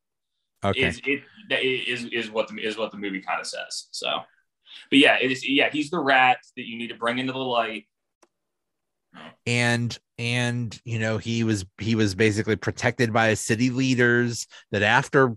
[0.65, 3.89] okay is it that is is what the is what the movie kind of says.
[3.91, 4.09] So,
[4.89, 5.47] but yeah, it is.
[5.47, 7.85] Yeah, he's the rat that you need to bring into the light.
[9.47, 14.83] and and you know he was he was basically protected by his city leaders that
[14.83, 15.37] after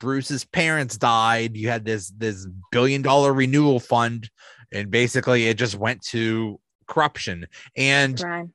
[0.00, 4.28] bruce's parents died you had this this billion dollar renewal fund
[4.72, 7.46] and basically it just went to corruption
[7.76, 8.52] and Crime.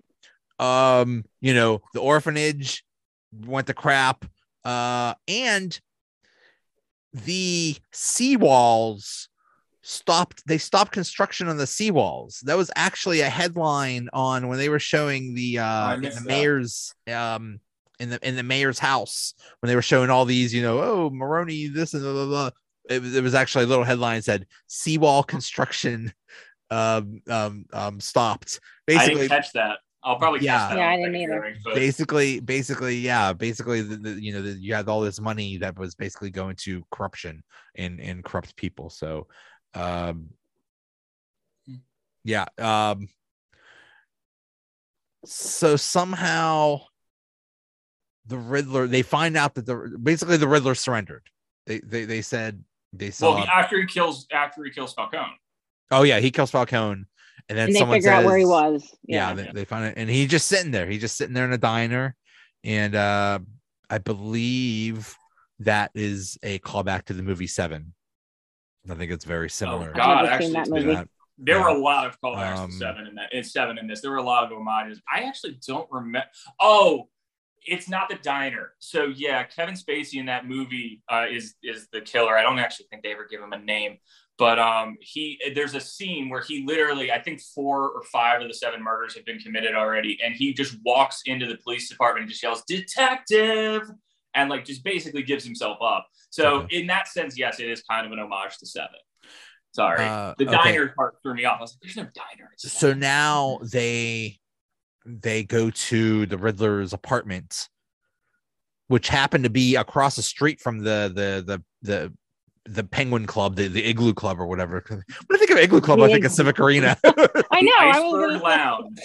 [0.59, 2.83] um you know the orphanage
[3.45, 4.25] went to crap
[4.65, 5.79] uh and
[7.13, 9.27] the seawalls
[9.83, 14.67] stopped they stopped construction on the seawalls that was actually a headline on when they
[14.67, 16.27] were showing the uh I in missed the that.
[16.27, 17.59] mayor's um
[17.99, 21.09] in the in the mayor's house when they were showing all these you know oh
[21.09, 22.49] Maroni this and blah, blah, blah.
[22.89, 26.13] It, was, it was actually a little headline said seawall construction
[26.71, 29.77] um um um stopped I basically didn't catch that.
[30.03, 30.57] I'll probably Yeah.
[30.57, 30.77] catch that.
[30.77, 31.41] Yeah, I didn't either.
[31.41, 35.19] Thanksgiving, but- basically basically yeah basically the, the you know the, you had all this
[35.19, 37.43] money that was basically going to corruption
[37.75, 39.27] and and corrupt people so
[39.73, 40.29] um
[42.23, 43.07] yeah um
[45.25, 46.79] so somehow
[48.27, 51.23] the riddler they find out that the basically the riddler surrendered
[51.67, 52.63] they they, they said
[52.93, 55.33] they saw Well, he- after he kills after he kills Falcone.
[55.91, 57.05] oh yeah he kills falcone
[57.49, 58.89] and then And they someone figure out where he was.
[59.07, 59.33] yeah, Yeah.
[59.35, 61.57] they, they find it and he's just sitting there he's just sitting there in a
[61.57, 62.15] diner
[62.63, 63.39] and uh
[63.89, 65.15] i believe
[65.59, 67.93] that is a callback to the movie seven
[68.89, 70.95] i think it's very similar Oh, God, I've never seen actually, that movie.
[70.95, 71.07] that.
[71.37, 71.63] There Yeah.
[71.63, 73.33] were a lot of callbacks Um, to seven in that.
[73.33, 75.01] In seven in this, there were a lot of homages.
[75.13, 76.27] I actually don't remember.
[76.61, 77.09] Oh,
[77.65, 78.73] it's not the diner.
[78.79, 82.37] So yeah, Kevin Spacey in that movie uh, is is the killer.
[82.37, 83.97] I don't actually think they ever give him a name,
[84.37, 88.47] but um, he there's a scene where he literally, I think four or five of
[88.47, 92.23] the seven murders have been committed already, and he just walks into the police department
[92.23, 93.83] and just yells "detective"
[94.33, 96.07] and like just basically gives himself up.
[96.29, 96.79] So Okay.
[96.81, 98.89] in that sense, yes, it is kind of an homage to Seven.
[99.73, 100.55] Sorry, Uh, the okay.
[100.55, 101.57] diner part threw me off.
[101.59, 104.39] I was like, "There's no diner." It's so now they
[105.05, 107.69] they go to the Riddler's apartment,
[108.87, 112.13] which happened to be across the street from the the the the
[112.67, 114.83] the Penguin Club, the, the Igloo Club or whatever.
[114.89, 116.97] When I think of Igloo Club, The I think of Civic Arena.
[117.03, 117.71] I know.
[117.77, 118.99] I was Iceberg gonna say, Lounge.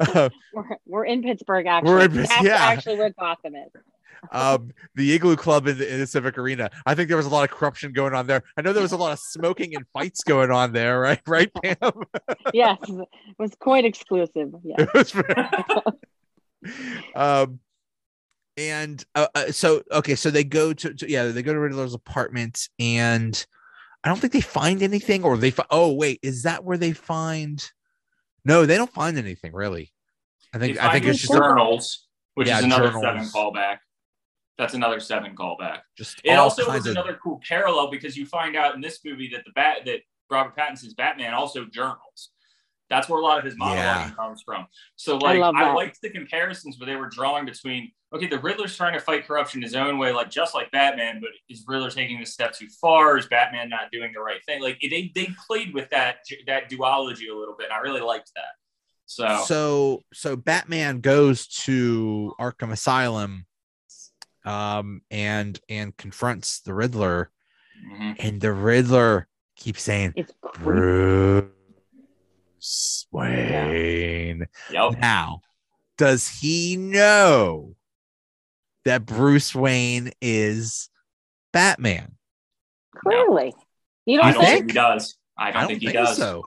[0.00, 1.92] Uh, we're, we're in Pittsburgh, actually.
[1.92, 2.56] We're in That's Pitts- yeah.
[2.56, 3.70] actually where Gotham is.
[4.30, 6.70] Um, the Igloo Club in the, in the Civic Arena.
[6.86, 8.42] I think there was a lot of corruption going on there.
[8.56, 11.20] I know there was a lot of smoking and fights going on there, right?
[11.26, 11.92] Right, Pam?
[12.52, 13.08] Yes, it
[13.38, 14.52] was quite exclusive.
[14.62, 14.76] Yeah.
[14.78, 15.14] It was
[17.14, 17.60] um,
[18.56, 21.94] and uh, uh, so okay, so they go to, to yeah, they go to Riddler's
[21.94, 23.44] apartment, and
[24.04, 26.92] I don't think they find anything, or they fi- oh wait, is that where they
[26.92, 27.64] find?
[28.44, 29.92] No, they don't find anything really.
[30.54, 33.02] I think I think it's his just a, journals, which Yeah, is another journals.
[33.02, 33.78] seven callback.
[34.62, 35.80] That's another seven callback.
[35.98, 39.00] just It also kinds was of another cool parallel because you find out in this
[39.04, 42.30] movie that the bat that Robert Pattinson's Batman also journals.
[42.88, 44.10] That's where a lot of his monologuing Yeah.
[44.14, 44.66] comes from.
[44.94, 48.76] So like love I, liked the comparisons where they were drawing between okay, the Riddler's
[48.76, 52.20] trying to fight corruption his own way, like just like Batman, but is Riddler taking
[52.20, 53.18] the step too far?
[53.18, 54.62] Is Batman not doing the right thing?
[54.62, 57.64] Like they they played with that that duology a little bit.
[57.64, 58.52] And I really liked that.
[59.06, 63.46] So, so so batman goes to arkham asylum
[64.44, 67.30] um and and confronts the riddler
[67.92, 68.16] mhm.
[68.18, 71.46] and the riddler keeps saying It's bruce
[73.10, 74.98] wayne yep.
[74.98, 75.40] now
[75.98, 77.74] does he know
[78.84, 80.88] that bruce wayne is
[81.52, 82.16] batman
[82.94, 83.52] Clearly.
[84.06, 84.58] You don't don't think?
[84.58, 85.16] think he does.
[85.36, 86.16] I don't, think, he does.
[86.16, 86.44] so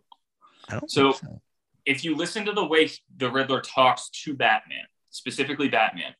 [0.69, 1.41] i don't So- think so
[1.85, 6.15] if you listen to the way the Riddler talks to Batman, specifically Batman,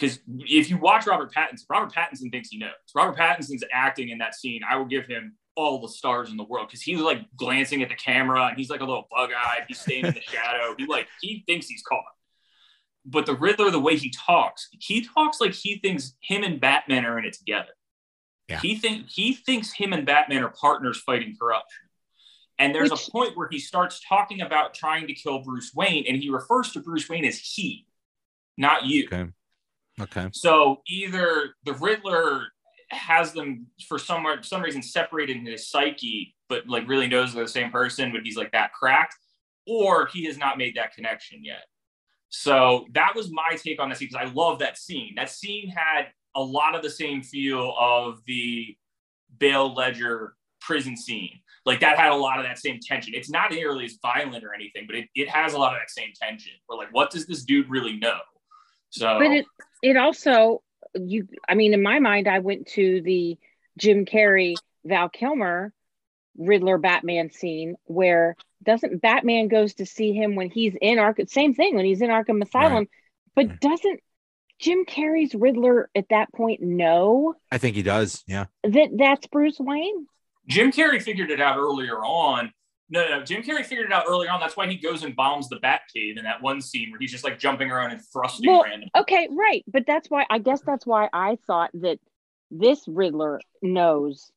[0.00, 2.70] because if you watch Robert Pattinson, Robert Pattinson thinks he knows.
[2.94, 6.44] Robert Pattinson's acting in that scene, I will give him all the stars in the
[6.44, 9.64] world because he's like glancing at the camera and he's like a little bug eyed.
[9.68, 10.74] He's staying in the shadow.
[10.78, 12.04] He like he thinks he's caught.
[13.04, 17.04] But the Riddler, the way he talks, he talks like he thinks him and Batman
[17.04, 17.70] are in it together.
[18.48, 18.60] Yeah.
[18.60, 21.88] He think he thinks him and Batman are partners fighting corruption.
[22.58, 26.04] And there's Which- a point where he starts talking about trying to kill Bruce Wayne,
[26.08, 27.86] and he refers to Bruce Wayne as he,
[28.56, 29.06] not you.
[29.06, 29.30] okay
[30.00, 32.46] okay So either the Riddler
[32.90, 37.44] has them for some some reason separated in his psyche, but like really knows they're
[37.44, 39.14] the same person, but he's like that cracked,
[39.66, 41.64] or he has not made that connection yet.
[42.30, 45.14] So that was my take on that scene because I love that scene.
[45.16, 48.76] That scene had a lot of the same feel of the
[49.38, 51.40] Bale Ledger prison scene.
[51.66, 53.14] Like that had a lot of that same tension.
[53.14, 55.90] It's not nearly as violent or anything, but it, it has a lot of that
[55.90, 56.52] same tension.
[56.68, 58.18] We're like, what does this dude really know?
[58.90, 59.46] So But it
[59.82, 60.62] it also
[60.94, 63.38] you I mean in my mind I went to the
[63.78, 65.72] Jim Carrey Val Kilmer
[66.36, 71.54] Riddler Batman scene where doesn't Batman goes to see him when he's in Arkham same
[71.54, 72.86] thing when he's in Arkham Asylum
[73.34, 73.60] but Right.
[73.60, 74.00] doesn't
[74.58, 79.58] Jim Carrey's Riddler at that point know i think he does yeah that that's Bruce
[79.58, 80.06] Wayne
[80.48, 82.52] Jim Carrey figured it out earlier on.
[82.90, 84.40] No, no, Jim Carrey figured it out earlier on.
[84.40, 87.24] That's why he goes and bombs the Batcave in that one scene where he's just
[87.24, 88.88] like jumping around and thrusting Well, random.
[88.96, 91.98] okay right but that's why I guess that's why I thought that
[92.50, 94.32] this Riddler knows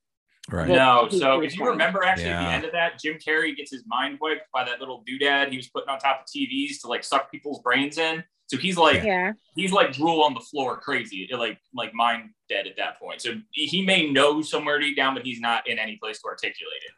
[0.49, 3.71] right No, so if you remember, actually, at the end of that, Jim Carrey gets
[3.71, 6.87] his mind wiped by that little doodad he was putting on top of TVs to
[6.87, 8.23] like suck people's brains in.
[8.47, 12.67] So he's like, yeah he's like drool on the floor, crazy, like like mind dead
[12.67, 13.21] at that point.
[13.21, 16.81] So he may know somewhere deep down, but he's not in any place to articulate
[16.85, 16.91] it.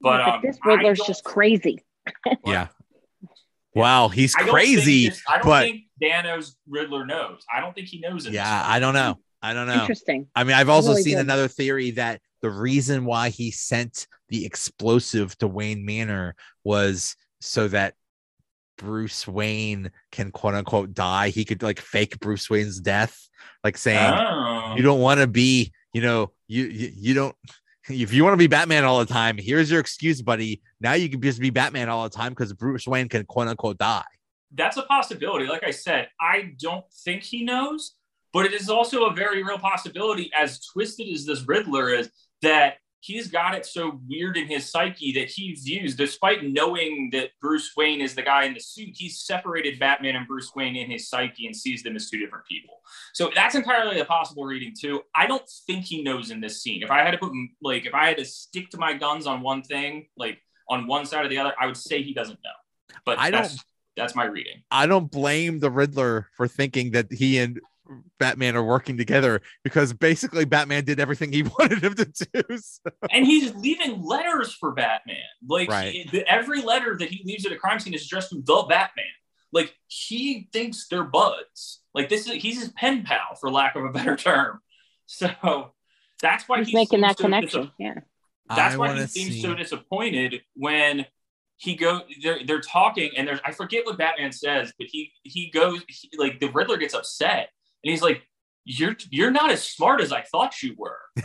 [0.00, 1.84] But, um, this Riddler's just crazy
[2.46, 2.68] yeah
[3.74, 7.44] wow he's I don't crazy this, I don't but- think Dano's Riddler knows.
[7.54, 8.26] I don't think he knows.
[8.26, 8.32] it.
[8.32, 11.20] yeah i don't know i don't know interesting I mean, I've also really seen did.
[11.22, 16.34] another theory that the reason why he sent the explosive to Wayne Manor
[16.64, 17.94] was so that
[18.76, 21.30] Bruce Wayne can quote unquote die.
[21.30, 23.16] He could like fake Bruce Wayne's death,
[23.64, 24.74] like saying, Oh.
[24.76, 27.36] You don't want to be, you know, you, you you don't
[27.88, 30.60] if you want to be Batman all the time, here's your excuse, buddy.
[30.80, 33.78] Now you can just be Batman all the time because Bruce Wayne can quote unquote
[33.78, 34.04] die.
[34.52, 35.46] That's a possibility.
[35.46, 37.94] Like I said, I don't think he knows,
[38.32, 42.10] but it is also a very real possibility, as twisted as this Riddler is,
[42.42, 47.30] that he's got it so weird in his psyche that he views, despite knowing that
[47.40, 50.90] Bruce Wayne is the guy in the suit, he's separated Batman and Bruce Wayne in
[50.90, 52.80] his psyche and sees them as two different people.
[53.14, 55.02] So that's entirely a possible reading too.
[55.14, 56.82] I don't think he knows in this scene.
[56.82, 57.32] If I had to put
[57.62, 60.38] like if I had to stick to my guns on one thing, like
[60.68, 62.96] on one side or the other, I would say he doesn't know.
[63.04, 63.64] But I that's, don't-
[63.96, 64.62] that's my reading.
[64.70, 67.60] I don't blame the Riddler for thinking that he and
[68.18, 72.58] Batman are working together because basically Batman did everything he wanted him to do.
[72.58, 75.16] So- and he's leaving letters for Batman.
[75.46, 75.92] Like Right.
[75.92, 78.66] he- the, every letter that he leaves at a crime scene is addressed to the
[78.68, 79.04] Batman.
[79.52, 81.80] like he thinks they're buds.
[81.94, 84.60] Like this is he's his pen pal, for lack of a better term.
[85.06, 85.72] So
[86.20, 87.62] that's why He's he making that so connection.
[87.62, 87.94] dis- Yeah.
[88.48, 91.06] That's I why he wanna seems see- so disappointed when
[91.58, 95.48] he go they're they're talking and there's I forget what Batman says, but he he
[95.50, 97.48] goes he, like the Riddler gets upset
[97.86, 98.22] and he's like,
[98.64, 100.98] "You're you're not as smart as I thought you were,"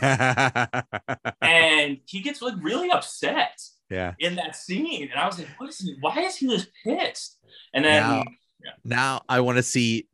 [1.42, 3.60] and he gets like really upset
[3.90, 4.14] yeah.
[4.20, 5.96] in that scene, and I was like, "What is he?
[6.00, 7.38] Why is he this pissed?"
[7.74, 8.24] And then Now-
[8.84, 10.06] Now I want to see.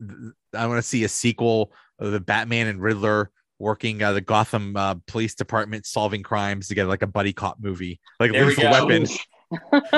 [0.55, 4.74] I want to see a sequel of the Batman and Riddler working uh, the Gotham
[4.76, 8.72] uh, Police Department solving crimes together, like a buddy cop movie, like There we Lethal
[8.72, 8.86] go.
[8.86, 9.07] Weapon.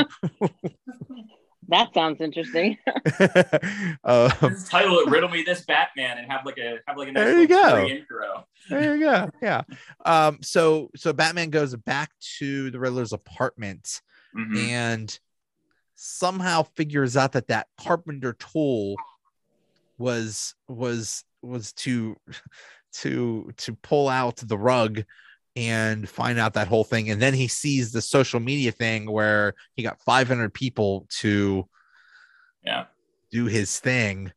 [1.70, 2.76] That sounds interesting.
[4.04, 7.12] um, Let's title it "Riddle Me This Batman" and have like a have like a
[7.12, 7.86] nice There you go.
[7.86, 8.46] intro.
[8.68, 9.30] there you go.
[9.40, 9.62] Yeah.
[10.04, 10.38] Um.
[10.42, 14.00] So so Batman goes back to the Riddler's apartment
[14.36, 14.56] Mhm.
[14.68, 15.20] and
[15.96, 18.94] somehow figures out that that carpenter tool
[19.98, 22.16] was was was to
[22.92, 25.02] to to pull out the rug
[25.56, 29.54] and find out that whole thing and then he sees the social media thing where
[29.74, 31.68] he got 500 people to
[32.62, 32.86] Yeah.
[33.30, 34.32] do his thing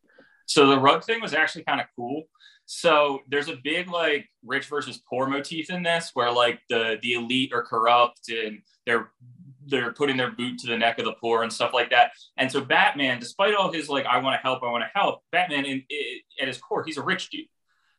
[0.46, 2.24] So the rug thing was actually kind of cool.
[2.66, 7.14] So there's a big like rich versus poor motif in this, where like the the
[7.14, 9.12] elite are corrupt and they're
[9.66, 12.12] they're putting their boot to the neck of the poor and stuff like that.
[12.38, 15.22] And so Batman, despite all his like I want to help, I want to help,
[15.32, 17.48] Batman in, i at his core, he's a rich dude.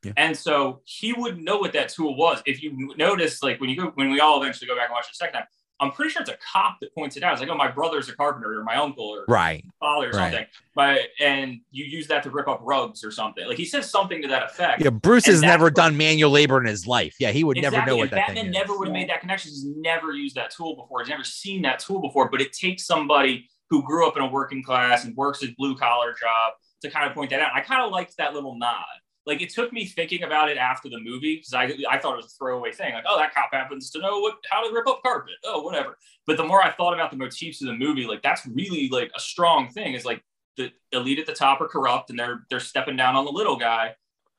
[0.04, 0.12] Yeah.
[0.16, 2.42] And so he wouldn't know what that tool was.
[2.46, 5.04] If you notice, like when you go, when we all eventually go back and watch
[5.06, 5.44] it the second time,
[5.80, 7.32] I'm pretty sure it's a cop that points it out.
[7.32, 10.30] It's like, oh, my brother's a carpenter, or my uncle, or right father or Right.
[10.32, 10.46] something.
[10.76, 13.44] But and you use that to rip up rugs or something.
[13.46, 14.82] Like he says something to that effect.
[14.82, 17.96] yeah bruce has never done manual labor in his life yeah he would never know
[17.96, 19.50] what and that Batman thing is never would have made that connection.
[19.50, 21.00] He's never used that tool before.
[21.00, 22.28] He's never seen that tool before.
[22.30, 25.76] But it takes somebody who grew up in a working class and works his blue
[25.76, 26.52] collar job
[26.82, 27.50] to kind of point that out.
[27.52, 28.84] I kind of liked that little nod.
[29.26, 32.16] Like it took me thinking about it after the movie because I, I thought it
[32.16, 32.92] was a throwaway thing.
[32.92, 35.34] Like, oh, that cop happens to know what how to rip up carpet.
[35.44, 35.96] Oh, whatever.
[36.26, 39.10] But the more I thought about the motifs of the movie, like that's really like
[39.16, 39.94] a strong thing.
[39.94, 40.22] Is like
[40.56, 43.56] the elite at the top are corrupt and they're they're stepping down on the little
[43.56, 43.94] guy,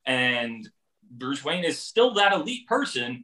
[0.06, 0.70] and
[1.10, 3.24] Bruce Wayne is still that elite person,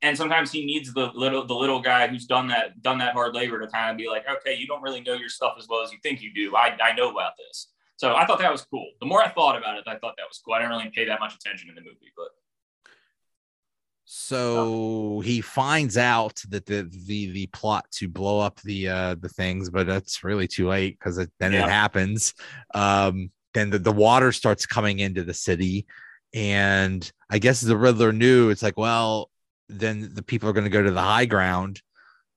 [0.00, 3.34] and sometimes he needs the little the little guy who's done that done that hard
[3.34, 5.82] labor to kind of be like, okay, you don't really know your stuff as well
[5.82, 6.56] as you think you do.
[6.56, 7.68] I I know about this.
[8.02, 8.84] So I thought that was cool.
[8.98, 10.54] The more I thought about it, I thought that was cool.
[10.54, 12.30] I didn't really pay that much attention in the movie, but
[14.06, 19.28] So he finds out that the the the plot to blow up the uh the
[19.28, 21.64] things, but that's really too late because it, then Yeah.
[21.64, 22.34] it happens.
[22.74, 25.86] Um, then the, the water starts coming into the city,
[26.34, 29.30] and I guess the Riddler knew it's like, well,
[29.68, 31.80] then the people are going to go to the high ground.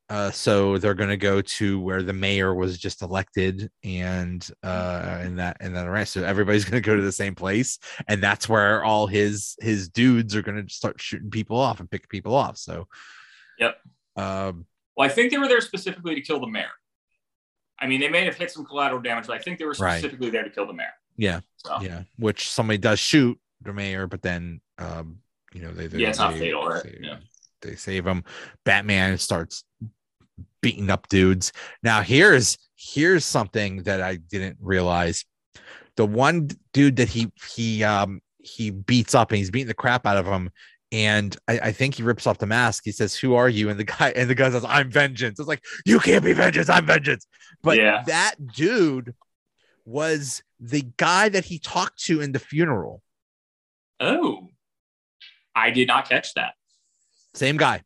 [0.07, 5.17] Uh, so they're going to go to where the mayor was just elected, and uh,
[5.21, 6.13] and that and that arrest.
[6.13, 9.89] So everybody's going to go to the same place, and that's where all his his
[9.89, 12.57] dudes are going to start shooting people off and pick people off.
[12.57, 12.87] So,
[13.57, 13.77] Yep.
[14.15, 16.69] Um, well, I think they were there specifically to kill the mayor.
[17.79, 19.97] I mean, they may have hit some collateral damage, but I think they were Right.
[19.97, 20.93] specifically there to kill the mayor.
[21.17, 21.39] Yeah.
[21.57, 25.17] So, yeah, which somebody does shoot the mayor, but then um,
[25.51, 26.83] you know they, they Yeah, it's not they- fatal, right?
[26.83, 27.17] They, Yeah.
[27.65, 28.23] They save him.
[28.63, 29.63] Batman starts
[30.61, 31.51] beating up dudes.
[31.83, 35.25] Now here's here's something that I didn't realize.
[35.95, 40.05] The one dude that he he um he beats up and he's beating the crap
[40.05, 40.51] out of him.
[40.91, 42.83] And I, I think he rips off the mask.
[42.85, 45.47] He says, "Who are you?" And the guy and the guy says, "I'm vengeance." It's
[45.47, 46.69] like you can't be vengeance.
[46.69, 47.27] I'm vengeance.
[47.63, 48.03] But Yeah.
[48.05, 49.13] that dude
[49.83, 53.01] was the guy that he talked to in the funeral.
[53.99, 54.49] Oh,
[55.55, 56.53] I did not catch that.
[57.35, 57.81] Same guy.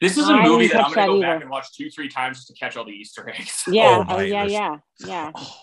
[0.00, 1.90] This is a I movie that I'm going to that go back and watch two,
[1.90, 3.64] three times just to catch all the Easter eggs.
[3.66, 4.04] Yeah.
[4.06, 4.44] my, Oh, yeah.
[4.44, 4.76] Yeah.
[5.00, 5.32] Yeah.
[5.34, 5.56] Oh,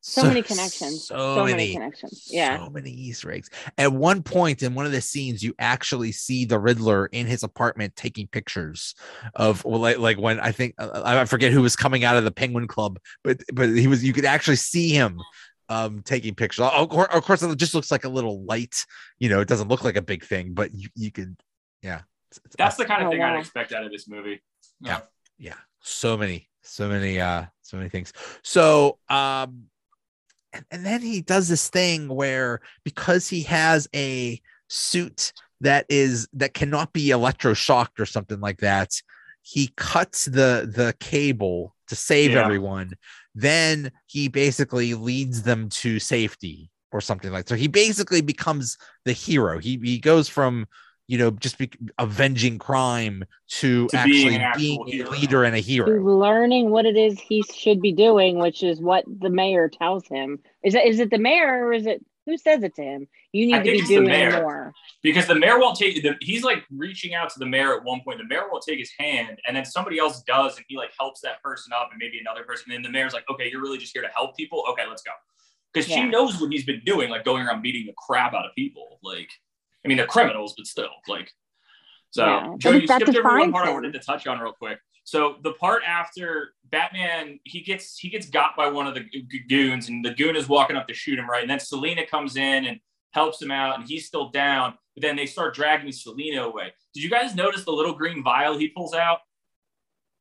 [0.00, 1.06] So, many connections.
[1.06, 2.28] So, many, connections.
[2.30, 2.64] Yeah.
[2.64, 3.50] So many Easter eggs.
[3.76, 7.42] At one point in one of the scenes, you actually see the Riddler in his
[7.42, 8.94] apartment taking pictures
[9.34, 12.24] of well, like, like when I think uh, I forget who was coming out of
[12.24, 15.20] the Penguin Club, but but he was you could actually see him
[15.68, 16.64] um taking pictures.
[16.64, 18.76] Of course, of course, it just looks like a little light.
[19.18, 21.36] You know, it doesn't look like a big thing, but you, you could,
[21.82, 22.00] yeah.
[22.30, 23.34] It's- it's That's the kind of Oh, thing wow.
[23.34, 24.42] I'd expect out of this movie.
[24.80, 25.00] Yeah.
[25.38, 28.12] yeah so many so many uh so many things
[28.42, 29.64] so um
[30.52, 36.28] and, and then he does this thing where because he has a suit that is
[36.34, 38.90] that cannot be electroshocked or something like that
[39.42, 42.44] he cuts the the cable to save Yeah.
[42.44, 42.92] everyone
[43.34, 49.12] then he basically leads them to safety or something like so he basically becomes the
[49.12, 50.66] hero he he goes from
[51.08, 55.56] you know, just be avenging crime to, To actually an actual being a leader and
[55.56, 56.00] a To hero.
[56.02, 60.38] learning what it is he should be doing, which is what the mayor tells him.
[60.62, 63.08] Is it is it the mayor or is it who says it to him?
[63.32, 64.42] You need I to be the doing mayor.
[64.42, 64.72] more.
[65.02, 68.00] because the mayor won't take the, he's like reaching out to the mayor at one
[68.04, 70.90] point the mayor won't take his hand and then somebody else does and he like
[70.98, 73.62] helps that person up and maybe another person and then the mayor's like okay you're
[73.62, 75.10] really just here to help people okay let's go
[75.72, 78.54] because she knows what he's been doing like going around beating the crap out of
[78.54, 79.30] people like
[79.84, 81.32] i mean they're criminals but still like
[82.10, 82.54] so Yeah.
[82.58, 84.78] joe you that skipped over one defines part i wanted to touch on real quick
[85.04, 89.04] so the part after batman he gets he gets got by one of the
[89.48, 92.36] goons and the goon is walking up to shoot him right and then selina comes
[92.36, 92.80] in and
[93.12, 97.02] helps him out and he's still down but then they start dragging selina away did
[97.02, 99.20] you guys notice the little green vial he pulls out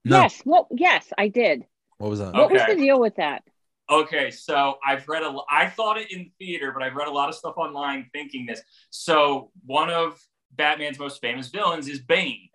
[0.06, 0.22] No.
[0.22, 0.42] Yes.
[0.46, 1.66] Well, yes, I did.
[1.98, 2.34] What was that?
[2.34, 3.44] What was the deal with that?
[3.90, 7.30] Okay, so I've read a I thought it in theater, but I've read a lot
[7.30, 8.62] of stuff online thinking this.
[8.90, 10.20] So one of
[10.52, 12.50] Batman's most famous villains is Bane.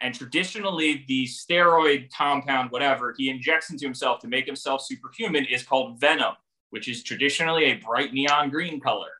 [0.00, 5.62] And traditionally, the steroid compound, whatever he injects into himself to make himself superhuman, is
[5.64, 6.34] called Venom,
[6.70, 9.10] which is traditionally a bright neon green color.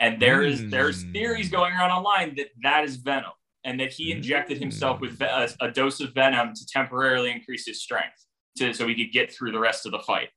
[0.00, 1.12] And there is there's Mm.
[1.12, 3.32] theories going around online that that is Venom,
[3.64, 7.80] and that he injected himself with a, a dose of Venom to temporarily increase his
[7.82, 8.26] strength,
[8.58, 10.30] to so he could get through the rest of the fight.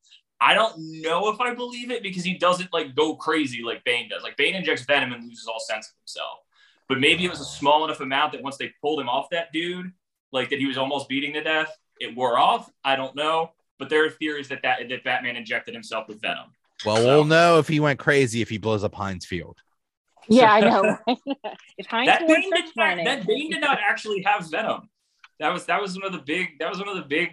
[0.44, 4.10] I don't know if I believe it because he doesn't like go crazy like Bane
[4.10, 4.24] does.
[4.24, 6.40] Like Bane injects venom and loses all sense of himself.
[6.90, 9.54] But maybe it was a small enough amount that once they pulled him off that
[9.54, 9.92] dude,
[10.32, 12.70] like that he was almost beating to death, it wore off.
[12.84, 13.52] I don't know.
[13.78, 16.52] But there are theories that that, that Batman injected himself with venom.
[16.86, 19.58] Well, So- we'll know if he went crazy if he blows up Heinz Field.
[20.28, 20.98] Yeah, I know.
[21.78, 24.90] if Heinz That Bane, did not, that Bane did not actually have venom.
[25.40, 27.30] That was that was one of the big that was one of the big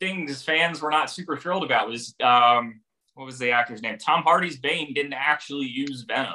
[0.00, 2.80] things fans were not super thrilled about was um
[3.14, 3.96] what was the actor's name?
[3.98, 6.34] Tom Hardy's Bane didn't actually use venom.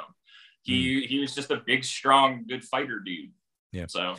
[0.62, 3.30] He he was just a big, strong, good fighter dude.
[3.72, 3.86] Yeah.
[3.88, 4.16] So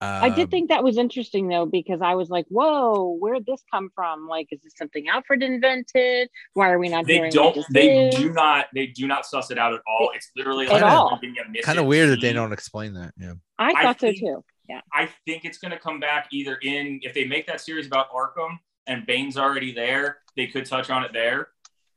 [0.00, 3.62] I did Um, think that was interesting though because I was like, "Whoa, where'd this
[3.72, 4.26] come from?
[4.26, 6.28] Like, is this something Alfred invented?
[6.54, 9.58] Why are we not they don't they is?" do not they do not suss it
[9.58, 10.10] out at all.
[10.14, 11.18] It's literally At like all.
[11.20, 13.14] being a missing kind of weird that they don't explain that.
[13.16, 13.34] Yeah.
[13.58, 14.44] I I thought so too.
[14.68, 17.86] Yeah, I think it's going to come back either in if they make that series
[17.86, 21.48] about Arkham and Bane's already there, they could touch on it there.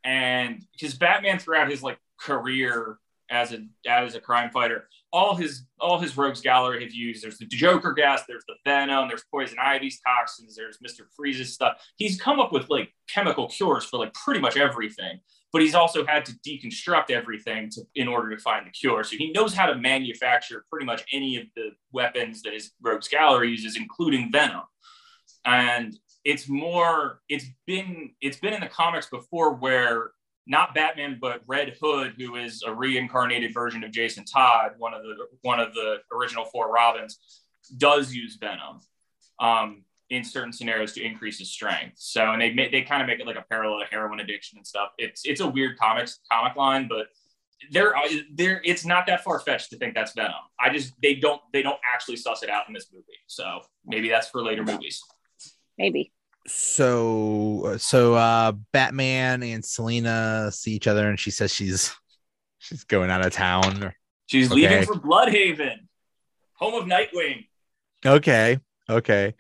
[0.04, 2.98] And because Batman throughout his like career
[3.30, 7.24] as a as a crime fighter, all his all his rogues gallery have used.
[7.24, 11.78] There's the Joker gas, there's the Venom, there's Poison Ivy's toxins, there's Mister Freeze's stuff.
[11.98, 15.20] He's come up with like chemical cures for like pretty much everything.
[15.56, 19.06] But he's also had to deconstruct everything to, in order to find the cure.
[19.06, 23.08] So he knows how to manufacture pretty much any of the weapons that his rogues
[23.08, 24.64] gallery uses, including Venom.
[25.46, 30.12] And it's more, it's been, it's been in the comics before where
[30.46, 35.04] not Batman, but Red Hood, who is a reincarnated version of Jason Todd, one of
[35.04, 37.18] the one of the original four Robins,
[37.78, 38.82] does use Venom
[39.40, 41.96] um, in certain scenarios to increase his strength.
[41.98, 44.66] So, and they they kind of make it like a parallel to heroin addiction and
[44.68, 44.90] stuff.
[44.98, 47.08] It's it's a weird comics comic line, but
[47.72, 47.94] there
[48.36, 50.34] there it's not that far fetched to think that's Venom.
[50.60, 53.06] I just they don't they don't actually suss it out in this movie.
[53.28, 55.02] So maybe that's for later movies.
[55.78, 56.12] maybe.
[56.48, 61.96] So so uh Batman and Selina see each other and she says she's
[62.60, 63.94] she's going out of town.
[64.28, 64.62] She's Okay.
[64.62, 65.88] leaving for Blüdhaven,
[66.54, 67.48] home of Nightwing.
[68.06, 68.60] Okay.
[68.90, 69.34] Okay.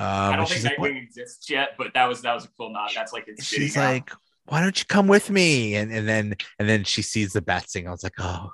[0.00, 2.72] Um I don't think she's like, exists yet, but that was that was a cool
[2.72, 2.90] nod.
[2.94, 3.92] That's like it's she's fitting out.
[3.92, 4.10] like,
[4.46, 5.74] why don't you come with me?
[5.76, 7.86] And and then and then she sees the bat sing.
[7.86, 8.50] I was like, oh,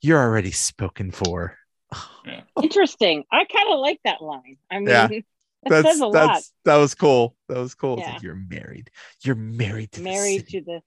[0.00, 1.56] you're already spoken for.
[2.62, 3.24] Interesting.
[3.30, 4.56] I kind of like that line.
[4.70, 5.08] I mean, Yeah.
[5.10, 5.24] it
[5.68, 6.42] That's says a lot.
[6.64, 7.36] that was cool.
[7.48, 7.98] That was cool.
[7.98, 8.12] Yeah.
[8.14, 8.90] like, you're married.
[9.22, 10.60] You're married to the Married city.
[10.60, 10.82] to the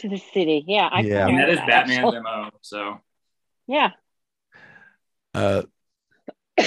[0.00, 0.64] to the city.
[0.66, 1.24] Yeah, I Yeah.
[1.24, 2.20] I mean, that is like Batman's actually.
[2.20, 2.50] MO.
[2.62, 3.00] So
[3.68, 3.90] Yeah,
[5.34, 5.62] Uh,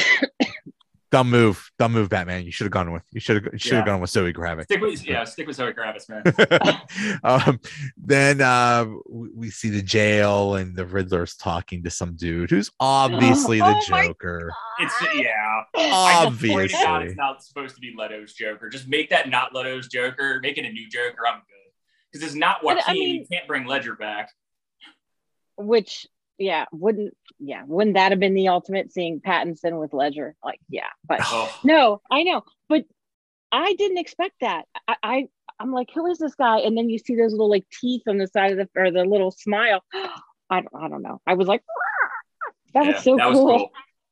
[1.16, 2.43] dumb move, dumb move, Batman.
[2.45, 3.93] You should have gone with you should have should have Yeah.
[3.93, 4.63] gone with Zoe Kravitz.
[4.66, 7.20] stick with yeah, stick with Zoe Kravitz, man.
[7.24, 7.59] um,
[7.95, 12.70] then uh, we, we see the jail and the Riddler's talking to some dude who's
[12.82, 14.51] obviously the Oh my Joker.
[14.80, 15.61] It's yeah.
[15.76, 18.68] I just pray to God Obviously, it's not supposed to be Leto's Joker.
[18.70, 20.39] Just make that not Leto's Joker.
[20.41, 21.26] Make it a new Joker.
[21.28, 21.72] I'm good.
[22.11, 22.84] Because it's not But, Joaquin.
[22.88, 24.32] I mean- you can't bring Ledger back.
[25.57, 26.07] which
[26.38, 30.36] yeah wouldn't yeah wouldn't that have been the ultimate seeing Pattinson with Ledger?
[30.44, 32.86] Like yeah, but Oh, no, I know, but
[33.52, 34.66] I didn't expect that.
[34.88, 35.28] I, I
[35.60, 36.60] I'm like, who is this guy?
[36.60, 39.06] And then you see those little like teeth on the side of the or the
[39.06, 39.84] little smile.
[40.50, 41.22] I don't, I don't know.
[41.26, 41.64] I was like,
[42.74, 43.46] that yeah, was so that cool.
[43.46, 43.72] was cool.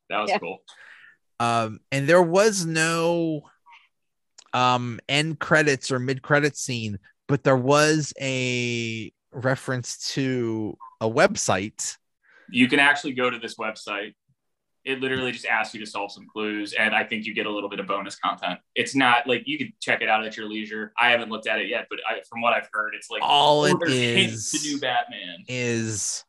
[0.10, 0.40] That was Yeah.
[0.40, 0.64] cool.
[1.40, 3.42] um, and there was no
[4.54, 11.98] um end credits or mid credit scene, but there was a reference to a website.
[12.54, 14.14] You can actually go to this website.
[14.86, 17.50] It literally just asks you to solve some clues, and I think you get a
[17.50, 18.60] little bit of bonus content.
[18.76, 20.92] It's not like you can check it out at your leisure.
[21.00, 23.66] I haven't looked at it yet, but I, from what I've heard, it's like All
[23.66, 25.38] it is- to new Batman.
[25.48, 26.26] is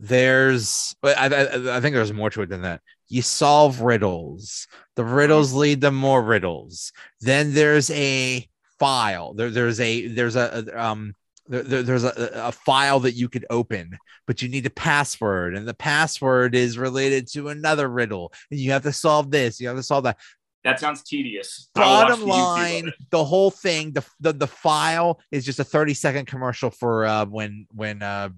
[0.00, 4.66] there's but I, I, I think there's more to it than that you solve riddles
[4.96, 8.44] the riddles lead to more riddles then there's a
[8.80, 11.14] file there, there's a there's a, a, um
[11.46, 15.54] there, there- there's a, a file that you could open but you need a password
[15.56, 19.68] and the password is related to another riddle and you have to solve this you
[19.68, 20.18] have to solve that
[20.64, 21.68] That sounds tedious.
[21.76, 22.94] I will watch bottom the YouTube of line it.
[23.10, 27.26] the whole thing the, the the file is just a 30 second commercial for uh
[27.26, 28.30] when when uh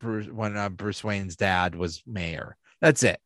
[0.00, 3.20] bruce when uh, bruce wayne's dad was mayor that's it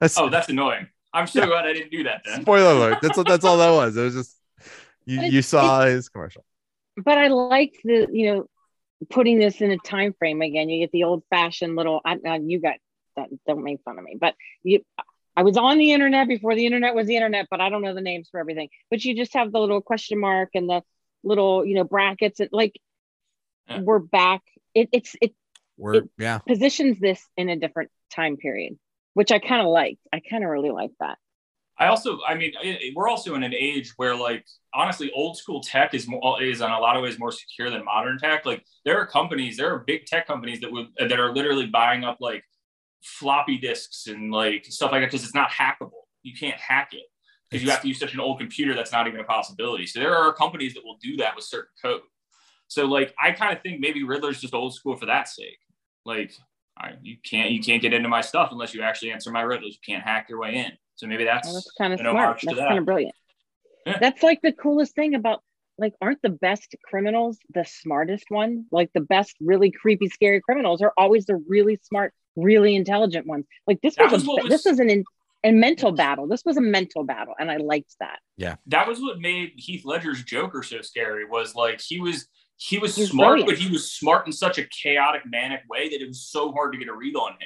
[0.00, 0.86] that's Oh, that's annoying.
[1.12, 2.42] I'm so glad I didn't do that then.
[2.42, 4.36] spoiler alert that's what that's all that was it was just
[5.06, 6.44] you, you saw his commercial
[7.04, 8.46] but I like the you know
[9.08, 10.68] putting this in a time frame again.
[10.68, 12.00] You get the old fashioned little.
[12.04, 12.76] I, you got
[13.16, 13.28] that.
[13.46, 14.16] Don't make fun of me.
[14.20, 14.80] But you,
[15.36, 17.94] I was on the internet before the internet was the internet, but I don't know
[17.94, 18.68] the names for everything.
[18.90, 20.82] But you just have the little question mark and the
[21.24, 22.40] little you know brackets.
[22.40, 22.78] And like
[23.68, 23.80] Yeah.
[23.80, 24.42] we're back.
[24.74, 25.32] It, it's it
[25.76, 28.78] we're It- yeah positions this in a different time period,
[29.14, 30.00] which I kind of liked.
[30.12, 31.16] I kind of really like that.
[31.80, 32.52] I also, I mean,
[32.94, 36.70] we're also in an age where, like, honestly, old school tech is more is in
[36.70, 38.44] a lot of ways more secure than modern tech.
[38.44, 42.04] Like, there are companies, there are big tech companies that would that are literally buying
[42.04, 42.44] up like
[43.02, 46.04] floppy disks and like stuff like that because it's not hackable.
[46.22, 47.04] You can't hack it
[47.50, 49.86] because you have to use such an old computer that's not even a possibility.
[49.86, 52.02] So there are companies that will do that with certain code.
[52.68, 55.58] So like, I kind of think maybe Riddler's just old school for that sake.
[56.04, 56.32] Like,
[56.76, 59.72] I, you can't you can't get into my stuff unless you actually answer my riddles.
[59.72, 60.72] You can't hack your way in.
[61.00, 62.40] So maybe that's Well, that's kind of smart.
[62.44, 62.68] That's that.
[62.68, 63.14] kind of brilliant.
[63.86, 63.98] Yeah.
[63.98, 65.42] That's like the coolest thing about
[65.78, 68.66] like aren't the best criminals the smartest one?
[68.70, 73.46] Like the best really creepy scary criminals are always the really smart, really intelligent ones.
[73.66, 75.04] Like this was, was a, was- this was an in,
[75.42, 76.26] a mental battle.
[76.28, 78.18] This was a mental battle and I liked that.
[78.36, 81.24] Yeah, that was what made Heath Ledger's Joker so scary.
[81.24, 82.26] Was like he was
[82.58, 83.48] he was He's smart, brilliant.
[83.48, 86.72] but he was smart in such a chaotic, manic way that it was so hard
[86.74, 87.38] to get a read on him.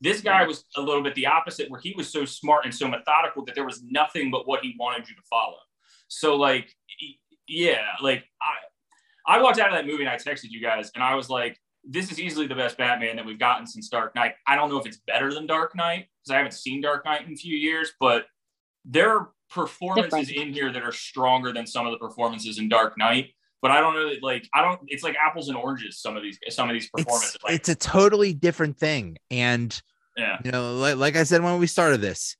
[0.00, 2.86] This guy was a little bit the opposite, where he was so smart and so
[2.86, 5.56] methodical that there was nothing but what he wanted you to follow.
[6.08, 6.74] So like,
[7.48, 11.02] yeah, like I I walked out of that movie and I texted you guys and
[11.02, 14.34] I was like, this is easily the best Batman that we've gotten since Dark Knight.
[14.46, 17.26] I don't know if it's better than Dark Knight because I haven't seen Dark Knight
[17.26, 18.26] in a few years, but
[18.84, 20.48] there are performances Different.
[20.48, 23.30] in here that are stronger than some of the performances in Dark Knight.
[23.62, 26.22] But I don't know that like I don't it's like apples and oranges, some of
[26.22, 27.34] these some of these performances.
[27.34, 29.80] it's like it's a totally different thing and
[30.16, 30.38] yeah.
[30.44, 32.36] you know like, like i said when we started this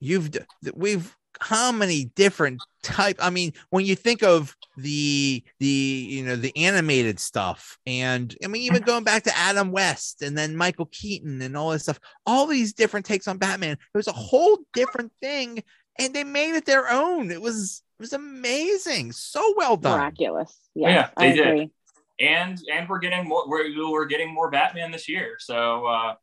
[0.00, 0.30] you've
[0.74, 6.36] we've how many different type i mean when you think of the the you know
[6.36, 10.86] the animated stuff and i mean even going back to adam west and then michael
[10.86, 14.58] keaton and all this stuff all these different takes on batman it was a whole
[14.74, 15.62] different thing
[15.98, 20.56] and they made it their own it was it was amazing so well done Miraculous.
[20.74, 21.46] Yeah, Yes, they I did.
[21.48, 21.70] agree.
[22.18, 26.14] and and we're getting more we're, we're getting more batman this year so uh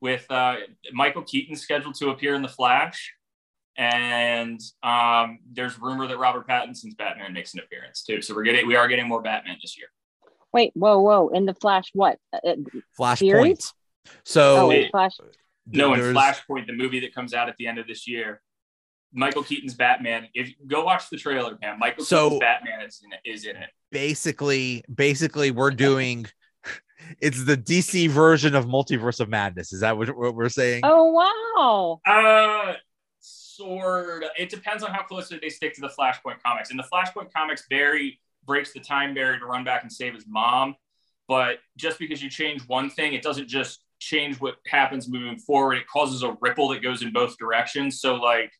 [0.00, 0.56] with uh
[0.94, 3.12] michael keaton scheduled to appear in the flash
[3.76, 8.66] and um there's rumor that robert pattinson's batman makes an appearance too so we're getting
[8.66, 9.88] we are getting more batman this year
[10.52, 11.28] Wait, whoa, whoa.
[11.28, 12.18] In the flash, what?
[12.32, 12.54] Uh, uh,
[12.98, 13.74] flashpoint
[14.24, 14.84] so oh, wait.
[14.86, 15.12] in flash.
[15.66, 18.40] no in flashpoint the movie that comes out at the end of this year
[19.16, 23.12] michael keaton's batman if go watch the trailer man michael So- keaton's batman is in
[23.12, 26.26] it, is in it basically basically we're doing
[27.20, 29.72] it's the DC version of Multiverse of Madness.
[29.72, 30.80] Is that what, what we're saying?
[30.84, 32.00] Oh wow.
[32.04, 32.74] Uh,
[33.20, 34.30] sort of.
[34.38, 36.70] It depends on how closely they stick to the Flashpoint comics.
[36.70, 40.24] In the Flashpoint comics, Barry breaks the time barrier to run back and save his
[40.26, 40.74] mom.
[41.28, 45.74] But just because you change one thing, it doesn't just change what happens moving forward.
[45.74, 48.00] It causes a ripple that goes in both directions.
[48.00, 48.52] So, like,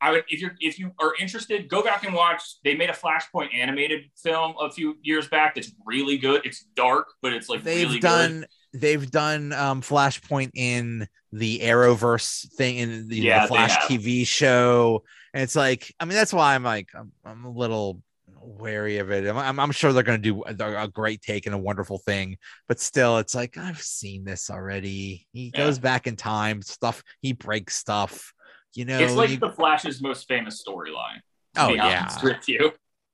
[0.00, 2.42] I would if you're if you are interested, go back and watch.
[2.64, 6.42] They made a Flashpoint animated film a few years back that's really good.
[6.44, 8.40] It's dark, but it's like they've really done
[8.72, 8.80] good.
[8.80, 13.76] they've done um Flashpoint in the Arrowverse thing in the, Yeah, the Flash.
[13.78, 15.02] TV show.
[15.34, 18.00] And it's like, I mean, that's why I'm like, I'm, I'm a little
[18.40, 19.26] wary of it.
[19.26, 21.98] I'm, I'm, I'm sure they're going to do a, a great take and a wonderful
[21.98, 25.26] thing, but still, it's like, I've seen this already.
[25.32, 25.64] He Yeah.
[25.64, 28.32] goes back in time, stuff, he breaks stuff,
[28.76, 28.98] you know.
[28.98, 31.20] It's like you- the Flash's most famous storyline.
[31.56, 32.10] Oh, yeah.
[32.22, 32.72] with you.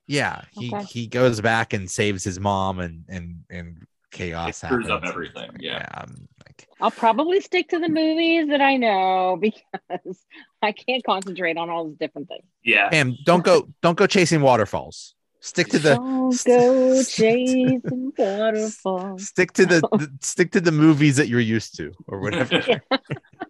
[0.08, 0.84] yeah, he, Okay.
[0.84, 5.10] he goes back and saves his mom and, and, and It chaos screws up happens.
[5.10, 5.50] everything.
[5.60, 5.86] Yeah.
[5.94, 10.18] I'm like, I'll probably stick to the movies that I know because
[10.60, 12.42] I can't concentrate on all these different things.
[12.64, 12.88] Yeah.
[12.92, 15.14] and don't go don't go chasing waterfalls.
[15.44, 19.26] Stick to the Don't go chasing waterfalls.
[19.28, 22.80] stick to the, the stick to the movies that you're used to or whatever.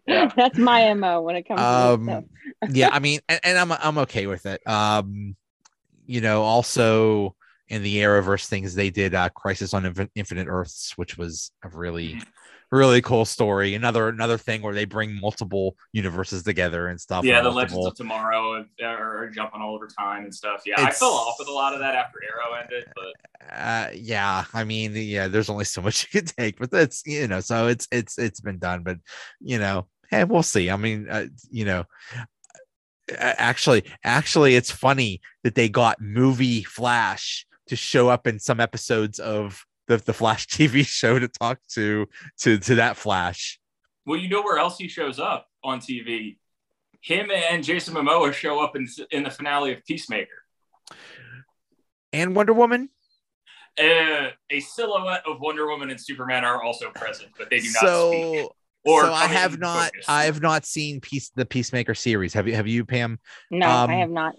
[0.07, 0.31] Yeah.
[0.37, 2.25] That's my mo when it comes to Um, stuff.
[2.75, 4.67] yeah, I mean, and, and I'm I'm okay with it.
[4.67, 5.37] Um,
[6.07, 7.37] you know, also
[7.69, 12.21] in the Arrowverse things, they did uh, Crisis on Infinite Earths, which was a really.
[12.73, 13.75] Really cool story.
[13.75, 17.25] Another another thing where they bring multiple universes together and stuff.
[17.25, 20.63] Yeah, the Legends of Tomorrow are, jumping all over time and stuff.
[20.67, 23.13] Yeah, I fell off with a lot of that after Arrow ended, but
[23.51, 27.27] uh yeah i mean yeah there's only so much you can take but that's you
[27.27, 28.99] know so it's it's it's been done but
[29.41, 31.85] you know hey we'll see i mean uh, you know
[33.19, 39.19] actually actually it's funny that they got movie flash to show up in some episodes
[39.19, 42.07] of the, the flash tv show to talk to
[42.39, 43.59] to to that flash
[44.05, 46.37] well, you know where else he shows up on TV?
[47.03, 50.43] Him and Jason Momoa show up in in the finale of Peacemaker.
[52.13, 52.89] and wonder woman
[53.79, 57.75] Uh, a silhouette of Wonder Woman and Superman are also present, but they do not
[57.81, 57.89] speak.
[57.89, 58.55] so
[58.85, 60.05] Or so i have not focus.
[60.09, 63.19] i have not seen peace the peacemaker series have you have you pam
[63.51, 64.35] No, um, I have not.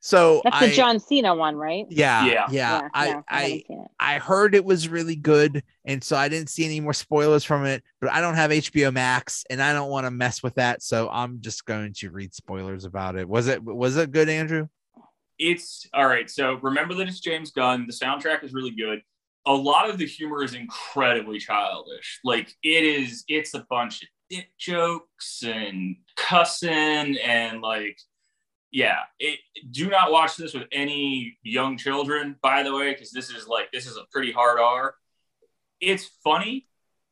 [0.00, 1.86] So That's I, the John Cena one, right?
[1.88, 2.46] Yeah, Yeah.
[2.50, 2.88] yeah.
[2.94, 3.90] I, no, I, haven't seen it.
[3.98, 7.66] I heard it was really good, and so I didn't see any more spoilers from
[7.66, 7.82] it.
[8.00, 11.08] But I don't have HBO Max, and I don't want to mess with that, so
[11.10, 13.28] I'm just going to read spoilers about it.
[13.28, 14.68] Was it was it good, Andrew?
[15.38, 16.28] it's all right.
[16.28, 17.86] So remember that it's James Gunn.
[17.86, 19.00] The soundtrack is really good.
[19.46, 22.20] A lot of the humor is incredibly childish.
[22.24, 27.98] Like it is, it's a bunch of dick jokes and cussing and like,
[28.70, 28.98] yeah.
[29.18, 29.40] It,
[29.70, 33.70] do not watch this with any young children, by the way, because this is like
[33.72, 34.94] this is a pretty hard R.
[35.80, 36.66] It's funny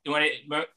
[0.05, 0.33] when it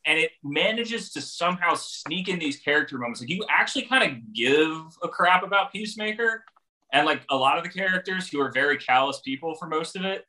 [0.05, 3.21] and it manages to somehow sneak in these character moments.
[3.21, 6.43] Like you actually kind of give a crap about Peacemaker
[6.91, 10.05] and like a lot of the characters who are very callous people for most of
[10.05, 10.25] it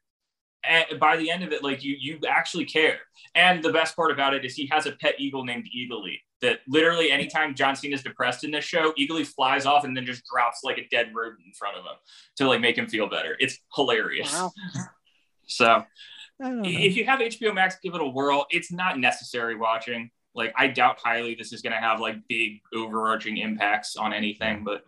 [0.64, 2.98] and by the end of it like you you actually care
[3.34, 6.60] and the best part about it is he has a pet eagle named eagly that
[6.68, 10.60] literally anytime john cena's depressed in this show eagly flies off and then just drops
[10.64, 11.92] like a dead rodent in front of him
[12.36, 14.50] to like make him feel better it's hilarious Wow.
[15.46, 15.84] so I
[16.40, 16.68] don't know.
[16.68, 20.66] if you have hbo max give it a whirl it's not necessary watching like i
[20.68, 24.84] doubt highly this is going to have like big overarching impacts on anything but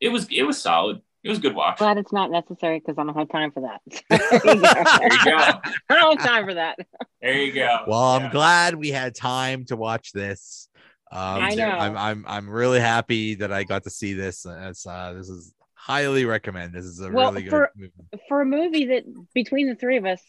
[0.00, 2.96] it was it was solid it was a good watch Glad it's not necessary because
[2.96, 3.80] I don't have time for that.
[4.08, 4.70] there you go.
[4.70, 5.60] there you go
[5.90, 6.78] I don't have time for that.
[7.20, 7.84] There you go.
[7.88, 10.67] Well, I'm glad we had time to watch this.
[11.10, 11.68] Um, I know.
[11.70, 14.44] I'm I'm I'm really happy that I got to see this.
[14.46, 16.74] It's uh, this is highly recommend.
[16.74, 17.92] This is a Well, really good for- movie.
[18.28, 19.04] For a movie that
[19.34, 20.20] between the three of us,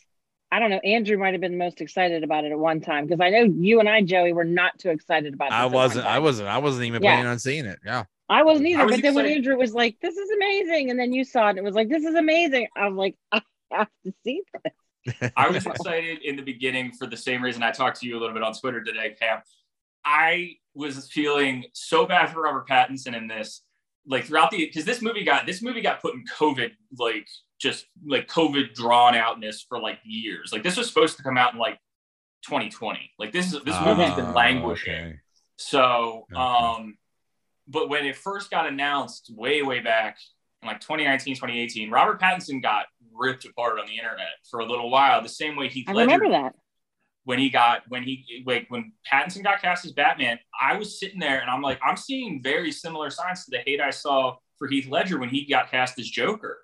[0.51, 3.05] I don't know, Andrew might have been the most excited about it at one time
[3.07, 5.47] because I know you and I, Joey, were not too excited about.
[5.47, 5.53] it.
[5.53, 6.05] I wasn't.
[6.05, 6.47] I wasn't.
[6.47, 7.11] I wasn't even Yeah.
[7.15, 7.79] planning on seeing it.
[7.85, 8.05] Yeah.
[8.29, 8.81] I wasn't either.
[8.81, 9.25] I was but then when.
[9.25, 11.89] Andrew was like, "This is amazing," and then you saw it, and it was like,
[11.89, 13.41] "This is amazing," I was like, "I
[13.71, 17.71] have to see this." I was excited in the beginning for the same reason I
[17.71, 19.41] talked to you a little bit on Twitter today, Cam.
[20.05, 23.63] I was feeling so bad for Robert Pattinson in this,
[24.07, 27.27] like throughout the because this movie got this movie got put in COVID, like
[27.59, 30.51] just like COVID drawn outness for like years.
[30.51, 31.77] Like this was supposed to come out in like
[32.45, 33.11] 2020.
[33.19, 34.93] Like this is this movie's been languishing.
[34.93, 35.15] okay.
[35.57, 36.39] So, Okay.
[36.41, 36.97] um,
[37.67, 40.17] but when it first got announced way, way back
[40.61, 44.89] in like 2019, 2018, Robert Pattinson got ripped apart on the internet for a little
[44.89, 46.55] while, the same way Heath I Ledger remember that.
[47.29, 51.19] When he got when he like when Pattinson got cast as Batman, I was sitting
[51.19, 54.67] there and I'm like, I'm seeing very similar signs to the hate I saw for
[54.67, 56.57] Heath Ledger when he got cast as Joker.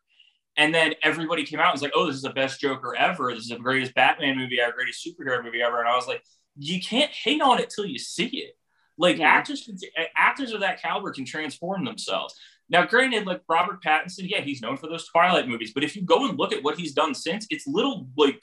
[0.57, 3.31] And then everybody came out and was like, oh, this is the best Joker ever.
[3.31, 5.79] This is the greatest Batman movie ever, greatest superhero movie ever.
[5.81, 6.23] And I was like,
[6.57, 8.57] you can't hate on it till you see it.
[8.97, 9.27] Like Yeah.
[9.27, 9.69] actors,
[10.15, 12.33] actors of that caliber can transform themselves.
[12.69, 16.01] Now, granted, like Robert Pattinson, yeah, he's known for those Twilight movies, but if you
[16.01, 18.39] go and look at what he's done since, it's little like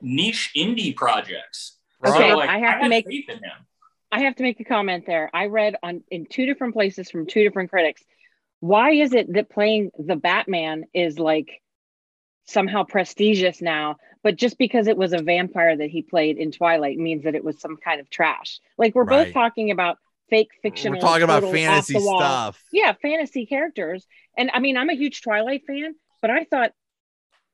[0.00, 1.76] niche indie projects.
[2.06, 3.66] Okay, like, I have to make- faith in him.
[4.10, 5.28] I have to make a comment there.
[5.34, 8.02] I read on in two different places from two different critics.
[8.60, 11.60] Why is it that playing the Batman is like
[12.46, 16.96] somehow prestigious now, but just because it was a vampire that he played in Twilight
[16.96, 18.60] means that it was some kind of trash?
[18.78, 19.26] Like we're Right.
[19.26, 19.98] both talking about
[20.30, 20.92] fake fiction.
[20.92, 22.62] We're talking about fantasy stuff.
[22.72, 24.06] Yeah, fantasy characters.
[24.38, 26.72] And I mean, I'm a huge Twilight fan, but I thought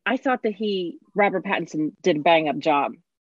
[0.06, 2.92] I thought that he Robert Pattinson did a bang up job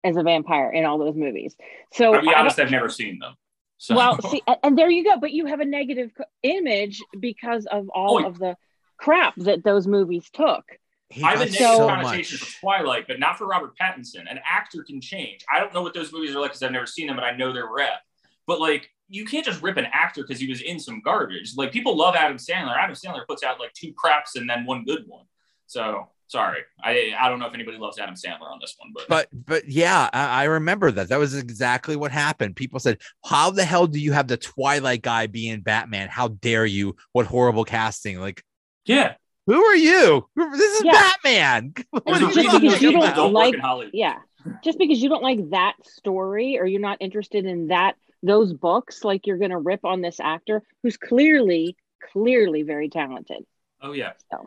[0.03, 1.55] as a vampire in all those movies.
[1.93, 3.35] So I'll be honest, I've never seen them.
[3.77, 5.19] So well, see, and there you go.
[5.19, 6.11] But you have a negative
[6.43, 8.55] image because of all Oh, of the
[8.97, 10.63] crap that those movies took.
[11.09, 12.49] He I have a negative so connotation much.
[12.49, 14.29] for Twilight, but not for Robert Pattinson.
[14.29, 15.45] An actor can change.
[15.53, 17.35] I don't know what those movies are like because I've never seen them, but I
[17.35, 18.01] know they're rep.
[18.47, 21.53] But like, you can't just rip an actor because he was in some garbage.
[21.55, 22.75] Like, people love Adam Sandler.
[22.75, 25.25] Adam Sandler puts out like two craps and then one good one.
[25.67, 29.07] So sorry, I I don't know if anybody loves Adam Sandler on this one, but
[29.07, 31.09] But but yeah, I, I remember that.
[31.09, 32.55] That was exactly what happened.
[32.55, 36.07] People said, "How the hell do you have the Twilight guy being Batman?
[36.09, 36.95] How dare you?
[37.11, 38.43] What horrible casting!" Like,
[38.85, 39.15] yeah,
[39.47, 40.27] who are you?
[40.35, 40.91] This is Yeah.
[41.23, 41.73] Batman.
[41.91, 43.93] What there's are a you just because you don't don't like- work in Hollywood.
[43.93, 44.17] yeah.
[44.63, 49.03] Just because you don't like that story or you're not interested in that those books,
[49.03, 51.75] like you're gonna rip on this actor who's clearly,
[52.11, 53.43] clearly very talented.
[53.81, 54.13] Oh yeah.
[54.31, 54.45] So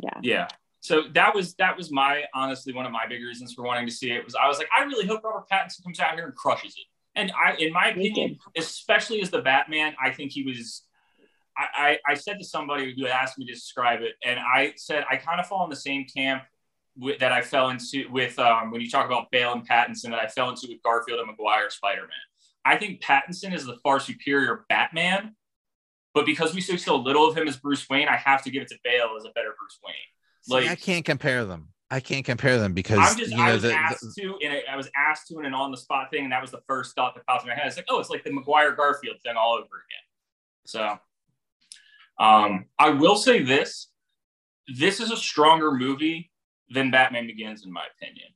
[0.00, 0.18] yeah.
[0.22, 0.48] Yeah.
[0.82, 3.92] So that was that was my honestly one of my big reasons for wanting to
[3.92, 6.34] see it was I was like I really hope Robert Pattinson comes out here and
[6.34, 6.86] crushes it.
[7.14, 10.82] And I, in my opinion, especially as the Batman, I think he was.
[11.56, 15.04] I, I, I said to somebody who asked me to describe it, and I said
[15.08, 16.44] I kind of fall in the same camp
[16.96, 20.18] with, that I fell into with um, when you talk about Bale and Pattinson that
[20.18, 22.10] I fell into with Garfield and Maguire Spider Man.
[22.64, 25.36] I think Pattinson is the far superior Batman,
[26.14, 28.62] but because we see so little of him as Bruce Wayne, I have to give
[28.62, 29.94] it to Bale as a better Bruce Wayne.
[30.42, 31.68] See, Like- I can't compare them.
[31.90, 34.38] I can't compare them because I'm just you I know was the, asked the- to
[34.42, 36.62] and I was asked to in an on the spot thing, and that was the
[36.66, 37.66] first thought that popped in my head.
[37.66, 40.06] It's like, oh, it's like the Maguire Garfield thing all over again.
[40.64, 40.98] So
[42.18, 43.88] um I will say this.
[44.68, 46.30] This is a stronger movie
[46.70, 48.28] than Batman Begins, in my opinion.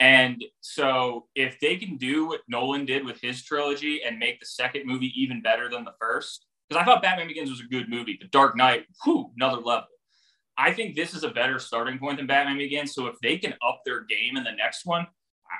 [0.00, 4.46] And so if they can do what Nolan did with his trilogy and make the
[4.46, 7.88] second movie even better than the first, because I thought Batman Begins was a good
[7.88, 8.18] movie.
[8.20, 9.88] The Dark Knight, whew, another level.
[10.58, 12.92] I think this is a better starting point than Batman Begins.
[12.94, 15.06] So if they can up their game in the next one,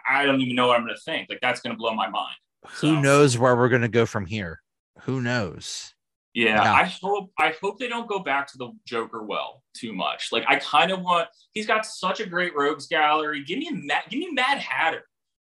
[0.08, 1.28] I don't even know what I'm going to think.
[1.30, 2.34] Like that's going to blow my mind.
[2.66, 4.60] who So, knows where we're gonna go from here?
[5.02, 5.94] Who knows?
[6.34, 6.72] Yeah, Yeah.
[6.72, 10.30] I hope I hope they don't go back to the Joker well too much.
[10.32, 11.28] Like I kind of want.
[11.52, 13.44] He's got such a great rogues gallery.
[13.44, 15.04] Give me a Mad, give me Mad Hatter.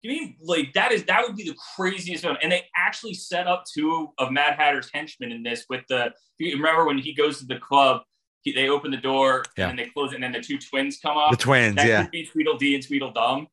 [0.04, 2.38] Give me like that is that would be the craziest one.
[2.42, 6.12] And they actually set up two of Mad Hatter's henchmen in this with the.
[6.40, 8.02] Remember when he goes to the club?
[8.48, 9.70] He, they open the door Yeah.
[9.70, 11.32] and then they close it, and then the two twins come up.
[11.32, 12.04] The twins, that yeah.
[12.04, 13.48] could be Tweedledee and Tweedledum,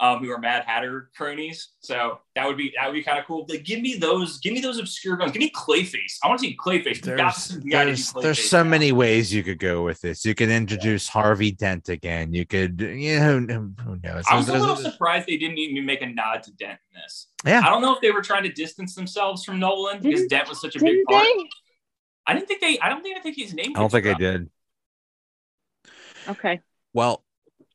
[0.00, 1.70] um, who are Mad Hatter cronies.
[1.80, 3.44] So that would be that would be kind of cool.
[3.48, 5.32] Like, give me those, give me those obscure guns.
[5.32, 6.18] Give me Clayface.
[6.22, 7.04] I want to see Clayface.
[7.04, 8.70] We got There's some to do there's, there's so now.
[8.70, 10.24] many ways you could go with this.
[10.24, 12.32] You could introduce Harvey Dent again.
[12.32, 14.24] You could, you know, who, who knows?
[14.30, 17.26] I was a little surprised they didn't even make a nod to Dent in this.
[17.44, 17.60] Yeah.
[17.60, 20.60] I don't know if they were trying to distance themselves from Nolan because Dent was
[20.60, 21.24] such a big part.
[21.24, 21.44] they?
[22.28, 22.78] I didn't think they.
[22.78, 23.72] I don't think I think his name.
[23.74, 24.50] I don't think I did.
[26.28, 26.60] Okay.
[26.92, 27.24] Well,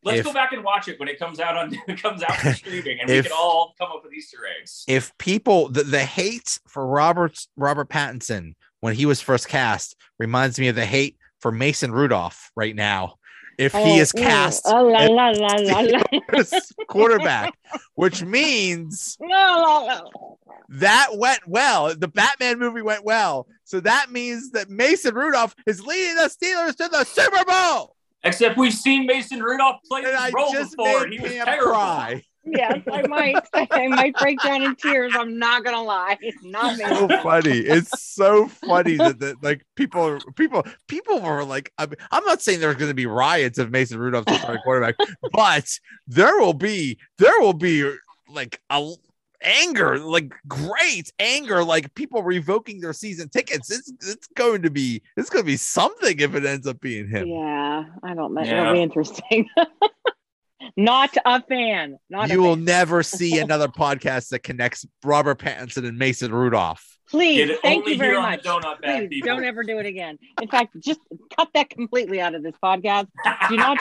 [0.06, 2.36] Let's If- go back and watch it when it comes out on it comes out
[2.36, 4.84] for streaming, and If- we can all come up with Easter eggs.
[4.88, 10.60] if people the, the hate for Robert Robert Pattinson when he was first cast reminds
[10.60, 13.16] me of the hate for Mason Rudolph right now.
[13.58, 14.20] If he Oh, is mm.
[14.24, 16.02] cast oh, la, la, la, la, la.
[16.38, 17.54] as quarterback,
[17.96, 20.02] which means La, la, la.
[20.70, 21.96] that went well.
[21.96, 23.48] The Batman movie went well.
[23.64, 27.96] So that means that Mason Rudolph is leading the Steelers to the Super Bowl.
[28.24, 31.20] Except we've seen Mason Rudolph play And this I role just before, made and he
[31.20, 31.72] was terrible.
[31.74, 32.24] cry.
[32.46, 33.38] Yes, I might.
[33.72, 35.14] I might break down in tears.
[35.16, 36.18] I'm not gonna lie.
[36.22, 36.86] It's not me.
[36.86, 37.60] so funny.
[37.60, 42.42] It's so funny that, that like people people people were like I mean, I'm not
[42.42, 44.96] saying there's going to be riots if Mason Rudolph's the starting quarterback,
[45.32, 45.70] but
[46.08, 47.90] there will be there will be
[48.30, 48.94] like a
[49.44, 53.72] anger, like great anger, like people revoking their season tickets.
[53.72, 57.08] It's it's going to be it's going to be something if it ends up being
[57.08, 57.28] him.
[57.28, 58.42] Yeah, I don't know.
[58.42, 58.62] Yeah.
[58.62, 59.50] It'll be interesting.
[60.78, 61.98] not a fan.
[62.10, 62.66] Not you a will fan.
[62.66, 66.93] never see another podcast that connects Robert Pattinson and Mason Rudolph.
[67.14, 68.44] Please, Get it thank only you very here much.
[68.48, 69.28] on the Donut Bag Please people.
[69.36, 70.18] don't ever do it again.
[70.42, 71.00] In fact, just
[71.38, 73.06] cut that completely out of this podcast.
[73.50, 73.78] Do not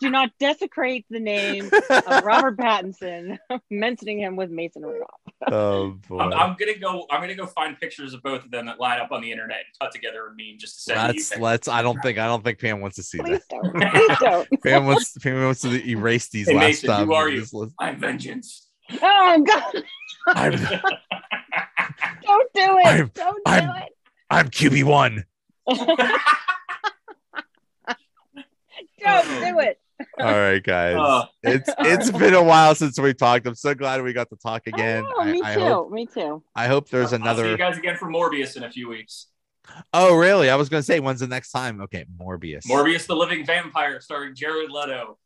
[0.00, 3.38] do not desecrate the name of Robert Pattinson,
[3.72, 5.10] mentioning him with Mason Rudolph.
[5.50, 6.20] Oh boy.
[6.20, 7.06] I'm, I'm gonna go.
[7.10, 9.56] I'm gonna go find pictures of both of them that line up on the internet
[9.58, 12.44] and cut together a meme just to send let's let's I don't think I don't
[12.44, 13.26] think Pam wants to see that.
[13.26, 13.74] Please don't.
[13.74, 14.62] Please don't.
[14.62, 17.40] Pam wants Pam wants to erase these Hey, last Mason, who um, are you?
[17.40, 17.74] this list.
[17.80, 18.68] I'm vengeance.
[19.02, 19.82] Oh God!
[20.28, 20.52] I'm
[22.22, 22.86] Don't do it!
[22.86, 23.82] I'm- don't do I'm-
[24.30, 25.24] I'm QB one.
[29.00, 29.80] don't do it!
[30.18, 30.96] All right, guys.
[30.96, 33.46] Uh, it's it's been a while since we talked.
[33.46, 35.06] I'm so glad we got to talk again.
[35.16, 35.60] Oh, me I, I too.
[35.60, 36.42] hope me too.
[36.54, 37.56] I hope there's I'll see you another.
[37.56, 39.28] guys again for Morbius in a few weeks.
[39.94, 40.50] Oh, really?
[40.50, 41.80] I was gonna say when's the next time?
[41.82, 42.66] Okay, Morbius.
[42.66, 45.18] Morbius, the Living Vampire, starring Jared Leto,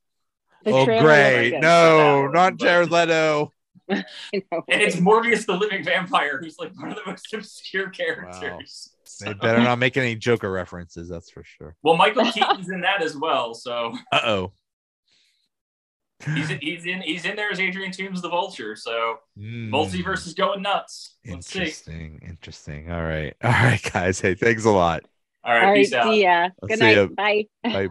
[0.65, 1.59] The Oh, great!
[1.59, 3.53] No, not Jared Leto.
[4.35, 4.63] I know.
[4.69, 8.91] and it's Morbius, the Living Vampire, who's like one of the most obscure characters.
[9.21, 11.09] They So- better not make any Joker references.
[11.09, 11.77] That's for sure.
[11.83, 14.53] Well, Michael Keaton's in that as well, so Uh oh.
[16.35, 18.77] he's he's in he's in there as Adrian Toomes the Vulture.
[18.77, 19.75] So Hmm.
[19.75, 21.17] multiverse is going nuts.
[21.27, 21.61] Let's see.
[21.61, 22.21] Interesting.
[22.29, 22.91] Interesting.
[22.93, 23.35] All right.
[23.43, 24.21] All right, guys.
[24.21, 25.03] Hey, thanks a lot.
[25.43, 26.05] All right, All right, peace out.
[26.13, 26.49] see ya.
[26.69, 26.97] Good see night.
[26.97, 27.07] ya.
[27.07, 27.47] Bye.
[27.65, 27.89] Bye.